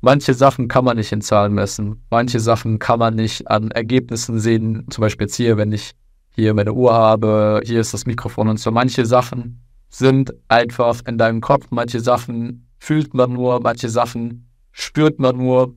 manche 0.00 0.34
Sachen 0.34 0.68
kann 0.68 0.84
man 0.84 0.96
nicht 0.96 1.12
in 1.12 1.20
Zahlen 1.20 1.54
messen, 1.54 2.04
manche 2.10 2.40
Sachen 2.40 2.78
kann 2.78 2.98
man 2.98 3.14
nicht 3.14 3.48
an 3.48 3.70
Ergebnissen 3.70 4.38
sehen. 4.38 4.86
Zum 4.90 5.02
Beispiel 5.02 5.26
jetzt 5.26 5.36
hier, 5.36 5.56
wenn 5.56 5.72
ich 5.72 5.92
hier 6.34 6.54
meine 6.54 6.72
Uhr 6.72 6.92
habe, 6.92 7.60
hier 7.64 7.80
ist 7.80 7.94
das 7.94 8.06
Mikrofon 8.06 8.48
und 8.48 8.58
so. 8.58 8.70
Manche 8.70 9.06
Sachen 9.06 9.62
sind 9.88 10.34
einfach 10.48 11.00
in 11.06 11.18
deinem 11.18 11.40
Kopf, 11.40 11.66
manche 11.70 12.00
Sachen 12.00 12.68
fühlt 12.78 13.14
man 13.14 13.32
nur, 13.32 13.60
manche 13.60 13.88
Sachen 13.88 14.48
spürt 14.72 15.18
man 15.18 15.36
nur. 15.36 15.74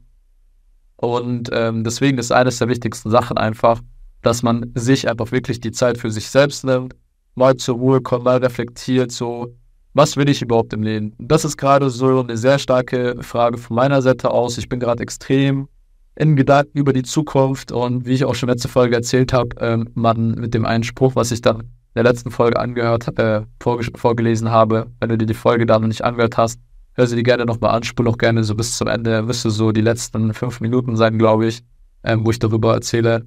Und 0.95 1.49
ähm, 1.53 1.83
deswegen 1.83 2.17
ist 2.17 2.31
eines 2.31 2.57
der 2.57 2.67
wichtigsten 2.67 3.11
Sachen 3.11 3.37
einfach, 3.37 3.79
dass 4.23 4.41
man 4.41 4.71
sich 4.73 5.07
einfach 5.07 5.31
wirklich 5.31 5.61
die 5.61 5.71
Zeit 5.71 5.99
für 5.99 6.09
sich 6.09 6.27
selbst 6.29 6.65
nimmt, 6.65 6.95
mal 7.35 7.55
zur 7.55 7.75
Ruhe 7.75 8.01
kommt, 8.01 8.25
mal 8.25 8.37
reflektiert, 8.37 9.11
so 9.11 9.55
was 9.97 10.15
will 10.15 10.29
ich 10.29 10.43
überhaupt 10.43 10.73
im 10.73 10.83
Leben? 10.83 11.13
Das 11.17 11.43
ist 11.43 11.57
gerade 11.57 11.89
so 11.89 12.19
eine 12.19 12.38
sehr 12.38 12.60
starke 12.60 13.17
Frage 13.21 13.57
von 13.57 13.75
meiner 13.75 14.03
Seite 14.03 14.29
aus. 14.29 14.60
Ich 14.60 14.69
bin 14.69 14.79
gerade 14.79 15.01
extrem 15.01 15.67
in 16.15 16.36
Gedanken 16.36 16.77
über 16.77 16.93
die 16.93 17.01
Zukunft 17.01 17.71
und 17.71 18.05
wie 18.05 18.13
ich 18.13 18.23
auch 18.23 18.36
schon 18.36 18.49
letzte 18.49 18.67
Folge 18.67 18.95
erzählt 18.95 19.33
habe, 19.33 19.49
ähm, 19.60 19.89
man 19.95 20.36
mit 20.36 20.53
dem 20.53 20.65
einen 20.65 20.83
Spruch, 20.83 21.15
was 21.15 21.31
ich 21.31 21.41
dann 21.41 21.62
in 21.62 21.67
der 21.95 22.03
letzten 22.03 22.29
Folge 22.29 22.60
angehört, 22.60 23.17
äh, 23.17 23.41
vorgelesen 23.60 24.51
habe, 24.51 24.86
wenn 24.99 25.10
du 25.10 25.17
dir 25.17 25.25
die 25.25 25.33
Folge 25.33 25.65
da 25.65 25.79
noch 25.79 25.88
nicht 25.88 26.03
angehört 26.03 26.38
hast, 26.38 26.60
hör 26.93 27.07
sie 27.07 27.15
dir 27.15 27.23
gerne 27.23 27.45
nochmal 27.45 27.71
an, 27.71 27.83
spul 27.83 28.07
auch 28.07 28.19
gerne 28.19 28.43
so 28.43 28.53
bis 28.53 28.77
zum 28.77 28.88
Ende, 28.88 29.27
wirst 29.27 29.45
du 29.45 29.49
so 29.49 29.71
die 29.71 29.81
letzten 29.81 30.33
fünf 30.36 30.62
Minuten 30.62 30.95
sein, 30.95 31.17
glaube 31.17 31.47
ich, 31.47 31.63
ähm, 32.03 32.23
wo 32.23 32.29
ich 32.29 32.39
darüber 32.39 32.73
erzähle. 32.75 33.25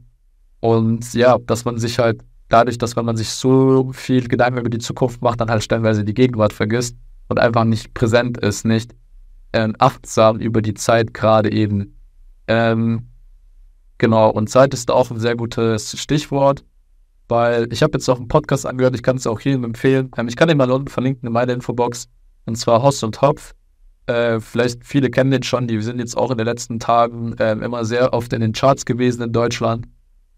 Und 0.61 1.15
ja, 1.15 1.37
dass 1.47 1.65
man 1.65 1.79
sich 1.79 1.99
halt 1.99 2.21
dadurch, 2.51 2.77
dass 2.77 2.97
wenn 2.97 3.07
man 3.07 3.17
sich 3.17 3.31
so 3.31 3.93
viel 3.93 4.29
Gedanken 4.29 4.61
über 4.61 4.69
die 4.69 4.79
Zukunft 4.79 5.23
macht, 5.23 5.41
dann 5.41 5.51
halt 5.51 5.65
stellenweise 5.65 6.05
die 6.05 6.15
Gegenwart 6.15 6.53
vergisst 6.53 6.97
und 7.29 7.39
einfach 7.39 7.65
nicht 7.65 7.95
präsent 7.95 8.37
ist, 8.39 8.67
nicht 8.67 8.95
äh, 9.53 9.69
achtsam 9.79 10.39
über 10.39 10.61
die 10.61 10.75
Zeit 10.75 11.15
gerade 11.15 11.51
eben. 11.51 11.97
Ähm, 12.49 13.09
genau, 13.99 14.31
und 14.31 14.51
Zeit 14.51 14.75
ist 14.75 14.91
auch 14.91 15.11
ein 15.11 15.21
sehr 15.21 15.37
gutes 15.37 15.99
Stichwort, 15.99 16.65
weil 17.29 17.73
ich 17.73 17.83
habe 17.83 17.93
jetzt 17.95 18.09
auch 18.09 18.19
einen 18.19 18.29
Podcast 18.29 18.67
angehört, 18.67 18.95
ich 18.95 19.03
kann 19.03 19.17
es 19.17 19.27
auch 19.27 19.41
jedem 19.41 19.65
empfehlen. 19.65 20.11
Ähm, 20.17 20.29
ich 20.29 20.37
kann 20.37 20.49
den 20.49 20.59
mal 20.59 20.71
unten 20.71 20.89
verlinken 20.89 21.29
in 21.29 21.33
meiner 21.33 21.53
Infobox, 21.53 22.09
und 22.47 22.57
zwar 22.57 22.83
Hoss 22.83 23.03
und 23.03 23.23
Hopf. 23.23 23.55
Äh, 24.07 24.41
vielleicht 24.41 24.85
viele 24.85 25.11
kennen 25.11 25.31
den 25.31 25.45
schon, 25.45 25.69
die 25.69 25.81
sind 25.83 26.01
jetzt 26.01 26.17
auch 26.17 26.33
in 26.33 26.39
den 26.39 26.47
letzten 26.47 26.81
Tagen 26.81 27.35
äh, 27.39 27.53
immer 27.53 27.85
sehr 27.85 28.13
oft 28.13 28.33
in 28.33 28.41
den 28.41 28.53
Charts 28.53 28.85
gewesen 28.85 29.23
in 29.23 29.33
Deutschland. 29.33 29.87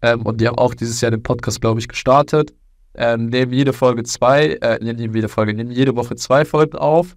Ähm, 0.03 0.21
und 0.23 0.41
die 0.41 0.47
haben 0.47 0.57
auch 0.57 0.75
dieses 0.75 0.99
Jahr 1.01 1.11
den 1.11 1.23
Podcast, 1.23 1.61
glaube 1.61 1.79
ich, 1.79 1.87
gestartet. 1.87 2.53
Ähm, 2.93 3.27
nehmen 3.27 3.53
jede 3.53 3.73
Folge 3.73 4.03
zwei, 4.03 4.57
äh, 4.61 4.77
nehmen 4.83 5.15
jede 5.15 5.29
Folge, 5.29 5.53
nehmen 5.53 5.71
jede 5.71 5.95
Woche 5.95 6.15
zwei 6.15 6.45
Folgen 6.45 6.77
auf. 6.77 7.15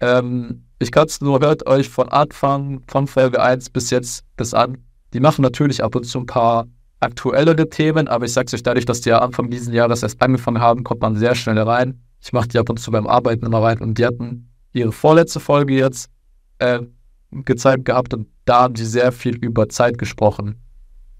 Ähm, 0.00 0.66
ich 0.78 0.92
kann 0.92 1.06
es 1.06 1.22
nur, 1.22 1.40
hört 1.40 1.66
euch 1.66 1.88
von 1.88 2.10
Anfang, 2.10 2.82
von 2.86 3.06
Folge 3.06 3.42
1 3.42 3.70
bis 3.70 3.90
jetzt 3.90 4.24
bis 4.36 4.52
an. 4.52 4.76
Die 5.14 5.20
machen 5.20 5.42
natürlich 5.42 5.82
ab 5.82 5.96
und 5.96 6.04
zu 6.04 6.20
ein 6.20 6.26
paar 6.26 6.66
aktuellere 7.00 7.70
Themen, 7.70 8.06
aber 8.06 8.26
ich 8.26 8.34
sag's 8.34 8.52
euch, 8.52 8.62
dadurch, 8.62 8.84
dass 8.84 9.00
die 9.00 9.08
ja 9.08 9.18
Anfang 9.20 9.50
dieses 9.50 9.72
Jahres 9.72 10.02
erst 10.02 10.20
angefangen 10.20 10.60
haben, 10.60 10.84
kommt 10.84 11.00
man 11.00 11.16
sehr 11.16 11.34
schnell 11.34 11.58
rein. 11.58 12.02
Ich 12.20 12.34
mache 12.34 12.48
die 12.48 12.58
ab 12.58 12.68
und 12.68 12.78
zu 12.78 12.90
beim 12.90 13.06
Arbeiten 13.06 13.46
immer 13.46 13.62
rein 13.62 13.78
und 13.80 13.96
die 13.96 14.04
hatten 14.04 14.50
ihre 14.74 14.92
vorletzte 14.92 15.40
Folge 15.40 15.74
jetzt 15.74 16.10
äh, 16.58 16.80
gezeigt 17.30 17.86
gehabt 17.86 18.12
und 18.12 18.28
da 18.44 18.62
haben 18.62 18.76
sie 18.76 18.84
sehr 18.84 19.10
viel 19.12 19.36
über 19.36 19.70
Zeit 19.70 19.96
gesprochen. 19.96 20.60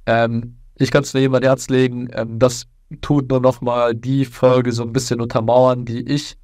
Ähm, 0.05 0.59
ich 0.78 0.90
kann 0.90 1.02
es 1.02 1.14
nur 1.14 1.20
jedem 1.20 1.40
Herz 1.42 1.68
legen. 1.68 2.08
Ähm, 2.12 2.38
das 2.38 2.66
tut 3.00 3.28
nur 3.30 3.40
nochmal 3.40 3.94
die 3.94 4.24
Folge 4.24 4.72
so 4.72 4.82
ein 4.82 4.92
bisschen 4.92 5.20
untermauern, 5.20 5.84
die 5.84 6.00
ich, 6.00 6.36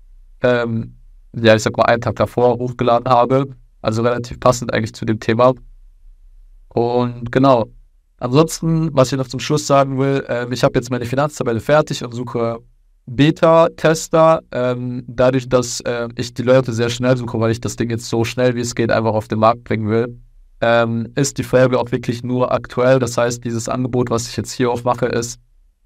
ähm, 0.43 0.97
ja, 1.35 1.55
ich 1.55 1.63
sag 1.63 1.77
mal, 1.77 1.85
einen 1.85 2.01
Tag 2.01 2.17
davor 2.17 2.59
hochgeladen 2.59 3.09
habe. 3.09 3.49
Also 3.81 4.03
relativ 4.03 4.39
passend 4.41 4.73
eigentlich 4.73 4.95
zu 4.95 5.05
dem 5.05 5.21
Thema. 5.21 5.55
Und 6.69 7.31
genau. 7.31 7.67
Ansonsten, 8.19 8.95
was 8.95 9.11
ich 9.11 9.19
noch 9.19 9.27
zum 9.27 9.41
Schluss 9.41 9.67
sagen 9.67 9.99
will, 9.99 10.25
ähm, 10.29 10.53
ich 10.53 10.63
habe 10.63 10.79
jetzt 10.79 10.91
meine 10.91 11.05
Finanztabelle 11.05 11.59
fertig 11.61 12.05
und 12.05 12.13
suche 12.13 12.61
Beta-Tester. 13.07 14.41
Ähm, 14.53 15.03
dadurch, 15.09 15.49
dass 15.49 15.81
äh, 15.81 16.09
ich 16.17 16.33
die 16.33 16.43
Leute 16.43 16.73
sehr 16.73 16.89
schnell 16.89 17.17
suche, 17.17 17.41
weil 17.41 17.51
ich 17.51 17.61
das 17.61 17.75
Ding 17.75 17.91
jetzt 17.91 18.09
so 18.09 18.25
schnell 18.25 18.55
wie 18.55 18.61
es 18.61 18.77
geht 18.77 18.93
einfach 18.93 19.13
auf 19.15 19.27
den 19.27 19.41
Markt 19.41 19.65
bringen 19.65 19.89
will, 19.89 20.21
ähm, 20.63 21.09
ist 21.17 21.39
die 21.39 21.43
Folge 21.43 21.79
auch 21.79 21.91
wirklich 21.91 22.23
nur 22.23 22.53
aktuell. 22.53 23.01
Das 23.01 23.19
heißt, 23.19 23.45
dieses 23.45 23.69
Angebot, 23.69 24.11
was 24.11 24.29
ich 24.29 24.37
jetzt 24.37 24.53
hier 24.53 24.71
aufmache, 24.71 25.07
ist 25.07 25.41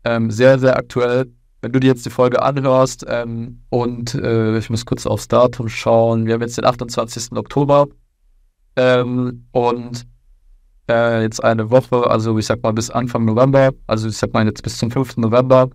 ähm, 0.05 0.31
sehr, 0.31 0.59
sehr 0.59 0.77
aktuell. 0.77 1.33
Wenn 1.63 1.73
du 1.73 1.81
dir 1.81 1.89
jetzt 1.89 2.05
die 2.05 2.11
Folge 2.11 2.43
anhörst 2.43 3.05
ähm, 3.09 3.63
und 3.71 4.15
äh, 4.15 4.59
ich 4.59 4.69
muss 4.69 4.85
kurz 4.85 5.07
aufs 5.07 5.29
Datum 5.29 5.69
schauen, 5.69 6.27
wir 6.27 6.35
haben 6.35 6.43
jetzt 6.43 6.59
den 6.59 6.67
28. 6.67 7.33
Oktober 7.33 7.87
ähm, 8.77 9.47
und 9.53 10.07
äh, 10.91 11.23
jetzt 11.23 11.43
eine 11.43 11.71
Woche, 11.71 12.09
also 12.09 12.39
ich 12.39 12.47
sag 12.47 12.63
mal 12.63 12.73
bis 12.73 12.91
Anfang 12.91 13.25
November, 13.25 13.71
also 13.87 14.09
ich 14.09 14.17
sag 14.19 14.35
mal 14.35 14.47
jetzt 14.47 14.63
bis 14.63 14.77
zum 14.77 14.91
5. 14.91 15.17
November 15.17 15.71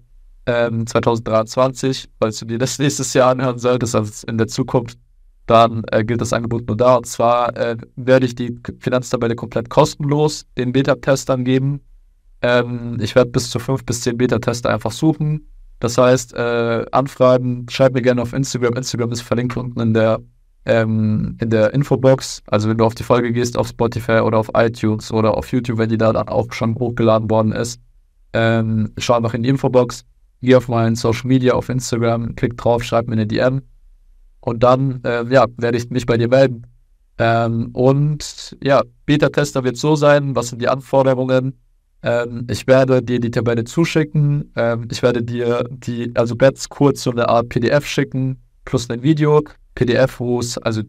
2023, 0.45 2.03
ähm, 2.03 2.11
falls 2.19 2.39
du 2.39 2.45
dir 2.45 2.57
das 2.57 2.79
nächstes 2.79 3.13
Jahr 3.13 3.31
anhören 3.31 3.59
solltest, 3.59 3.95
also 3.95 4.27
in 4.27 4.37
der 4.37 4.47
Zukunft, 4.47 4.97
dann 5.51 5.83
äh, 5.91 6.05
gilt 6.05 6.21
das 6.21 6.31
Angebot 6.31 6.65
nur 6.67 6.77
da. 6.77 6.95
Und 6.95 7.05
zwar 7.05 7.55
äh, 7.57 7.75
werde 7.97 8.25
ich 8.25 8.35
die 8.35 8.57
Finanztabelle 8.79 9.35
komplett 9.35 9.69
kostenlos 9.69 10.45
den 10.57 10.71
Beta-Testern 10.71 11.43
geben. 11.43 11.81
Ähm, 12.41 12.97
ich 13.01 13.15
werde 13.15 13.31
bis 13.31 13.49
zu 13.49 13.59
fünf 13.59 13.85
bis 13.85 14.01
zehn 14.01 14.17
Beta-Tester 14.17 14.69
einfach 14.69 14.91
suchen. 14.91 15.47
Das 15.79 15.97
heißt, 15.97 16.33
äh, 16.35 16.85
anfragen, 16.91 17.65
schreib 17.69 17.93
mir 17.93 18.01
gerne 18.01 18.21
auf 18.21 18.31
Instagram. 18.31 18.75
Instagram 18.75 19.11
ist 19.11 19.21
verlinkt 19.21 19.57
unten 19.57 19.79
in 19.81 19.93
der, 19.93 20.21
ähm, 20.65 21.37
in 21.41 21.49
der 21.49 21.73
Infobox. 21.73 22.43
Also 22.47 22.69
wenn 22.69 22.77
du 22.77 22.85
auf 22.85 22.95
die 22.95 23.03
Folge 23.03 23.33
gehst, 23.33 23.57
auf 23.57 23.67
Spotify 23.67 24.21
oder 24.21 24.37
auf 24.37 24.51
iTunes 24.53 25.11
oder 25.11 25.35
auf 25.37 25.51
YouTube, 25.51 25.79
wenn 25.79 25.89
die 25.89 25.97
da 25.97 26.13
dann 26.13 26.29
auch 26.29 26.53
schon 26.53 26.75
hochgeladen 26.75 27.29
worden 27.29 27.51
ist, 27.51 27.81
ähm, 28.31 28.93
schau 28.97 29.15
einfach 29.15 29.33
in 29.33 29.43
die 29.43 29.49
Infobox, 29.49 30.05
geh 30.41 30.55
auf 30.55 30.69
meinen 30.69 30.95
Social 30.95 31.27
Media, 31.27 31.55
auf 31.55 31.67
Instagram, 31.67 32.35
klick 32.35 32.55
drauf, 32.55 32.83
schreib 32.83 33.07
mir 33.07 33.13
eine 33.13 33.27
DM 33.27 33.61
und 34.41 34.63
dann, 34.63 35.01
äh, 35.03 35.23
ja, 35.29 35.45
werde 35.57 35.77
ich 35.77 35.89
mich 35.89 36.05
bei 36.05 36.17
dir 36.17 36.27
melden. 36.27 36.67
Ähm, 37.17 37.69
und 37.73 38.57
ja, 38.63 38.81
Beta-Tester 39.05 39.63
wird 39.63 39.77
so 39.77 39.95
sein. 39.95 40.35
Was 40.35 40.49
sind 40.49 40.61
die 40.61 40.67
Anforderungen? 40.67 41.59
Ähm, 42.03 42.47
ich 42.49 42.65
werde 42.67 43.03
dir 43.03 43.19
die 43.19 43.31
Tabelle 43.31 43.63
zuschicken. 43.63 44.51
Ähm, 44.55 44.87
ich 44.91 45.03
werde 45.03 45.21
dir 45.21 45.63
die, 45.69 46.11
also 46.15 46.35
ganz 46.35 46.67
kurz 46.67 47.03
so 47.03 47.11
eine 47.11 47.29
Art 47.29 47.49
PDF 47.49 47.85
schicken, 47.85 48.41
plus 48.65 48.89
ein 48.89 49.03
Video. 49.03 49.41
PDF, 49.75 50.19
wo 50.19 50.39
es, 50.39 50.57
also 50.57 50.81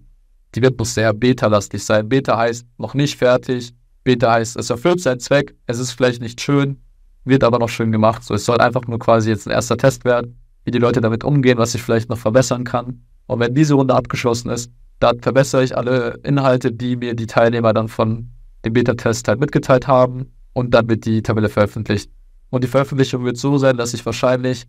die 0.54 0.62
wird 0.62 0.78
noch 0.78 0.86
sehr 0.86 1.12
beta-lastig 1.12 1.84
sein. 1.84 2.08
Beta 2.08 2.36
heißt 2.36 2.66
noch 2.78 2.94
nicht 2.94 3.18
fertig. 3.18 3.74
Beta 4.04 4.32
heißt, 4.32 4.56
es 4.56 4.70
erfüllt 4.70 5.00
seinen 5.00 5.20
Zweck. 5.20 5.54
Es 5.66 5.78
ist 5.78 5.92
vielleicht 5.92 6.20
nicht 6.20 6.40
schön, 6.40 6.80
wird 7.24 7.44
aber 7.44 7.58
noch 7.58 7.68
schön 7.68 7.92
gemacht. 7.92 8.24
So, 8.24 8.34
es 8.34 8.44
soll 8.44 8.58
einfach 8.58 8.86
nur 8.86 8.98
quasi 8.98 9.30
jetzt 9.30 9.46
ein 9.46 9.52
erster 9.52 9.76
Test 9.76 10.04
werden, 10.04 10.38
wie 10.64 10.70
die 10.70 10.78
Leute 10.78 11.00
damit 11.00 11.24
umgehen, 11.24 11.58
was 11.58 11.74
ich 11.74 11.82
vielleicht 11.82 12.08
noch 12.08 12.18
verbessern 12.18 12.64
kann. 12.64 13.02
Und 13.26 13.40
wenn 13.40 13.54
diese 13.54 13.74
Runde 13.74 13.94
abgeschlossen 13.94 14.50
ist, 14.50 14.70
dann 14.98 15.20
verbessere 15.20 15.64
ich 15.64 15.76
alle 15.76 16.18
Inhalte, 16.22 16.72
die 16.72 16.96
mir 16.96 17.14
die 17.14 17.26
Teilnehmer 17.26 17.72
dann 17.72 17.88
von 17.88 18.30
dem 18.64 18.72
Beta-Test 18.72 19.26
halt 19.28 19.40
mitgeteilt 19.40 19.88
haben 19.88 20.32
und 20.52 20.72
dann 20.74 20.88
wird 20.88 21.04
die 21.04 21.22
Tabelle 21.22 21.48
veröffentlicht. 21.48 22.10
Und 22.50 22.62
die 22.62 22.68
Veröffentlichung 22.68 23.24
wird 23.24 23.36
so 23.36 23.58
sein, 23.58 23.76
dass 23.76 23.94
ich 23.94 24.04
wahrscheinlich 24.04 24.66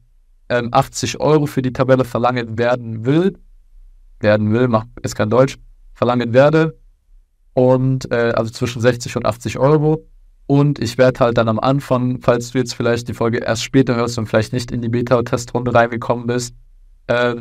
ähm, 0.50 0.70
80 0.72 1.20
Euro 1.20 1.46
für 1.46 1.62
die 1.62 1.74
Tabelle 1.74 2.06
verlangen 2.06 2.58
werden 2.58 3.06
will, 3.06 3.38
werden 4.20 4.52
will, 4.54 4.68
macht, 4.68 4.88
ist 5.04 5.16
kein 5.16 5.30
Deutsch, 5.30 5.58
verlangen 5.94 6.34
werde. 6.34 6.78
Und 7.54 8.12
äh, 8.12 8.34
also 8.36 8.52
zwischen 8.52 8.82
60 8.82 9.18
und 9.18 9.26
80 9.26 9.60
Euro. 9.60 10.08
Und 10.48 10.80
ich 10.80 10.98
werde 10.98 11.20
halt 11.20 11.38
dann 11.38 11.48
am 11.48 11.60
Anfang, 11.60 12.20
falls 12.22 12.52
du 12.52 12.58
jetzt 12.58 12.74
vielleicht 12.74 13.08
die 13.08 13.14
Folge 13.14 13.40
erst 13.40 13.64
später 13.64 13.96
hörst 13.96 14.18
und 14.18 14.28
vielleicht 14.28 14.54
nicht 14.54 14.72
in 14.72 14.82
die 14.82 14.90
Beta-Testrunde 14.90 15.74
reingekommen 15.74 16.26
bist, 16.26 16.56
äh, 17.08 17.36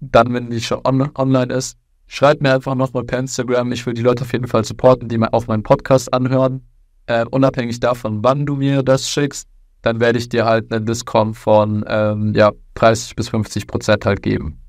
dann, 0.00 0.32
wenn 0.34 0.50
die 0.50 0.60
schon 0.60 0.80
on 0.84 1.10
online 1.14 1.52
ist, 1.52 1.76
schreib 2.06 2.40
mir 2.40 2.54
einfach 2.54 2.74
nochmal 2.74 3.04
per 3.04 3.18
Instagram. 3.18 3.72
Ich 3.72 3.84
will 3.86 3.94
die 3.94 4.02
Leute 4.02 4.22
auf 4.22 4.32
jeden 4.32 4.46
Fall 4.46 4.64
supporten, 4.64 5.08
die 5.08 5.20
auch 5.20 5.46
meinen 5.46 5.62
Podcast 5.62 6.12
anhören. 6.12 6.62
Äh, 7.06 7.24
unabhängig 7.30 7.80
davon, 7.80 8.22
wann 8.22 8.46
du 8.46 8.56
mir 8.56 8.82
das 8.82 9.08
schickst, 9.08 9.48
dann 9.82 10.00
werde 10.00 10.18
ich 10.18 10.28
dir 10.28 10.44
halt 10.44 10.72
einen 10.72 10.86
Discount 10.86 11.36
von 11.36 11.84
ähm, 11.88 12.34
ja, 12.34 12.52
30 12.74 13.16
bis 13.16 13.28
50 13.30 13.66
Prozent 13.66 14.04
halt 14.04 14.22
geben. 14.22 14.60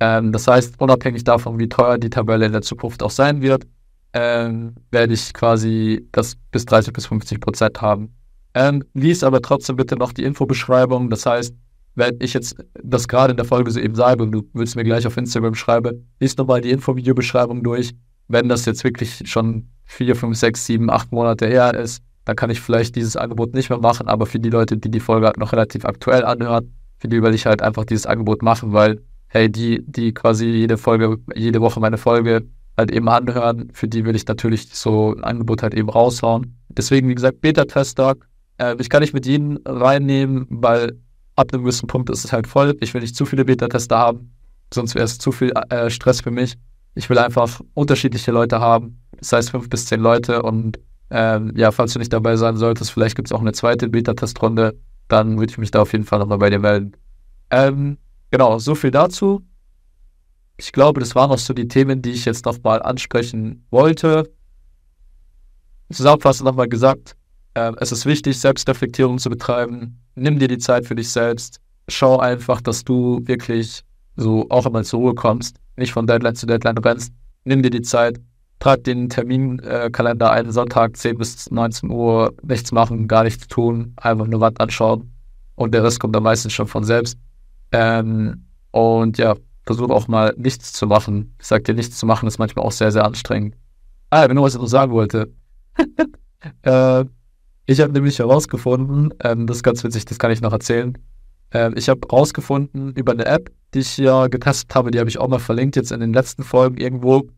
Ähm, 0.00 0.32
das 0.32 0.46
heißt, 0.46 0.80
unabhängig 0.80 1.24
davon, 1.24 1.58
wie 1.58 1.68
teuer 1.68 1.98
die 1.98 2.10
Tabelle 2.10 2.46
in 2.46 2.52
der 2.52 2.62
Zukunft 2.62 3.02
auch 3.02 3.10
sein 3.10 3.42
wird, 3.42 3.66
ähm, 4.12 4.74
werde 4.90 5.14
ich 5.14 5.34
quasi 5.34 6.06
das 6.12 6.36
bis 6.50 6.64
30 6.66 6.92
bis 6.92 7.06
50 7.06 7.40
Prozent 7.40 7.80
haben. 7.80 8.14
Ähm, 8.54 8.84
lies 8.94 9.24
aber 9.24 9.42
trotzdem 9.42 9.76
bitte 9.76 9.96
noch 9.96 10.12
die 10.12 10.24
Infobeschreibung. 10.24 11.10
Das 11.10 11.26
heißt, 11.26 11.54
wenn 11.98 12.16
ich 12.20 12.32
jetzt 12.32 12.56
das 12.82 13.08
gerade 13.08 13.32
in 13.32 13.36
der 13.36 13.44
Folge 13.44 13.70
so 13.70 13.80
eben 13.80 13.94
sage 13.94 14.22
und 14.22 14.32
du 14.32 14.42
willst 14.52 14.76
mir 14.76 14.84
gleich 14.84 15.06
auf 15.06 15.16
Instagram 15.16 15.54
schreiben, 15.54 16.08
lies 16.20 16.36
nochmal 16.36 16.60
die 16.60 16.70
Info-Videobeschreibung 16.70 17.62
durch. 17.62 17.92
Wenn 18.28 18.48
das 18.48 18.64
jetzt 18.66 18.84
wirklich 18.84 19.22
schon 19.24 19.68
4, 19.86 20.14
5, 20.14 20.36
6, 20.36 20.66
7, 20.66 20.90
8 20.90 21.12
Monate 21.12 21.46
her 21.46 21.74
ist, 21.74 22.02
dann 22.24 22.36
kann 22.36 22.50
ich 22.50 22.60
vielleicht 22.60 22.94
dieses 22.94 23.16
Angebot 23.16 23.54
nicht 23.54 23.70
mehr 23.70 23.78
machen. 23.78 24.06
Aber 24.06 24.26
für 24.26 24.38
die 24.38 24.50
Leute, 24.50 24.76
die 24.76 24.90
die 24.90 25.00
Folge 25.00 25.32
noch 25.38 25.52
relativ 25.52 25.84
aktuell 25.84 26.24
anhören, 26.24 26.72
für 26.98 27.08
die 27.08 27.22
will 27.22 27.34
ich 27.34 27.46
halt 27.46 27.62
einfach 27.62 27.84
dieses 27.84 28.06
Angebot 28.06 28.42
machen, 28.42 28.72
weil, 28.72 29.00
hey, 29.28 29.50
die, 29.50 29.82
die 29.86 30.12
quasi 30.12 30.46
jede 30.46 30.76
Folge, 30.76 31.18
jede 31.34 31.60
Woche 31.60 31.80
meine 31.80 31.98
Folge 31.98 32.46
halt 32.76 32.92
eben 32.92 33.08
anhören, 33.08 33.70
für 33.72 33.88
die 33.88 34.04
will 34.04 34.14
ich 34.14 34.26
natürlich 34.26 34.68
so 34.72 35.14
ein 35.16 35.24
Angebot 35.24 35.62
halt 35.62 35.74
eben 35.74 35.88
raushauen. 35.88 36.56
Deswegen, 36.68 37.08
wie 37.08 37.14
gesagt, 37.14 37.40
Beta-Tester. 37.40 38.16
Äh, 38.58 38.76
ich 38.78 38.88
kann 38.88 39.00
nicht 39.00 39.14
mit 39.14 39.26
jedem 39.26 39.58
reinnehmen, 39.64 40.46
weil 40.48 40.98
ab 41.38 41.52
einem 41.52 41.62
gewissen 41.62 41.86
Punkt 41.86 42.10
ist 42.10 42.24
es 42.24 42.32
halt 42.32 42.46
voll. 42.46 42.76
Ich 42.80 42.92
will 42.94 43.00
nicht 43.00 43.14
zu 43.14 43.24
viele 43.24 43.44
Beta-Tester 43.44 43.96
haben, 43.96 44.32
sonst 44.74 44.94
wäre 44.94 45.04
es 45.04 45.18
zu 45.18 45.30
viel 45.32 45.52
äh, 45.70 45.88
Stress 45.88 46.20
für 46.20 46.30
mich. 46.30 46.56
Ich 46.94 47.08
will 47.08 47.18
einfach 47.18 47.60
unterschiedliche 47.74 48.32
Leute 48.32 48.60
haben, 48.60 49.00
das 49.16 49.32
heißt 49.32 49.50
fünf 49.50 49.70
bis 49.70 49.86
zehn 49.86 50.00
Leute 50.00 50.42
und 50.42 50.80
ähm, 51.10 51.52
ja, 51.56 51.70
falls 51.70 51.92
du 51.92 52.00
nicht 52.00 52.12
dabei 52.12 52.36
sein 52.36 52.56
solltest, 52.56 52.90
vielleicht 52.90 53.14
gibt 53.14 53.28
es 53.28 53.32
auch 53.32 53.40
eine 53.40 53.52
zweite 53.52 53.88
Beta-Testrunde, 53.88 54.76
dann 55.06 55.38
würde 55.38 55.50
ich 55.50 55.58
mich 55.58 55.70
da 55.70 55.82
auf 55.82 55.92
jeden 55.92 56.04
Fall 56.04 56.18
nochmal 56.18 56.38
bei 56.38 56.50
dir 56.50 56.58
melden. 56.58 56.92
Ähm, 57.50 57.98
genau, 58.30 58.58
so 58.58 58.74
viel 58.74 58.90
dazu. 58.90 59.42
Ich 60.56 60.72
glaube, 60.72 61.00
das 61.00 61.14
waren 61.14 61.30
auch 61.30 61.38
so 61.38 61.54
die 61.54 61.68
Themen, 61.68 62.02
die 62.02 62.10
ich 62.10 62.24
jetzt 62.24 62.44
nochmal 62.44 62.82
ansprechen 62.82 63.64
wollte. 63.70 64.28
Zusammenfassend 65.90 66.46
nochmal 66.46 66.68
gesagt, 66.68 67.16
äh, 67.58 67.72
es 67.78 67.92
ist 67.92 68.06
wichtig, 68.06 68.38
Selbstreflektierung 68.38 69.18
zu 69.18 69.30
betreiben. 69.30 70.00
Nimm 70.14 70.38
dir 70.38 70.48
die 70.48 70.58
Zeit 70.58 70.86
für 70.86 70.94
dich 70.94 71.10
selbst. 71.10 71.60
Schau 71.88 72.18
einfach, 72.18 72.60
dass 72.60 72.84
du 72.84 73.20
wirklich 73.24 73.82
so 74.16 74.46
auch 74.50 74.66
einmal 74.66 74.84
zur 74.84 75.00
Ruhe 75.00 75.14
kommst, 75.14 75.56
nicht 75.76 75.92
von 75.92 76.06
Deadline 76.06 76.34
zu 76.34 76.46
Deadline 76.46 76.78
rennst. 76.78 77.12
Nimm 77.44 77.62
dir 77.62 77.70
die 77.70 77.82
Zeit, 77.82 78.20
trag 78.58 78.84
den 78.84 79.08
Terminkalender 79.08 80.30
ein, 80.30 80.50
Sonntag 80.50 80.96
10 80.96 81.18
bis 81.18 81.50
19 81.50 81.90
Uhr, 81.90 82.34
nichts 82.42 82.72
machen, 82.72 83.08
gar 83.08 83.24
nichts 83.24 83.46
tun, 83.46 83.94
einfach 83.96 84.26
eine 84.26 84.40
Wand 84.40 84.60
anschauen 84.60 85.12
und 85.54 85.72
der 85.72 85.84
Rest 85.84 86.00
kommt 86.00 86.14
dann 86.14 86.24
meistens 86.24 86.52
schon 86.52 86.66
von 86.66 86.84
selbst. 86.84 87.18
Ähm, 87.72 88.44
und 88.70 89.18
ja, 89.18 89.36
versuch 89.64 89.90
auch 89.90 90.08
mal 90.08 90.34
nichts 90.36 90.72
zu 90.72 90.86
machen. 90.86 91.34
Ich 91.40 91.46
sag 91.46 91.64
dir, 91.64 91.74
nichts 91.74 91.98
zu 91.98 92.06
machen 92.06 92.26
ist 92.26 92.38
manchmal 92.38 92.64
auch 92.64 92.72
sehr, 92.72 92.92
sehr 92.92 93.04
anstrengend. 93.04 93.54
Ah, 94.10 94.26
genau, 94.26 94.42
was 94.42 94.54
ich 94.54 94.60
noch 94.60 94.66
sagen 94.66 94.92
wollte. 94.92 95.32
äh, 96.62 97.04
ich 97.68 97.80
habe 97.80 97.92
nämlich 97.92 98.18
herausgefunden, 98.18 99.14
ähm, 99.22 99.46
das 99.46 99.58
ist 99.58 99.62
ganz 99.62 99.84
witzig, 99.84 100.04
das 100.04 100.18
kann 100.18 100.30
ich 100.30 100.40
noch 100.40 100.52
erzählen. 100.52 100.98
Ähm, 101.52 101.74
ich 101.76 101.88
habe 101.88 102.00
herausgefunden 102.10 102.92
über 102.94 103.12
eine 103.12 103.26
App, 103.26 103.50
die 103.74 103.80
ich 103.80 103.96
ja 103.98 104.26
getestet 104.26 104.74
habe, 104.74 104.90
die 104.90 104.98
habe 104.98 105.08
ich 105.08 105.18
auch 105.18 105.28
mal 105.28 105.38
verlinkt 105.38 105.76
jetzt 105.76 105.92
in 105.92 106.00
den 106.00 106.12
letzten 106.12 106.42
Folgen 106.42 106.76
irgendwo 106.78 107.28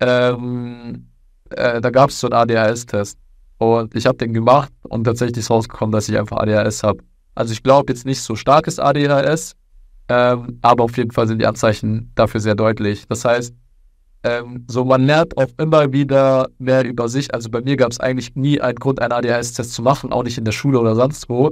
ähm, 0.00 1.06
äh, 1.50 1.80
da 1.80 1.90
gab 1.90 2.10
es 2.10 2.20
so 2.20 2.28
einen 2.28 2.50
ADHS-Test. 2.50 3.18
Und 3.58 3.94
ich 3.94 4.06
habe 4.06 4.18
den 4.18 4.34
gemacht 4.34 4.72
und 4.82 5.04
tatsächlich 5.04 5.38
ist 5.38 5.50
rausgekommen, 5.50 5.92
dass 5.92 6.08
ich 6.08 6.18
einfach 6.18 6.38
ADHS 6.38 6.82
habe. 6.82 6.98
Also 7.34 7.52
ich 7.52 7.62
glaube 7.62 7.92
jetzt 7.92 8.04
nicht 8.04 8.20
so 8.20 8.36
starkes 8.36 8.78
ADHS, 8.78 9.54
ähm, 10.08 10.58
aber 10.62 10.84
auf 10.84 10.96
jeden 10.96 11.12
Fall 11.12 11.26
sind 11.28 11.38
die 11.40 11.46
Anzeichen 11.46 12.12
dafür 12.14 12.40
sehr 12.40 12.54
deutlich. 12.54 13.06
Das 13.08 13.24
heißt, 13.24 13.54
ähm, 14.24 14.64
so 14.68 14.84
man 14.84 15.04
lernt 15.04 15.36
auch 15.36 15.50
immer 15.58 15.92
wieder 15.92 16.48
mehr 16.58 16.84
über 16.84 17.08
sich. 17.08 17.32
Also 17.32 17.50
bei 17.50 17.60
mir 17.60 17.76
gab 17.76 17.92
es 17.92 18.00
eigentlich 18.00 18.34
nie 18.34 18.60
einen 18.60 18.76
Grund, 18.76 19.00
einen 19.00 19.12
ADHS-Test 19.12 19.72
zu 19.72 19.82
machen, 19.82 20.12
auch 20.12 20.24
nicht 20.24 20.38
in 20.38 20.44
der 20.44 20.52
Schule 20.52 20.80
oder 20.80 20.94
sonst 20.94 21.28
wo. 21.28 21.50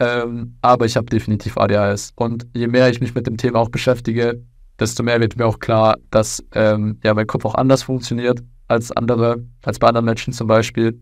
Ähm, 0.00 0.56
aber 0.62 0.86
ich 0.86 0.96
habe 0.96 1.06
definitiv 1.06 1.58
ADHS. 1.58 2.12
Und 2.16 2.46
je 2.54 2.66
mehr 2.66 2.88
ich 2.88 3.00
mich 3.00 3.14
mit 3.14 3.26
dem 3.26 3.36
Thema 3.36 3.58
auch 3.58 3.68
beschäftige, 3.68 4.42
desto 4.78 5.02
mehr 5.02 5.20
wird 5.20 5.36
mir 5.36 5.46
auch 5.46 5.58
klar, 5.58 5.96
dass 6.10 6.42
ähm, 6.52 6.98
ja, 7.04 7.12
mein 7.12 7.26
Kopf 7.26 7.44
auch 7.44 7.54
anders 7.54 7.82
funktioniert 7.82 8.40
als 8.68 8.90
andere, 8.92 9.44
als 9.64 9.78
bei 9.78 9.88
anderen 9.88 10.06
Menschen 10.06 10.32
zum 10.32 10.46
Beispiel. 10.46 10.98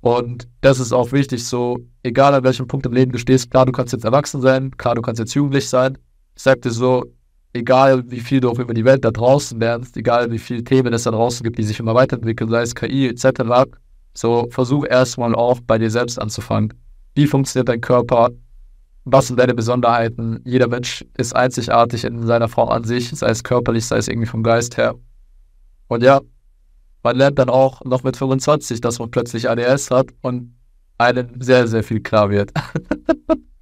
Und 0.00 0.48
das 0.60 0.80
ist 0.80 0.92
auch 0.92 1.12
wichtig, 1.12 1.44
so, 1.44 1.78
egal 2.02 2.34
an 2.34 2.44
welchem 2.44 2.66
Punkt 2.66 2.86
im 2.86 2.92
Leben 2.92 3.12
du 3.12 3.18
stehst, 3.18 3.50
klar, 3.50 3.66
du 3.66 3.72
kannst 3.72 3.92
jetzt 3.92 4.04
erwachsen 4.04 4.40
sein, 4.40 4.70
klar, 4.76 4.94
du 4.94 5.02
kannst 5.02 5.18
jetzt 5.18 5.34
jugendlich 5.34 5.68
sein. 5.68 5.98
Ich 6.36 6.42
sag 6.42 6.62
dir 6.62 6.70
so, 6.70 7.04
egal 7.52 8.10
wie 8.10 8.20
viel 8.20 8.40
du 8.40 8.50
auch 8.50 8.58
über 8.58 8.74
die 8.74 8.84
Welt 8.84 9.04
da 9.04 9.10
draußen 9.10 9.58
lernst, 9.58 9.96
egal 9.96 10.30
wie 10.30 10.38
viele 10.38 10.64
Themen 10.64 10.92
es 10.92 11.04
da 11.04 11.10
draußen 11.10 11.42
gibt, 11.44 11.58
die 11.58 11.64
sich 11.64 11.80
immer 11.80 11.94
weiterentwickeln, 11.94 12.50
sei 12.50 12.62
es 12.62 12.74
KI 12.74 13.08
etc., 13.08 13.70
so 14.14 14.48
versuch 14.50 14.84
erstmal 14.88 15.34
auch 15.34 15.60
bei 15.60 15.78
dir 15.78 15.90
selbst 15.90 16.20
anzufangen. 16.20 16.74
Wie 17.14 17.26
funktioniert 17.26 17.68
dein 17.68 17.80
Körper? 17.80 18.30
was 19.12 19.28
sind 19.28 19.38
deine 19.38 19.54
Besonderheiten? 19.54 20.40
Jeder 20.44 20.68
Mensch 20.68 21.04
ist 21.16 21.34
einzigartig 21.34 22.04
in 22.04 22.26
seiner 22.26 22.48
Form 22.48 22.68
an 22.68 22.84
sich, 22.84 23.10
sei 23.10 23.30
es 23.30 23.42
körperlich, 23.42 23.86
sei 23.86 23.96
es 23.96 24.08
irgendwie 24.08 24.26
vom 24.26 24.42
Geist 24.42 24.76
her. 24.76 24.94
Und 25.88 26.02
ja, 26.02 26.20
man 27.02 27.16
lernt 27.16 27.38
dann 27.38 27.48
auch 27.48 27.84
noch 27.84 28.02
mit 28.02 28.16
25, 28.16 28.80
dass 28.80 28.98
man 28.98 29.10
plötzlich 29.10 29.48
ADS 29.48 29.90
hat 29.90 30.08
und 30.20 30.54
einem 30.98 31.40
sehr, 31.40 31.66
sehr 31.68 31.82
viel 31.82 32.00
klar 32.00 32.30
wird. 32.30 32.52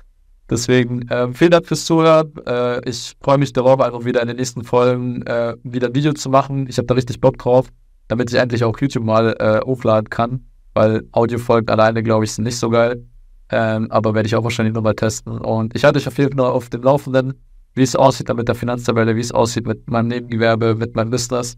Deswegen 0.48 1.08
äh, 1.08 1.32
vielen 1.32 1.50
Dank 1.50 1.66
fürs 1.66 1.84
Zuhören. 1.84 2.32
Äh, 2.46 2.88
ich 2.88 3.16
freue 3.20 3.38
mich 3.38 3.52
darauf, 3.52 3.80
einfach 3.80 4.04
wieder 4.04 4.22
in 4.22 4.28
den 4.28 4.36
nächsten 4.36 4.62
Folgen 4.62 5.22
äh, 5.22 5.56
wieder 5.64 5.88
ein 5.88 5.94
Video 5.94 6.12
zu 6.12 6.30
machen. 6.30 6.66
Ich 6.68 6.78
habe 6.78 6.86
da 6.86 6.94
richtig 6.94 7.20
Bock 7.20 7.38
drauf, 7.38 7.68
damit 8.08 8.30
ich 8.30 8.38
endlich 8.38 8.62
auch 8.62 8.78
YouTube 8.78 9.04
mal 9.04 9.34
äh, 9.40 9.60
hochladen 9.64 10.08
kann, 10.08 10.46
weil 10.74 11.02
Audiofolgen 11.12 11.68
alleine, 11.68 12.02
glaube 12.02 12.24
ich, 12.24 12.32
sind 12.32 12.44
nicht 12.44 12.58
so 12.58 12.70
geil. 12.70 13.04
Ähm, 13.48 13.90
aber 13.90 14.14
werde 14.14 14.26
ich 14.26 14.36
auch 14.36 14.44
wahrscheinlich 14.44 14.74
nochmal 14.74 14.94
testen. 14.94 15.38
Und 15.38 15.74
ich 15.74 15.84
hatte 15.84 15.98
euch 15.98 16.08
auf 16.08 16.18
jeden 16.18 16.38
Fall 16.38 16.50
auf 16.50 16.68
dem 16.68 16.82
Laufenden, 16.82 17.34
wie 17.74 17.82
es 17.82 17.96
aussieht 17.96 18.32
mit 18.34 18.48
der 18.48 18.54
Finanztabelle, 18.54 19.16
wie 19.16 19.20
es 19.20 19.32
aussieht 19.32 19.66
mit 19.66 19.88
meinem 19.90 20.08
Nebengewerbe, 20.08 20.74
mit 20.74 20.94
meinem 20.96 21.10
Business. 21.10 21.56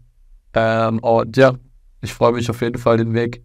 Ähm, 0.53 0.99
und 0.99 1.37
ja, 1.37 1.53
ich 2.01 2.13
freue 2.13 2.33
mich 2.33 2.49
auf 2.49 2.61
jeden 2.61 2.77
Fall, 2.77 2.97
den 2.97 3.13
Weg 3.13 3.43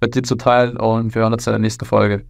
mit 0.00 0.14
dir 0.14 0.22
zu 0.22 0.36
teilen 0.36 0.76
und 0.76 1.14
wir 1.14 1.22
hören 1.22 1.32
uns 1.32 1.46
in 1.46 1.52
der 1.52 1.60
nächsten 1.60 1.84
Folge. 1.84 2.24